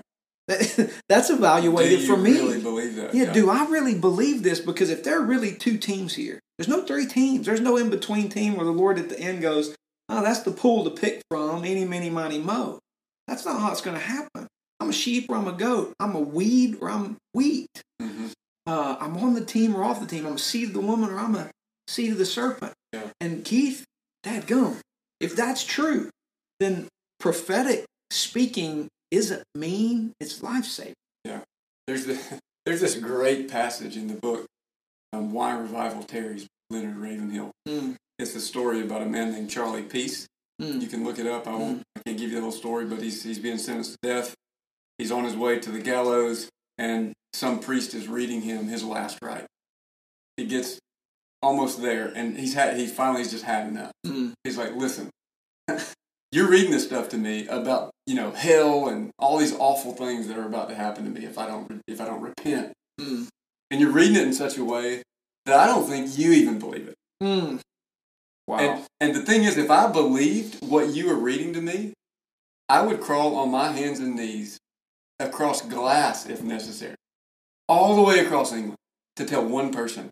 That, 0.50 0.90
that's 1.08 1.30
evaluated 1.30 2.06
for 2.06 2.16
me. 2.16 2.32
Really 2.32 2.60
believe 2.60 2.96
that? 2.96 3.14
yeah, 3.14 3.32
do 3.32 3.50
I 3.50 3.66
really 3.66 3.94
believe 3.94 4.42
this? 4.42 4.58
Because 4.58 4.90
if 4.90 5.04
there 5.04 5.18
are 5.20 5.24
really 5.24 5.54
two 5.54 5.78
teams 5.78 6.14
here, 6.14 6.40
there's 6.58 6.68
no 6.68 6.82
three 6.82 7.06
teams. 7.06 7.46
There's 7.46 7.60
no 7.60 7.76
in 7.76 7.88
between 7.88 8.28
team 8.28 8.56
where 8.56 8.66
the 8.66 8.72
Lord 8.72 8.98
at 8.98 9.08
the 9.08 9.18
end 9.18 9.42
goes, 9.42 9.76
oh, 10.08 10.22
that's 10.22 10.40
the 10.40 10.50
pool 10.50 10.84
to 10.84 10.90
pick 10.90 11.22
from, 11.30 11.64
any, 11.64 11.84
many, 11.84 12.10
miny, 12.10 12.38
mo. 12.38 12.80
That's 13.28 13.46
not 13.46 13.60
how 13.60 13.70
it's 13.70 13.80
going 13.80 13.96
to 13.96 14.02
happen. 14.02 14.48
I'm 14.80 14.90
a 14.90 14.92
sheep 14.92 15.26
or 15.28 15.36
I'm 15.36 15.46
a 15.46 15.52
goat. 15.52 15.94
I'm 16.00 16.16
a 16.16 16.20
weed 16.20 16.78
or 16.80 16.90
I'm 16.90 17.16
wheat. 17.32 17.82
hmm 18.00 18.28
Uh, 18.66 18.96
I'm 18.98 19.16
on 19.18 19.34
the 19.34 19.44
team 19.44 19.76
or 19.76 19.84
off 19.84 20.00
the 20.00 20.06
team. 20.06 20.26
I'm 20.26 20.34
a 20.34 20.38
seed 20.38 20.68
of 20.68 20.74
the 20.74 20.80
woman 20.80 21.10
or 21.10 21.18
I'm 21.18 21.36
a 21.36 21.50
seed 21.86 22.12
of 22.12 22.18
the 22.18 22.26
serpent. 22.26 22.72
Yeah. 22.92 23.08
And 23.20 23.44
Keith, 23.44 23.84
Dad, 24.24 24.48
gum. 24.48 24.78
If 25.20 25.36
that's 25.36 25.64
true, 25.64 26.10
then 26.58 26.88
prophetic 27.20 27.84
speaking 28.10 28.88
isn't 29.10 29.42
mean, 29.54 30.12
it's 30.20 30.42
life 30.42 30.64
saving. 30.64 30.94
Yeah. 31.24 31.40
There's 31.86 32.06
the, 32.06 32.18
there's 32.66 32.80
this 32.80 32.96
great 32.96 33.50
passage 33.50 33.96
in 33.96 34.08
the 34.08 34.14
book, 34.14 34.46
um, 35.12 35.32
Why 35.32 35.56
Revival 35.58 36.02
Tarries, 36.02 36.46
Leonard 36.70 36.96
Ravenhill. 36.98 37.50
Mm, 37.68 37.96
It's 38.18 38.34
a 38.34 38.40
story 38.40 38.80
about 38.82 39.02
a 39.02 39.06
man 39.06 39.32
named 39.32 39.50
Charlie 39.50 39.82
Peace. 39.82 40.26
mm, 40.60 40.80
You 40.80 40.86
can 40.88 41.04
look 41.04 41.18
it 41.18 41.26
up. 41.26 41.46
I 41.48 41.54
won't. 41.56 41.82
I 41.96 42.00
can't 42.06 42.18
give 42.18 42.30
you 42.30 42.36
the 42.36 42.42
whole 42.42 42.52
story, 42.52 42.84
but 42.86 43.02
he's 43.02 43.22
he's 43.22 43.38
being 43.38 43.58
sentenced 43.58 43.96
to 44.02 44.08
death. 44.08 44.34
He's 44.98 45.10
on 45.12 45.24
his 45.24 45.34
way 45.36 45.58
to 45.58 45.70
the 45.70 45.80
gallows, 45.80 46.48
and 46.78 47.12
some 47.32 47.58
priest 47.60 47.94
is 47.94 48.06
reading 48.08 48.42
him 48.42 48.68
his 48.68 48.84
last 48.84 49.18
rite. 49.22 49.46
He 50.36 50.44
gets 50.46 50.78
almost 51.42 51.80
there, 51.82 52.08
and 52.14 52.38
he's 52.38 52.54
had 52.54 52.76
he 52.76 52.86
finally 52.86 53.22
has 53.22 53.30
just 53.30 53.44
had 53.44 53.66
enough. 53.68 53.92
mm. 54.06 54.32
He's 54.44 54.56
like, 54.58 54.74
"Listen, 54.76 55.10
you're 56.32 56.48
reading 56.48 56.70
this 56.70 56.84
stuff 56.84 57.08
to 57.10 57.18
me 57.18 57.46
about 57.48 57.90
you 58.06 58.14
know 58.14 58.30
hell 58.30 58.88
and 58.88 59.10
all 59.18 59.38
these 59.38 59.54
awful 59.56 59.92
things 59.92 60.28
that 60.28 60.38
are 60.38 60.46
about 60.46 60.68
to 60.68 60.74
happen 60.74 61.04
to 61.04 61.10
me 61.10 61.26
if 61.26 61.38
I 61.38 61.46
don't 61.46 61.80
if 61.88 62.00
I 62.00 62.06
don't 62.06 62.20
repent." 62.22 62.72
Mm, 63.00 63.28
and 63.70 63.80
you're 63.80 63.90
reading 63.92 64.16
it 64.16 64.22
in 64.22 64.32
such 64.34 64.56
a 64.58 64.64
way 64.64 65.02
that 65.46 65.58
I 65.58 65.66
don't 65.66 65.86
think 65.88 66.18
you 66.18 66.32
even 66.32 66.58
believe 66.58 66.88
it. 66.88 66.94
mm. 67.22 67.60
Wow. 68.46 68.58
And, 68.58 68.86
and 69.00 69.14
the 69.14 69.22
thing 69.22 69.44
is, 69.44 69.56
if 69.56 69.70
I 69.70 69.90
believed 69.90 70.56
what 70.68 70.88
you 70.88 71.06
were 71.06 71.14
reading 71.14 71.52
to 71.52 71.60
me, 71.60 71.92
I 72.68 72.82
would 72.82 73.00
crawl 73.00 73.36
on 73.36 73.50
my 73.50 73.70
hands 73.72 74.00
and 74.00 74.16
knees 74.16 74.58
across 75.20 75.62
glass 75.62 76.26
if 76.28 76.42
necessary, 76.42 76.96
all 77.68 77.94
the 77.94 78.02
way 78.02 78.18
across 78.18 78.52
England 78.52 78.76
to 79.16 79.24
tell 79.24 79.44
one 79.44 79.70
person 79.72 80.10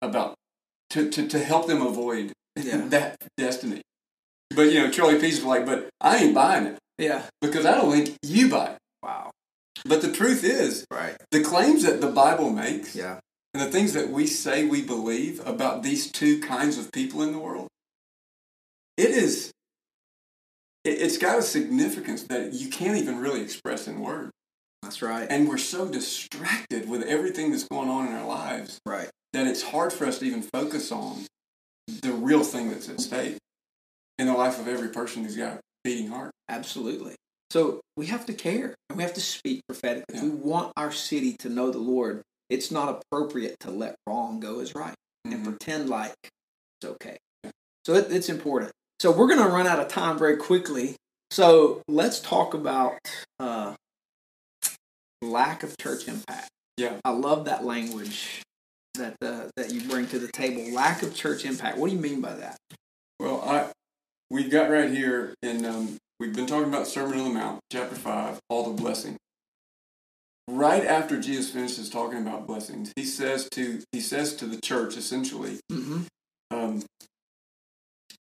about, 0.00 0.34
to, 0.90 1.10
to, 1.10 1.26
to 1.26 1.38
help 1.40 1.66
them 1.66 1.82
avoid 1.82 2.32
Yeah. 2.54 2.76
that 2.88 3.16
destiny. 3.36 3.82
But, 4.56 4.72
you 4.72 4.80
know, 4.80 4.90
Charlie 4.90 5.20
Peace 5.20 5.36
was 5.36 5.44
like, 5.44 5.66
but 5.66 5.90
I 6.00 6.16
ain't 6.16 6.34
buying 6.34 6.64
it 6.66 6.78
yeah. 6.96 7.24
because 7.42 7.66
I 7.66 7.74
don't 7.74 7.92
think 7.92 8.16
you 8.22 8.48
buy 8.48 8.70
it. 8.70 8.78
Wow. 9.02 9.30
But 9.84 10.00
the 10.00 10.10
truth 10.10 10.42
is, 10.44 10.86
Right. 10.90 11.14
the 11.30 11.42
claims 11.44 11.82
that 11.82 12.00
the 12.00 12.08
Bible 12.08 12.48
makes 12.48 12.96
Yeah. 12.96 13.20
and 13.52 13.62
the 13.62 13.70
things 13.70 13.92
that 13.92 14.08
we 14.08 14.26
say 14.26 14.64
we 14.64 14.80
believe 14.80 15.46
about 15.46 15.82
these 15.82 16.10
two 16.10 16.40
kinds 16.40 16.78
of 16.78 16.90
people 16.90 17.22
in 17.22 17.32
the 17.32 17.38
world, 17.38 17.68
it 18.96 19.10
is, 19.10 19.52
it, 20.84 21.02
it's 21.02 21.18
got 21.18 21.38
a 21.38 21.42
significance 21.42 22.22
that 22.24 22.54
you 22.54 22.70
can't 22.70 22.96
even 22.96 23.18
really 23.18 23.42
express 23.42 23.86
in 23.86 24.00
words. 24.00 24.32
That's 24.82 25.02
right. 25.02 25.26
And 25.28 25.48
we're 25.48 25.58
so 25.58 25.86
distracted 25.86 26.88
with 26.88 27.02
everything 27.02 27.50
that's 27.50 27.64
going 27.68 27.90
on 27.90 28.06
in 28.06 28.14
our 28.14 28.26
lives 28.26 28.78
Right. 28.86 29.10
that 29.34 29.46
it's 29.46 29.64
hard 29.64 29.92
for 29.92 30.06
us 30.06 30.18
to 30.20 30.24
even 30.24 30.42
focus 30.42 30.90
on 30.90 31.26
the 31.86 32.12
real 32.12 32.42
thing 32.42 32.70
that's 32.70 32.88
at 32.88 33.00
stake 33.02 33.36
in 34.18 34.26
the 34.26 34.32
life 34.34 34.58
of 34.58 34.68
every 34.68 34.88
person 34.88 35.24
who's 35.24 35.36
got 35.36 35.54
a 35.58 35.60
beating 35.84 36.08
heart. 36.08 36.32
Absolutely. 36.48 37.14
So 37.50 37.80
we 37.96 38.06
have 38.06 38.26
to 38.26 38.34
care 38.34 38.74
and 38.88 38.96
we 38.96 39.02
have 39.02 39.14
to 39.14 39.20
speak 39.20 39.62
prophetically. 39.68 40.16
If 40.16 40.22
Yeah. 40.22 40.28
we 40.28 40.34
want 40.36 40.72
our 40.76 40.90
city 40.92 41.36
to 41.40 41.48
know 41.48 41.70
the 41.70 41.78
Lord, 41.78 42.22
it's 42.50 42.70
not 42.70 42.88
appropriate 42.88 43.56
to 43.60 43.70
let 43.70 43.96
wrong 44.06 44.40
go 44.40 44.60
as 44.60 44.74
right 44.74 44.94
and 45.24 45.34
Mhm. 45.34 45.44
pretend 45.44 45.88
like 45.88 46.14
it's 46.22 46.90
okay. 46.92 47.16
So 47.86 47.94
it, 47.94 48.10
it's 48.10 48.28
important. 48.28 48.72
So 49.00 49.10
we're 49.12 49.28
going 49.28 49.38
to 49.46 49.48
run 49.48 49.66
out 49.66 49.78
of 49.78 49.88
time 49.88 50.18
very 50.18 50.36
quickly. 50.36 50.96
So 51.30 51.82
let's 51.88 52.20
talk 52.20 52.54
about 52.54 52.98
uh, 53.38 53.74
lack 55.22 55.62
of 55.62 55.76
church 55.78 56.08
impact. 56.08 56.48
Yeah. 56.76 56.98
I 57.04 57.10
love 57.10 57.44
that 57.46 57.64
language 57.64 58.42
that 58.94 59.14
uh, 59.22 59.48
that 59.56 59.72
you 59.72 59.82
bring 59.88 60.06
to 60.08 60.18
the 60.18 60.28
table. 60.28 60.62
Lack 60.74 61.02
of 61.02 61.14
church 61.14 61.44
impact. 61.44 61.78
What 61.78 61.90
do 61.90 61.96
you 61.96 62.00
mean 62.02 62.20
by 62.20 62.34
that? 62.34 62.56
Well, 63.20 63.40
I 63.42 63.70
we've 64.30 64.50
got 64.50 64.70
right 64.70 64.90
here 64.90 65.34
in 65.42 65.64
um, 65.64 65.96
we've 66.20 66.34
been 66.34 66.46
talking 66.46 66.68
about 66.68 66.86
Sermon 66.86 67.18
on 67.18 67.24
the 67.28 67.34
Mount, 67.34 67.60
chapter 67.70 67.94
five, 67.96 68.38
all 68.48 68.64
the 68.72 68.80
blessing. 68.82 69.16
Right 70.48 70.84
after 70.84 71.20
Jesus 71.20 71.50
finishes 71.50 71.90
talking 71.90 72.18
about 72.18 72.46
blessings, 72.46 72.92
he 72.96 73.04
says 73.04 73.48
to 73.50 73.80
he 73.92 74.00
says 74.00 74.34
to 74.36 74.46
the 74.46 74.60
church 74.60 74.96
essentially, 74.96 75.58
Mm-hmm. 75.72 76.02
um, 76.52 76.82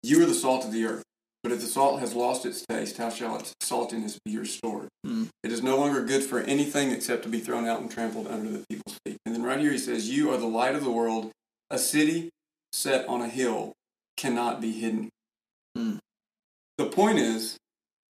"You 0.02 0.24
are 0.24 0.26
the 0.26 0.34
salt 0.34 0.66
of 0.66 0.72
the 0.72 0.86
earth. 0.86 1.04
But 1.44 1.52
if 1.52 1.62
the 1.62 1.68
salt 1.68 2.00
has 2.00 2.16
lost 2.16 2.44
its 2.48 2.66
taste, 2.68 2.98
how 2.98 3.12
shall 3.12 3.38
its 3.38 3.54
saltiness 3.62 4.18
be 4.26 4.36
restored? 4.36 4.88
Mm. 5.06 5.28
It 5.44 5.52
is 5.52 5.62
no 5.62 5.78
longer 5.78 6.04
good 6.04 6.24
for 6.24 6.40
anything 6.40 6.90
except 6.90 7.22
to 7.22 7.30
be 7.30 7.40
thrown 7.40 7.68
out 7.68 7.82
and 7.82 7.92
trampled 7.92 8.26
under 8.26 8.50
the 8.50 8.64
people's 8.68 8.98
feet. 9.06 9.18
And 9.28 9.36
then 9.36 9.44
right 9.44 9.60
here 9.60 9.72
he 9.72 9.78
says, 9.78 10.10
You 10.10 10.32
are 10.32 10.38
the 10.38 10.48
light 10.48 10.74
of 10.74 10.84
the 10.84 10.90
world. 10.90 11.30
A 11.70 11.78
city 11.78 12.32
set 12.74 13.08
on 13.08 13.22
a 13.22 13.30
hill 13.30 13.74
cannot 14.18 14.60
be 14.60 14.72
hidden. 14.72 15.10
Mm. 15.78 16.00
The 16.78 16.86
point 16.86 17.20
is, 17.20 17.58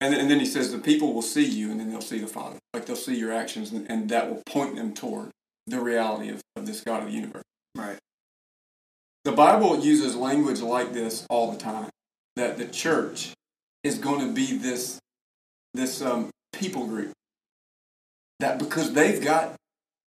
and, 0.01 0.13
and 0.13 0.29
then 0.29 0.39
he 0.39 0.45
says, 0.45 0.71
The 0.71 0.79
people 0.79 1.13
will 1.13 1.21
see 1.21 1.45
you 1.45 1.71
and 1.71 1.79
then 1.79 1.89
they'll 1.89 2.01
see 2.01 2.19
the 2.19 2.27
Father. 2.27 2.57
Like 2.73 2.85
they'll 2.85 2.95
see 2.95 3.17
your 3.17 3.33
actions 3.33 3.71
and, 3.71 3.89
and 3.89 4.09
that 4.09 4.29
will 4.29 4.41
point 4.45 4.75
them 4.75 4.93
toward 4.93 5.29
the 5.67 5.79
reality 5.79 6.29
of, 6.29 6.41
of 6.55 6.65
this 6.65 6.81
God 6.81 7.01
of 7.03 7.09
the 7.09 7.13
universe. 7.13 7.43
Right. 7.75 7.97
The 9.25 9.31
Bible 9.31 9.79
uses 9.79 10.15
language 10.15 10.61
like 10.61 10.93
this 10.93 11.25
all 11.29 11.51
the 11.51 11.57
time. 11.57 11.89
That 12.35 12.57
the 12.57 12.67
church 12.67 13.33
is 13.83 13.97
going 13.97 14.25
to 14.25 14.33
be 14.33 14.57
this 14.57 14.99
this 15.73 16.01
um, 16.01 16.29
people 16.53 16.85
group 16.87 17.11
that 18.39 18.57
because 18.57 18.93
they've 18.93 19.21
got 19.21 19.55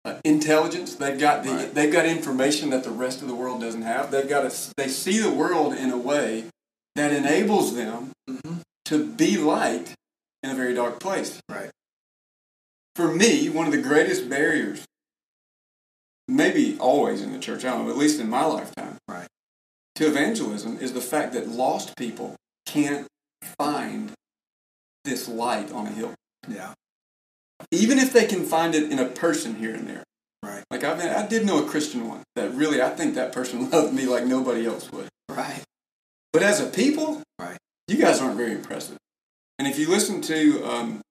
uh, 0.05 0.19
intelligence, 0.23 0.95
they've 0.95 1.19
got 1.19 1.43
the, 1.43 1.49
Right. 1.51 1.73
they've 1.73 1.91
got 1.91 2.05
information 2.05 2.69
that 2.71 2.83
the 2.83 2.91
rest 2.91 3.21
of 3.21 3.27
the 3.27 3.35
world 3.35 3.61
doesn't 3.61 3.81
have. 3.81 4.11
They've 4.11 4.29
got 4.29 4.45
a, 4.45 4.53
they 4.77 4.87
see 4.87 5.19
the 5.19 5.31
world 5.31 5.73
in 5.73 5.89
a 5.91 5.97
way 5.97 6.45
that 6.95 7.11
enables 7.11 7.75
them 7.75 8.11
Mm-hmm. 8.29 8.59
to 8.85 9.05
be 9.05 9.37
light 9.37 9.93
in 10.43 10.49
a 10.51 10.55
very 10.55 10.73
dark 10.73 10.99
place. 10.99 11.39
Right. 11.49 11.69
For 12.95 13.13
me, 13.13 13.49
one 13.49 13.65
of 13.65 13.71
the 13.71 13.81
greatest 13.81 14.29
barriers, 14.29 14.85
maybe 16.27 16.77
always 16.79 17.21
in 17.21 17.33
the 17.33 17.39
church, 17.39 17.65
I 17.65 17.71
don't 17.71 17.85
know, 17.85 17.91
at 17.91 17.97
least 17.97 18.19
in 18.19 18.29
my 18.29 18.45
lifetime, 18.45 18.97
Right. 19.07 19.27
to 19.95 20.07
evangelism 20.07 20.77
is 20.79 20.93
the 20.93 21.01
fact 21.01 21.33
that 21.33 21.47
lost 21.49 21.95
people 21.97 22.35
can't 22.65 23.07
find 23.57 24.11
this 25.03 25.27
light 25.27 25.71
on 25.71 25.87
a 25.87 25.91
hill. 25.91 26.13
Yeah. 26.47 26.73
Even 27.71 27.97
if 27.99 28.13
they 28.13 28.25
can 28.25 28.45
find 28.45 28.73
it 28.75 28.91
in 28.91 28.99
a 28.99 29.05
person 29.05 29.55
here 29.55 29.73
and 29.73 29.87
there. 29.87 30.03
Right. 30.43 30.63
Like 30.71 30.83
I've, 30.83 30.99
I 30.99 31.27
did 31.27 31.45
know 31.45 31.63
a 31.63 31.67
Christian 31.69 32.07
one 32.07 32.23
that 32.35 32.53
really, 32.53 32.81
I 32.81 32.89
think 32.89 33.15
that 33.15 33.31
person 33.33 33.69
loved 33.71 33.93
me 33.93 34.05
like 34.05 34.25
nobody 34.25 34.65
else 34.65 34.91
would. 34.91 35.07
Right. 35.29 35.63
But 36.34 36.43
as 36.43 36.59
a 36.59 36.67
people, 36.67 37.21
Right. 37.39 37.57
you 37.88 37.97
guys 37.97 38.19
aren't 38.21 38.38
very 38.38 38.53
impressive. 38.53 38.97
And 39.59 39.67
if 39.67 39.77
you 39.77 39.89
listen 39.89 40.21
to, 40.21 40.63
um, 40.65 41.01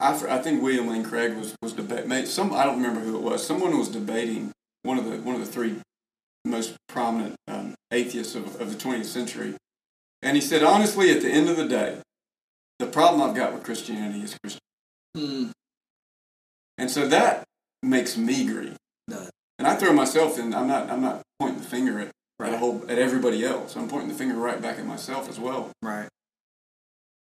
I, 0.00 0.12
I 0.28 0.38
think 0.42 0.62
William 0.62 0.86
Lane 0.88 1.02
Craig 1.04 1.34
was 1.36 1.54
was 1.62 1.72
debate. 1.72 2.28
Some 2.28 2.52
I 2.52 2.64
don't 2.64 2.76
remember 2.76 3.00
who 3.00 3.16
it 3.16 3.22
was. 3.22 3.44
Someone 3.46 3.76
was 3.78 3.88
debating 3.88 4.52
one 4.82 4.98
of 4.98 5.04
the 5.06 5.16
one 5.18 5.34
of 5.34 5.40
the 5.40 5.50
three 5.50 5.76
most 6.44 6.76
prominent 6.88 7.36
um, 7.48 7.74
atheists 7.90 8.34
of, 8.34 8.60
of 8.60 8.68
the 8.70 8.76
20th 8.76 9.06
century, 9.06 9.54
and 10.22 10.36
he 10.36 10.40
said 10.42 10.62
honestly, 10.62 11.10
at 11.10 11.22
the 11.22 11.30
end 11.30 11.48
of 11.48 11.56
the 11.56 11.66
day, 11.66 11.98
the 12.78 12.86
problem 12.86 13.22
I've 13.22 13.34
got 13.34 13.54
with 13.54 13.62
Christianity 13.62 14.20
is 14.22 14.36
Christian, 14.42 14.60
Mm. 15.16 15.50
and 16.76 16.90
so 16.90 17.06
that 17.08 17.44
makes 17.82 18.16
me 18.16 18.44
grieve. 18.46 18.76
Does. 19.08 19.30
And 19.58 19.66
I 19.68 19.76
throw 19.76 19.92
myself 19.92 20.38
in. 20.38 20.52
I'm 20.54 20.66
not. 20.68 20.90
I'm 20.90 21.00
not 21.00 21.22
pointing 21.38 21.60
the 21.60 21.66
finger 21.66 22.00
at, 22.00 22.10
at, 22.40 22.52
a 22.54 22.58
whole, 22.58 22.84
at 22.88 22.98
everybody 22.98 23.44
else. 23.44 23.76
I'm 23.76 23.88
pointing 23.88 24.08
the 24.08 24.14
finger 24.14 24.34
right 24.36 24.60
back 24.60 24.78
at 24.78 24.86
myself 24.86 25.28
as 25.28 25.38
well. 25.38 25.70
Right. 25.82 26.08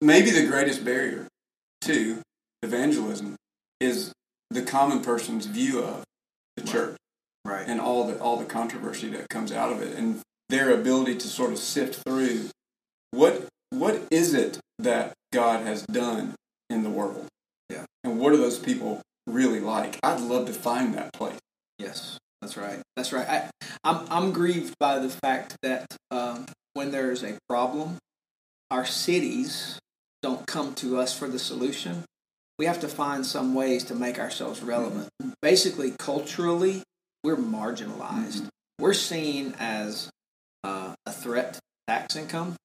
maybe 0.01 0.31
the 0.31 0.47
greatest 0.47 0.85
barrier 0.85 1.27
to 1.83 2.19
evangelism 2.63 3.35
is 3.81 4.13
the 4.51 4.63
common 4.63 5.01
person's 5.03 5.47
view 5.47 5.81
of 5.83 6.05
the 6.57 6.63
Right. 6.63 6.73
church 6.73 6.97
Right. 7.45 7.67
and 7.67 7.81
all 7.81 8.07
the 8.07 8.19
all 8.21 8.37
the 8.37 8.45
controversy 8.45 9.09
that 9.11 9.29
comes 9.29 9.51
out 9.53 9.73
of 9.73 9.83
it 9.83 9.97
and 9.97 10.21
their 10.49 10.71
ability 10.73 11.17
to 11.17 11.27
sort 11.29 11.53
of 11.53 11.59
sift 11.59 12.03
through 12.07 12.51
what 13.11 13.47
what 13.71 14.03
is 14.11 14.35
it 14.35 14.59
that 14.79 15.15
God 15.33 15.67
has 15.67 15.83
done 15.83 16.35
in 16.71 16.83
the 16.85 16.91
world 16.91 17.27
Yeah. 17.69 17.85
and 18.05 18.19
what 18.21 18.33
are 18.33 18.37
those 18.39 18.59
people 18.59 19.03
really 19.27 19.61
like 19.61 19.99
I'd 20.03 20.21
love 20.21 20.47
to 20.47 20.53
find 20.53 20.95
that 20.95 21.13
place 21.13 21.39
Yes, 21.79 22.19
that's 22.41 22.57
right. 22.57 22.81
That's 22.97 23.13
right. 23.13 23.29
I, 23.29 23.51
I'm 23.85 24.07
I'm 24.11 24.33
grieved 24.33 24.75
by 24.79 24.99
the 24.99 25.09
fact 25.09 25.57
that 25.63 25.87
um, 26.11 26.47
when 26.75 26.91
there's 26.91 27.23
a 27.25 27.39
problem, 27.49 27.99
our 28.71 28.85
cities 28.85 29.79
don't 30.23 30.47
come 30.47 30.75
to 30.77 30.99
us 30.99 31.17
for 31.17 31.29
the 31.29 31.39
solution. 31.39 32.05
We 32.59 32.67
have 32.67 32.81
to 32.81 32.89
find 32.89 33.25
some 33.25 33.55
ways 33.55 33.85
to 33.85 33.95
make 33.95 34.19
ourselves 34.19 34.63
relevant. 34.63 35.09
Basically, 35.41 35.95
culturally, 35.99 36.83
we're 37.23 37.37
marginalized. 37.37 38.49
We're 38.81 38.95
seen 38.95 39.55
as 39.59 40.11
uh, 40.65 40.95
a 41.07 41.13
threat 41.13 41.55
to 41.55 41.61
tax 41.87 42.17
income. 42.17 42.57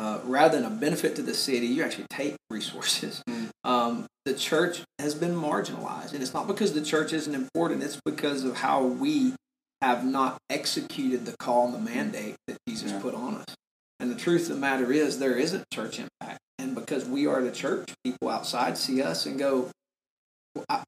Uh, 0.00 0.18
rather 0.24 0.58
than 0.58 0.64
a 0.64 0.74
benefit 0.74 1.14
to 1.14 1.20
the 1.20 1.34
city, 1.34 1.66
you 1.66 1.84
actually 1.84 2.06
take 2.10 2.36
resources. 2.50 3.22
Mm. 3.30 3.50
Um, 3.62 4.06
the 4.24 4.32
church 4.32 4.82
has 4.98 5.14
been 5.14 5.34
marginalized, 5.34 6.14
and 6.14 6.22
it's 6.22 6.32
not 6.32 6.46
because 6.46 6.72
the 6.72 6.80
church 6.80 7.12
isn't 7.12 7.34
important. 7.34 7.82
It's 7.82 8.00
because 8.04 8.42
of 8.44 8.56
how 8.56 8.82
we 8.84 9.34
have 9.82 10.04
not 10.04 10.38
executed 10.48 11.26
the 11.26 11.36
call 11.36 11.66
and 11.66 11.74
the 11.74 11.78
mandate 11.78 12.36
that 12.46 12.56
Jesus 12.66 12.92
Yeah. 12.92 13.00
put 13.00 13.14
on 13.14 13.34
us. 13.34 13.54
And 13.98 14.10
the 14.10 14.14
truth 14.14 14.42
of 14.48 14.54
the 14.56 14.60
matter 14.60 14.90
is, 14.90 15.18
there 15.18 15.36
isn't 15.36 15.64
church 15.70 15.98
impact, 16.00 16.40
and 16.58 16.74
because 16.74 17.04
we 17.04 17.26
are 17.26 17.42
the 17.42 17.52
church, 17.52 17.92
people 18.02 18.30
outside 18.30 18.78
see 18.78 19.02
us 19.02 19.26
and 19.26 19.38
go. 19.38 19.68
Well, 20.54 20.64
I, 20.70 20.82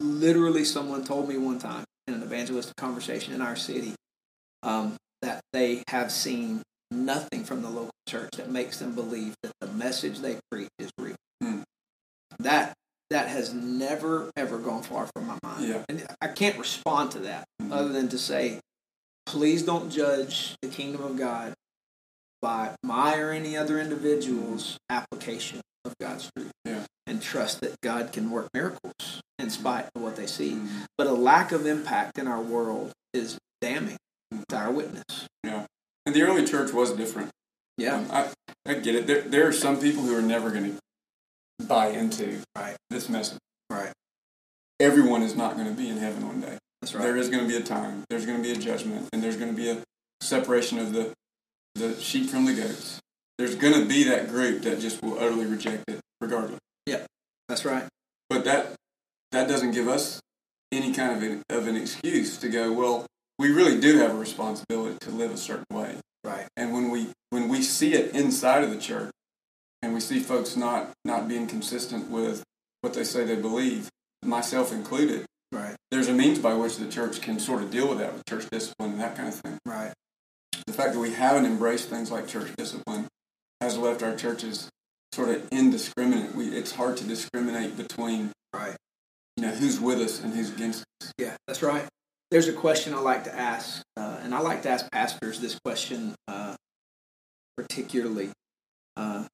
literally, 0.00 0.64
someone 0.64 1.04
told 1.04 1.28
me 1.28 1.36
one 1.36 1.58
time 1.58 1.84
in 2.06 2.14
an 2.14 2.22
evangelistic 2.22 2.76
conversation 2.76 3.34
in 3.34 3.42
our 3.42 3.56
city 3.56 3.94
um, 4.62 4.96
that 5.20 5.42
they 5.52 5.82
have 5.88 6.10
seen 6.10 6.62
nothing 6.92 7.44
from 7.44 7.62
the 7.62 7.70
local 7.70 7.90
church 8.08 8.30
that 8.36 8.50
makes 8.50 8.78
them 8.78 8.94
believe 8.94 9.34
that 9.42 9.52
the 9.60 9.66
message 9.68 10.18
they 10.20 10.38
preach 10.50 10.68
is 10.78 10.90
real. 10.98 11.16
Hmm. 11.42 11.62
That 12.38 12.74
that 13.10 13.28
has 13.28 13.52
never 13.52 14.30
ever 14.36 14.58
gone 14.58 14.82
far 14.82 15.06
from 15.14 15.26
my 15.26 15.38
mind. 15.42 15.68
Yeah. 15.68 15.84
And 15.88 16.06
I 16.20 16.28
can't 16.28 16.58
respond 16.58 17.10
to 17.12 17.18
that 17.20 17.44
Mhm. 17.60 17.70
other 17.72 17.88
than 17.90 18.08
to 18.08 18.18
say, 18.18 18.60
please 19.26 19.62
don't 19.62 19.90
judge 19.90 20.56
the 20.62 20.68
kingdom 20.68 21.02
of 21.02 21.18
God 21.18 21.52
by 22.40 22.74
my 22.82 23.18
or 23.18 23.30
any 23.30 23.56
other 23.56 23.78
individual's 23.78 24.78
application 24.88 25.60
of 25.84 25.94
God's 26.00 26.30
truth. 26.34 26.50
Yeah. 26.64 26.86
And 27.06 27.20
trust 27.20 27.60
that 27.60 27.80
God 27.82 28.12
can 28.12 28.30
work 28.30 28.48
miracles 28.54 29.20
in 29.38 29.50
spite 29.50 29.88
of 29.94 30.02
what 30.02 30.16
they 30.16 30.26
see. 30.26 30.52
Mhm. 30.52 30.86
But 30.96 31.06
a 31.06 31.12
lack 31.12 31.52
of 31.52 31.66
impact 31.66 32.18
in 32.18 32.26
our 32.26 32.40
world 32.40 32.92
is 33.12 33.38
damning 33.60 33.98
to 34.48 34.56
our 34.56 34.70
witness. 34.70 35.28
And 36.06 36.14
the 36.14 36.22
early 36.22 36.44
church 36.44 36.72
was 36.72 36.92
different 36.92 37.30
Yeah. 37.78 37.96
Um, 37.96 38.06
I, 38.10 38.28
I 38.66 38.74
get 38.74 38.94
it. 38.94 39.06
There, 39.06 39.22
there 39.22 39.46
are 39.48 39.52
some 39.52 39.80
people 39.80 40.02
who 40.02 40.16
are 40.16 40.22
never 40.22 40.50
going 40.50 40.76
to 41.58 41.66
buy 41.66 41.88
into 41.88 42.40
Right. 42.56 42.76
this 42.90 43.08
message. 43.08 43.38
Right. 43.70 43.92
Everyone 44.80 45.22
is 45.22 45.34
not 45.36 45.56
going 45.56 45.68
to 45.68 45.74
be 45.74 45.88
in 45.88 45.96
heaven 45.98 46.26
one 46.26 46.40
day. 46.40 46.58
That's 46.80 46.94
right. 46.94 47.02
There 47.04 47.16
is 47.16 47.28
going 47.28 47.42
to 47.44 47.48
be 47.48 47.56
a 47.56 47.62
time. 47.62 48.04
There's 48.10 48.26
going 48.26 48.36
to 48.38 48.42
be 48.42 48.52
a 48.52 48.56
judgment, 48.56 49.08
and 49.12 49.22
there's 49.22 49.36
going 49.36 49.50
to 49.50 49.56
be 49.56 49.70
a 49.70 49.82
separation 50.20 50.78
of 50.78 50.92
the 50.92 51.12
the 51.74 51.98
sheep 52.00 52.28
from 52.28 52.44
the 52.44 52.52
goats. 52.54 52.98
There's 53.38 53.54
going 53.54 53.72
to 53.74 53.86
be 53.86 54.04
that 54.04 54.28
group 54.28 54.62
that 54.62 54.80
just 54.80 55.02
will 55.02 55.18
utterly 55.18 55.46
reject 55.46 55.84
it, 55.88 56.00
regardless. 56.20 56.58
Yeah, 56.86 57.06
that's 57.48 57.64
right. 57.64 57.84
But 58.28 58.44
that 58.44 58.74
that 59.30 59.48
doesn't 59.48 59.70
give 59.70 59.88
us 59.88 60.20
any 60.72 60.92
kind 60.92 61.16
of 61.16 61.22
an, 61.22 61.42
of 61.48 61.66
an 61.68 61.76
excuse 61.76 62.36
to 62.38 62.48
go. 62.48 62.72
Well, 62.72 63.06
we 63.38 63.50
really 63.50 63.80
do 63.80 63.98
have 63.98 64.12
a 64.12 64.18
responsibility 64.18 64.96
to 65.00 65.10
live 65.10 65.30
a 65.32 65.36
certain 65.36 65.64
way. 65.72 65.96
Right. 66.24 66.46
And 66.56 66.72
when 66.72 66.90
we 66.90 67.08
when 67.30 67.48
we 67.48 67.62
see 67.62 67.94
it 67.94 68.14
inside 68.14 68.62
of 68.62 68.70
the 68.70 68.78
church, 68.78 69.10
and 69.82 69.92
we 69.94 70.00
see 70.00 70.20
folks 70.20 70.56
not 70.56 70.90
not 71.04 71.28
being 71.28 71.46
consistent 71.46 72.10
with 72.10 72.42
what 72.80 72.94
they 72.94 73.04
say 73.04 73.24
they 73.24 73.36
believe, 73.36 73.88
myself 74.22 74.72
included, 74.72 75.26
Right. 75.50 75.76
there's 75.90 76.08
a 76.08 76.12
means 76.14 76.38
by 76.38 76.54
which 76.54 76.76
the 76.76 76.88
church 76.88 77.20
can 77.20 77.38
sort 77.40 77.62
of 77.62 77.70
deal 77.70 77.88
with 77.88 77.98
that 77.98 78.14
with 78.14 78.24
church 78.26 78.46
discipline 78.50 78.92
and 78.92 79.00
that 79.00 79.16
kind 79.16 79.28
of 79.28 79.34
thing. 79.34 79.58
Right. 79.66 79.92
The 80.66 80.72
fact 80.72 80.92
that 80.94 81.00
we 81.00 81.12
haven't 81.12 81.44
embraced 81.46 81.88
things 81.88 82.10
like 82.10 82.26
church 82.28 82.50
discipline 82.56 83.08
has 83.60 83.76
left 83.76 84.02
our 84.02 84.14
churches 84.14 84.68
sort 85.12 85.28
of 85.28 85.46
indiscriminate. 85.52 86.34
We, 86.34 86.48
it's 86.48 86.72
hard 86.72 86.96
to 86.98 87.04
discriminate 87.04 87.76
between 87.76 88.30
Right. 88.54 88.76
you 89.36 89.44
know 89.44 89.50
who's 89.52 89.80
with 89.80 89.98
us 90.00 90.20
and 90.22 90.32
who's 90.34 90.50
against 90.50 90.84
us. 91.02 91.12
Yeah, 91.18 91.34
that's 91.48 91.62
right. 91.62 91.86
There's 92.32 92.48
a 92.48 92.54
question 92.54 92.94
I 92.94 92.98
like 93.00 93.24
to 93.24 93.38
ask, 93.38 93.82
uh, 93.94 94.20
and 94.22 94.34
I 94.34 94.40
like 94.40 94.62
to 94.62 94.70
ask 94.70 94.90
pastors 94.90 95.38
this 95.38 95.60
question 95.62 96.14
uh, 96.26 96.56
particularly. 97.58 98.30
Uh, 98.96 99.26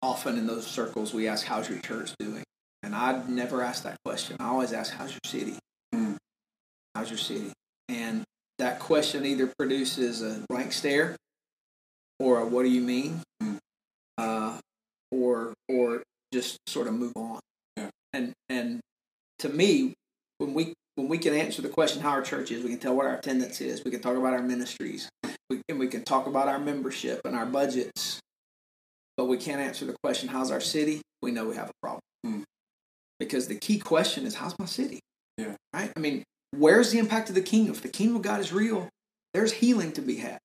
often 0.00 0.38
in 0.38 0.46
those 0.46 0.64
circles, 0.64 1.12
we 1.12 1.26
ask, 1.26 1.44
How's 1.44 1.68
your 1.68 1.80
church 1.80 2.12
doing? 2.20 2.44
And 2.84 2.94
I'd 2.94 3.28
never 3.28 3.60
ask 3.60 3.82
that 3.82 3.96
question. 4.04 4.36
I 4.38 4.50
always 4.50 4.72
ask, 4.72 4.92
How's 4.92 5.10
your 5.10 5.18
city? 5.26 5.58
Mm. 5.92 6.16
How's 6.94 7.10
your 7.10 7.18
city? 7.18 7.50
And 7.88 8.22
that 8.60 8.78
question 8.78 9.26
either 9.26 9.52
produces 9.58 10.22
a 10.22 10.44
blank 10.48 10.72
stare 10.72 11.16
or 12.20 12.38
a 12.38 12.46
what 12.46 12.62
do 12.62 12.68
you 12.68 12.82
mean? 12.82 13.20
Mm. 13.42 13.58
Uh, 14.16 14.60
or 15.10 15.54
or 15.68 16.04
just 16.32 16.58
sort 16.68 16.86
of 16.86 16.94
move 16.94 17.14
on. 17.16 17.40
Yeah. 17.76 17.90
And 18.12 18.32
and 18.48 18.78
to 19.40 19.48
me, 19.48 19.94
when 20.38 20.54
we 20.54 20.74
when 20.96 21.08
we 21.08 21.18
can 21.18 21.34
answer 21.34 21.62
the 21.62 21.68
question 21.68 22.02
how 22.02 22.10
our 22.10 22.22
church 22.22 22.50
is, 22.50 22.62
we 22.62 22.70
can 22.70 22.78
tell 22.78 22.94
what 22.94 23.06
our 23.06 23.16
attendance 23.16 23.60
is. 23.60 23.84
We 23.84 23.90
can 23.90 24.00
talk 24.00 24.16
about 24.16 24.32
our 24.32 24.42
ministries, 24.42 25.08
we, 25.50 25.60
and 25.68 25.78
we 25.78 25.88
can 25.88 26.04
talk 26.04 26.26
about 26.26 26.48
our 26.48 26.58
membership 26.58 27.20
and 27.24 27.34
our 27.34 27.46
budgets. 27.46 28.20
but 29.16 29.26
we 29.26 29.36
can't 29.36 29.60
answer 29.60 29.84
the 29.84 29.96
question, 30.02 30.28
how's 30.28 30.50
our 30.50 30.60
city? 30.60 31.00
We 31.22 31.30
know 31.30 31.46
we 31.46 31.56
have 31.56 31.70
a 31.70 31.74
problem. 31.82 32.00
Hmm. 32.24 32.42
Because 33.18 33.48
the 33.48 33.54
key 33.54 33.78
question 33.78 34.26
is, 34.26 34.34
how's 34.34 34.58
my 34.58 34.66
city? 34.66 35.00
Yeah. 35.38 35.54
Right? 35.72 35.92
I 35.96 36.00
mean, 36.00 36.22
where's 36.50 36.90
the 36.90 36.98
impact 36.98 37.28
of 37.28 37.34
the 37.34 37.40
kingdom? 37.40 37.74
If 37.74 37.82
the 37.82 37.88
kingdom 37.88 38.16
of 38.16 38.22
God 38.22 38.40
is 38.40 38.52
real, 38.52 38.88
there's 39.32 39.52
healing 39.52 39.92
to 39.92 40.02
be 40.02 40.16
had. 40.16 40.38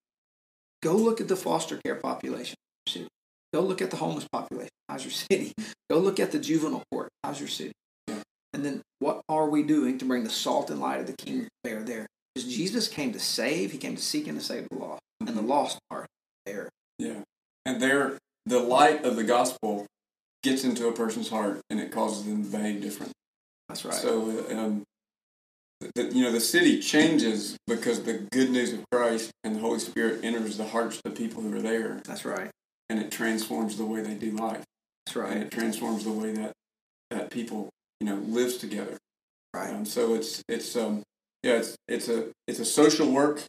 Go 0.81 0.95
look 0.95 1.19
at 1.19 1.27
the 1.27 1.35
foster 1.35 1.79
care 1.83 1.95
population. 1.95 2.55
of 2.87 2.93
your 2.93 3.03
city. 3.03 3.07
Go 3.53 3.61
look 3.61 3.81
at 3.81 3.91
the 3.91 3.97
homeless 3.97 4.27
population. 4.31 4.69
How's 4.87 5.03
your 5.03 5.11
city? 5.31 5.53
Go 5.89 5.99
look 5.99 6.19
at 6.19 6.31
the 6.31 6.39
juvenile 6.39 6.83
court. 6.91 7.09
How's 7.23 7.39
your 7.39 7.49
city? 7.49 7.73
And 8.53 8.65
then 8.65 8.81
what 8.99 9.21
are 9.29 9.49
we 9.49 9.63
doing 9.63 9.97
to 9.99 10.05
bring 10.05 10.23
the 10.23 10.29
salt 10.29 10.69
and 10.69 10.79
light 10.79 10.99
of 10.99 11.07
the 11.07 11.13
kingdom 11.13 11.47
bear 11.63 11.83
there? 11.83 12.07
Because 12.33 12.53
Jesus 12.53 12.87
came 12.87 13.11
to 13.13 13.19
save, 13.19 13.71
he 13.71 13.77
came 13.77 13.95
to 13.95 14.01
seek 14.01 14.27
and 14.27 14.39
to 14.39 14.43
save 14.43 14.67
the 14.69 14.77
lost. 14.77 15.01
And 15.19 15.37
the 15.37 15.41
lost 15.41 15.79
are 15.91 16.05
there. 16.45 16.69
Yeah. 16.97 17.21
And 17.65 17.81
there, 17.81 18.17
the 18.45 18.59
light 18.59 19.03
of 19.03 19.15
the 19.15 19.23
gospel 19.23 19.85
gets 20.43 20.63
into 20.63 20.87
a 20.87 20.91
person's 20.91 21.29
heart 21.29 21.61
and 21.69 21.79
it 21.79 21.91
causes 21.91 22.25
them 22.25 22.43
to 22.43 22.49
behave 22.49 22.81
different. 22.81 23.11
That's 23.67 23.85
right. 23.85 23.93
So, 23.93 24.45
um, 24.51 24.83
the, 25.95 26.05
you 26.11 26.23
know, 26.23 26.31
the 26.31 26.41
city 26.41 26.81
changes 26.81 27.57
because 27.67 28.03
the 28.03 28.25
good 28.31 28.49
news 28.49 28.73
of 28.73 28.83
Christ 28.91 29.31
and 29.43 29.55
the 29.55 29.59
Holy 29.59 29.79
Spirit 29.79 30.23
enters 30.23 30.57
the 30.57 30.67
hearts 30.67 30.97
of 30.97 31.13
the 31.13 31.17
people 31.17 31.41
who 31.41 31.55
are 31.55 31.61
there 31.61 32.01
That's 32.03 32.25
right. 32.25 32.49
and 32.89 32.99
it 32.99 33.11
transforms 33.11 33.77
the 33.77 33.85
way 33.85 34.01
they 34.01 34.15
do 34.15 34.31
life. 34.31 34.63
That's 35.05 35.15
right. 35.15 35.31
And 35.31 35.43
it 35.43 35.51
transforms 35.51 36.03
the 36.03 36.11
way 36.11 36.33
that, 36.33 36.51
that 37.11 37.29
people, 37.29 37.69
you 37.99 38.07
know, 38.07 38.15
lives 38.15 38.57
together. 38.57 38.97
Right. 39.53 39.73
Um, 39.73 39.85
so 39.85 40.13
it's, 40.13 40.43
it's, 40.47 40.75
um, 40.75 41.03
yeah, 41.43 41.53
it's, 41.53 41.75
it's 41.87 42.07
a, 42.09 42.27
it's 42.47 42.59
a 42.59 42.65
social 42.65 43.11
work 43.11 43.41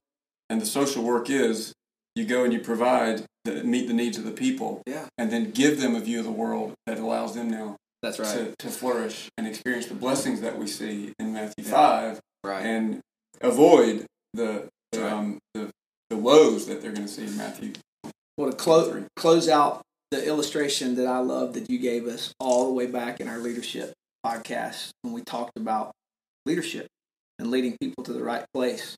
and 0.48 0.60
the 0.60 0.66
social 0.66 1.02
work 1.04 1.28
is 1.30 1.72
you 2.16 2.24
go 2.24 2.44
and 2.44 2.52
you 2.52 2.60
provide 2.60 3.24
the, 3.44 3.62
meet 3.64 3.86
the 3.86 3.94
needs 3.94 4.16
of 4.18 4.24
the 4.24 4.30
people 4.32 4.82
Yeah. 4.86 5.06
and 5.18 5.30
then 5.30 5.50
give 5.50 5.80
them 5.80 5.94
a 5.94 6.00
view 6.00 6.18
of 6.18 6.24
the 6.24 6.30
world 6.32 6.72
that 6.86 6.98
allows 6.98 7.34
them 7.34 7.50
now 7.50 7.76
That's 8.02 8.18
right. 8.18 8.28
to, 8.34 8.54
to 8.58 8.68
flourish 8.68 9.28
and 9.36 9.46
experience 9.46 9.86
the 9.86 9.94
blessings 9.94 10.40
that 10.40 10.58
we 10.58 10.66
see 10.66 11.12
in 11.18 11.32
Matthew 11.32 11.64
Yeah. 11.64 11.70
5 11.70 12.20
right. 12.44 12.64
and 12.64 13.00
avoid 13.40 14.06
the, 14.34 14.68
the, 14.92 15.00
Right. 15.02 15.12
um, 15.12 15.38
the, 15.54 15.70
the 16.08 16.16
woes 16.16 16.66
that 16.66 16.80
they're 16.82 16.92
going 16.92 17.06
to 17.06 17.12
see 17.12 17.26
in 17.26 17.36
Matthew. 17.36 17.72
Well, 18.36 18.50
to 18.50 18.56
close 18.56 19.04
close 19.16 19.48
out 19.48 19.82
the 20.10 20.26
illustration 20.26 20.96
that 20.96 21.06
I 21.06 21.18
love 21.18 21.52
that 21.54 21.70
you 21.70 21.78
gave 21.78 22.06
us 22.06 22.32
all 22.40 22.66
the 22.66 22.72
way 22.72 22.86
back 22.86 23.20
in 23.20 23.28
our 23.28 23.38
leadership 23.38 23.92
podcast 24.24 24.90
when 25.02 25.12
we 25.12 25.22
talked 25.22 25.56
about 25.56 25.92
leadership 26.46 26.86
and 27.38 27.50
leading 27.50 27.76
people 27.80 28.04
to 28.04 28.12
the 28.12 28.22
right 28.22 28.44
place. 28.54 28.96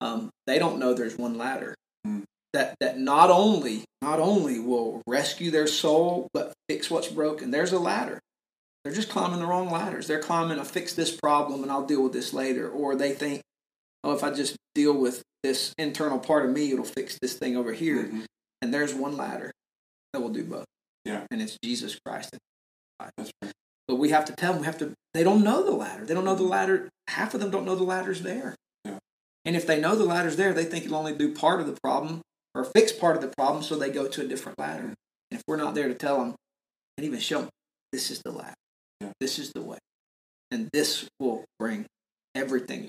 Um, 0.00 0.30
they 0.46 0.58
don't 0.58 0.78
know 0.78 0.94
there's 0.94 1.16
one 1.18 1.38
ladder 1.38 1.74
Mm. 2.06 2.24
that 2.52 2.74
that 2.80 2.98
not 2.98 3.30
only 3.30 3.84
not 4.00 4.18
only 4.18 4.58
will 4.58 5.00
rescue 5.06 5.50
their 5.52 5.68
soul 5.68 6.28
but 6.34 6.52
fix 6.68 6.90
what's 6.90 7.06
broken. 7.08 7.50
There's 7.52 7.72
a 7.72 7.78
ladder. 7.78 8.18
They're 8.82 8.92
just 8.92 9.08
climbing 9.10 9.38
the 9.38 9.46
wrong 9.46 9.70
ladders. 9.70 10.08
They're 10.08 10.18
climbing 10.22 10.58
a 10.58 10.64
fix 10.64 10.94
this 10.94 11.14
problem 11.14 11.62
and 11.62 11.70
I'll 11.70 11.86
deal 11.86 12.02
with 12.02 12.12
this 12.12 12.32
later. 12.32 12.68
Or 12.68 12.96
they 12.96 13.12
think, 13.12 13.42
oh, 14.02 14.12
if 14.12 14.24
I 14.24 14.32
just 14.32 14.56
deal 14.74 14.92
with 14.94 15.22
this 15.44 15.72
internal 15.78 16.18
part 16.18 16.44
of 16.44 16.50
me, 16.50 16.72
it'll 16.72 16.84
fix 16.84 17.16
this 17.22 17.34
thing 17.34 17.56
over 17.56 17.72
here. 17.72 18.04
Mhm. 18.06 18.24
And 18.60 18.74
there's 18.74 18.92
one 18.94 19.16
ladder 19.16 19.52
that 20.12 20.20
will 20.20 20.30
do 20.30 20.42
both. 20.42 20.64
Yeah. 21.04 21.24
And 21.30 21.40
it's 21.40 21.56
Jesus 21.62 21.96
Christ. 22.04 22.30
That's 23.16 23.30
right. 23.42 23.52
But 23.88 23.96
we 23.96 24.10
have 24.10 24.24
to 24.26 24.32
tell 24.34 24.52
them, 24.52 24.60
we 24.60 24.66
have 24.66 24.78
to, 24.78 24.92
they 25.14 25.24
don't 25.24 25.44
know 25.44 25.64
the 25.64 25.72
ladder. 25.72 26.04
They 26.04 26.14
don't 26.14 26.24
know 26.24 26.34
the 26.34 26.42
mm-hmm. 26.42 26.50
ladder. 26.50 26.88
Half 27.08 27.34
of 27.34 27.40
them 27.40 27.50
don't 27.50 27.66
know 27.66 27.74
the 27.74 27.82
ladder's 27.82 28.22
there. 28.22 28.54
Yeah. 28.84 28.98
And 29.44 29.56
if 29.56 29.66
they 29.66 29.80
know 29.80 29.96
the 29.96 30.04
ladder's 30.04 30.36
there, 30.36 30.52
they 30.52 30.64
think 30.64 30.84
it'll 30.84 30.98
only 30.98 31.14
do 31.14 31.34
part 31.34 31.60
of 31.60 31.66
the 31.66 31.78
problem 31.82 32.22
or 32.54 32.64
fix 32.64 32.92
part 32.92 33.16
of 33.16 33.22
the 33.22 33.32
problem, 33.36 33.62
so 33.62 33.76
they 33.76 33.90
go 33.90 34.06
to 34.06 34.20
a 34.22 34.26
different 34.26 34.58
ladder. 34.58 34.84
And 34.84 34.94
if 35.30 35.42
we're 35.46 35.56
not 35.56 35.74
there 35.74 35.88
to 35.88 35.94
tell 35.94 36.18
them 36.18 36.34
and 36.96 37.06
even 37.06 37.18
show 37.18 37.40
them, 37.40 37.48
this 37.92 38.10
is 38.10 38.20
the 38.24 38.30
ladder, 38.30 38.54
Yeah. 39.00 39.10
this 39.20 39.38
is 39.38 39.52
the 39.52 39.62
way, 39.62 39.78
and 40.50 40.68
this 40.72 41.08
will 41.18 41.44
bring 41.58 41.86
everything. 42.34 42.88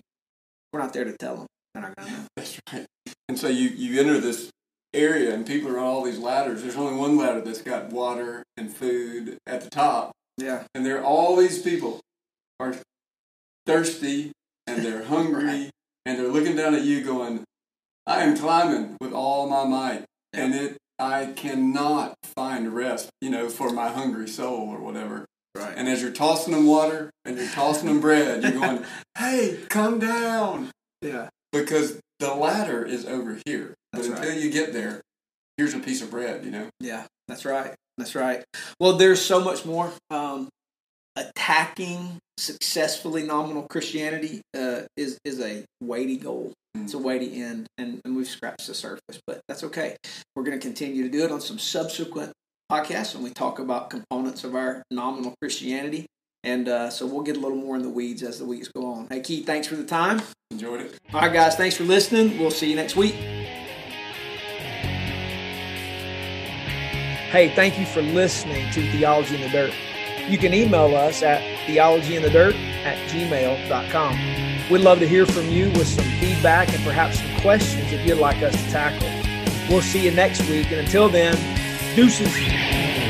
We're 0.72 0.82
not 0.82 0.94
there 0.94 1.06
to 1.06 1.16
tell 1.18 1.38
them. 1.38 1.48
They're 1.74 1.84
not 1.84 1.96
going 1.96 2.10
to 2.10 2.14
know. 2.14 2.28
That's 2.36 2.60
right. 2.72 2.86
And 3.30 3.40
so 3.40 3.48
you, 3.48 3.70
you 3.70 4.00
enter 4.00 4.20
this 4.20 4.52
area 4.94 5.34
and 5.34 5.46
people 5.46 5.72
are 5.72 5.80
on 5.80 5.86
all 5.86 6.04
these 6.04 6.20
ladders. 6.20 6.62
There's 6.62 6.76
only 6.76 6.96
one 6.98 7.18
ladder 7.18 7.42
that's 7.42 7.62
got 7.62 7.90
water 7.92 8.44
and 8.58 8.72
food 8.72 9.38
at 9.48 9.62
the 9.62 9.70
top. 9.70 10.12
Yeah. 10.38 10.64
And 10.74 10.86
there 10.86 11.00
are 11.00 11.04
all 11.04 11.36
these 11.36 11.62
people 11.62 12.00
are 12.60 12.76
thirsty 13.66 14.32
and 14.68 14.84
they're 14.84 15.04
hungry 15.16 15.44
Right. 15.46 15.70
and 16.06 16.20
they're 16.20 16.28
looking 16.28 16.56
down 16.56 16.74
at 16.76 16.84
you 16.84 17.04
going, 17.04 17.44
I 18.06 18.24
am 18.24 18.36
climbing 18.38 18.98
with 19.00 19.14
all 19.14 19.48
my 19.50 19.64
might. 19.66 20.06
And 20.34 20.54
it 20.56 20.78
I 21.00 21.34
cannot 21.36 22.16
find 22.36 22.74
rest, 22.74 23.10
you 23.20 23.30
know, 23.30 23.50
for 23.50 23.72
my 23.72 23.90
hungry 23.90 24.28
soul 24.28 24.70
or 24.70 24.78
whatever. 24.80 25.26
Right. 25.56 25.74
And 25.76 25.88
as 25.88 26.02
you're 26.02 26.12
tossing 26.12 26.54
them 26.54 26.66
water 26.66 27.10
and 27.26 27.38
you're 27.38 27.48
tossing 27.50 27.88
them 27.88 28.00
bread, 28.00 28.44
you're 28.44 28.52
going, 28.54 28.84
Hey, 29.18 29.60
come 29.70 30.00
down. 30.00 30.72
yeah. 31.02 31.30
Because 31.52 32.00
the 32.20 32.34
ladder 32.34 32.84
is 32.86 33.06
over 33.06 33.38
here. 33.46 33.76
That's 33.92 34.08
but 34.08 34.18
until 34.18 34.32
right. 34.34 34.42
you 34.42 34.50
get 34.50 34.74
there, 34.74 35.02
here's 35.58 35.74
a 35.76 35.80
piece 35.80 36.02
of 36.02 36.10
bread, 36.10 36.44
you 36.46 36.52
know? 36.52 36.68
Yeah, 36.80 37.06
that's 37.28 37.46
right. 37.46 37.76
That's 37.98 38.16
right. 38.16 38.44
Well, 38.80 38.94
there's 38.94 39.22
so 39.22 39.44
much 39.44 39.66
more. 39.66 39.92
Um, 40.10 40.50
attacking 41.16 42.18
successfully 42.38 43.24
nominal 43.24 43.64
Christianity 43.64 44.42
uh, 44.58 44.82
is 44.98 45.18
is 45.24 45.40
a 45.40 45.64
weighty 45.82 46.18
goal. 46.18 46.54
It's 46.76 46.96
a 46.96 46.98
weighty 46.98 47.40
end, 47.40 47.68
and, 47.78 48.02
and 48.04 48.16
we've 48.16 48.28
scratched 48.28 48.66
the 48.66 48.74
surface, 48.74 49.22
but 49.28 49.42
that's 49.48 49.64
okay. 49.66 49.96
We're 50.36 50.44
going 50.44 50.60
to 50.60 50.66
continue 50.66 51.04
to 51.04 51.10
do 51.10 51.24
it 51.24 51.32
on 51.32 51.40
some 51.40 51.60
subsequent 51.60 52.32
podcasts 52.72 53.14
when 53.14 53.24
we 53.24 53.30
talk 53.30 53.60
about 53.60 53.92
components 53.92 54.44
of 54.44 54.56
our 54.56 54.82
nominal 54.90 55.36
Christianity. 55.40 56.08
And 56.44 56.68
uh, 56.68 56.90
so 56.90 57.06
we'll 57.06 57.22
get 57.22 57.38
a 57.38 57.40
little 57.40 57.58
more 57.58 57.76
in 57.76 57.84
the 57.84 57.90
weeds 57.90 58.24
as 58.24 58.40
the 58.40 58.46
weeks 58.46 58.70
go 58.76 58.92
on. 58.92 59.08
Hey, 59.10 59.22
Keith, 59.22 59.46
thanks 59.46 59.68
for 59.68 59.76
the 59.76 59.86
time. 59.86 60.24
Enjoyed 60.50 60.82
it. 60.82 61.00
All 61.14 61.22
right, 61.22 61.32
guys, 61.32 61.56
thanks 61.56 61.78
for 61.78 61.84
listening. 61.84 62.40
We'll 62.40 62.52
see 62.52 62.70
you 62.70 62.76
next 62.76 62.96
week. 62.96 63.16
Hey, 67.34 67.50
thank 67.50 67.80
you 67.80 67.88
for 67.88 68.04
listening 68.04 68.70
to 68.74 68.92
Theology 68.92 69.34
in 69.34 69.42
the 69.42 69.50
Dirt. 69.50 69.74
You 70.30 70.38
can 70.38 70.54
email 70.54 70.96
us 70.96 71.24
at 71.24 71.42
theologyinthedirt 71.66 72.54
at 72.84 72.96
gmail.com. 73.10 74.70
We'd 74.70 74.82
love 74.82 75.00
to 75.00 75.08
hear 75.08 75.26
from 75.26 75.50
you 75.50 75.72
with 75.72 75.88
some 75.88 76.06
feedback 76.20 76.72
and 76.72 76.84
perhaps 76.84 77.18
some 77.18 77.42
questions 77.42 77.90
that 77.90 78.06
you'd 78.06 78.20
like 78.20 78.44
us 78.44 78.54
to 78.54 78.70
tackle. 78.70 79.10
We'll 79.68 79.82
see 79.82 80.06
you 80.06 80.12
next 80.12 80.48
week, 80.48 80.68
and 80.70 80.82
until 80.82 81.10
then, 81.10 81.34
deuces. 81.96 83.03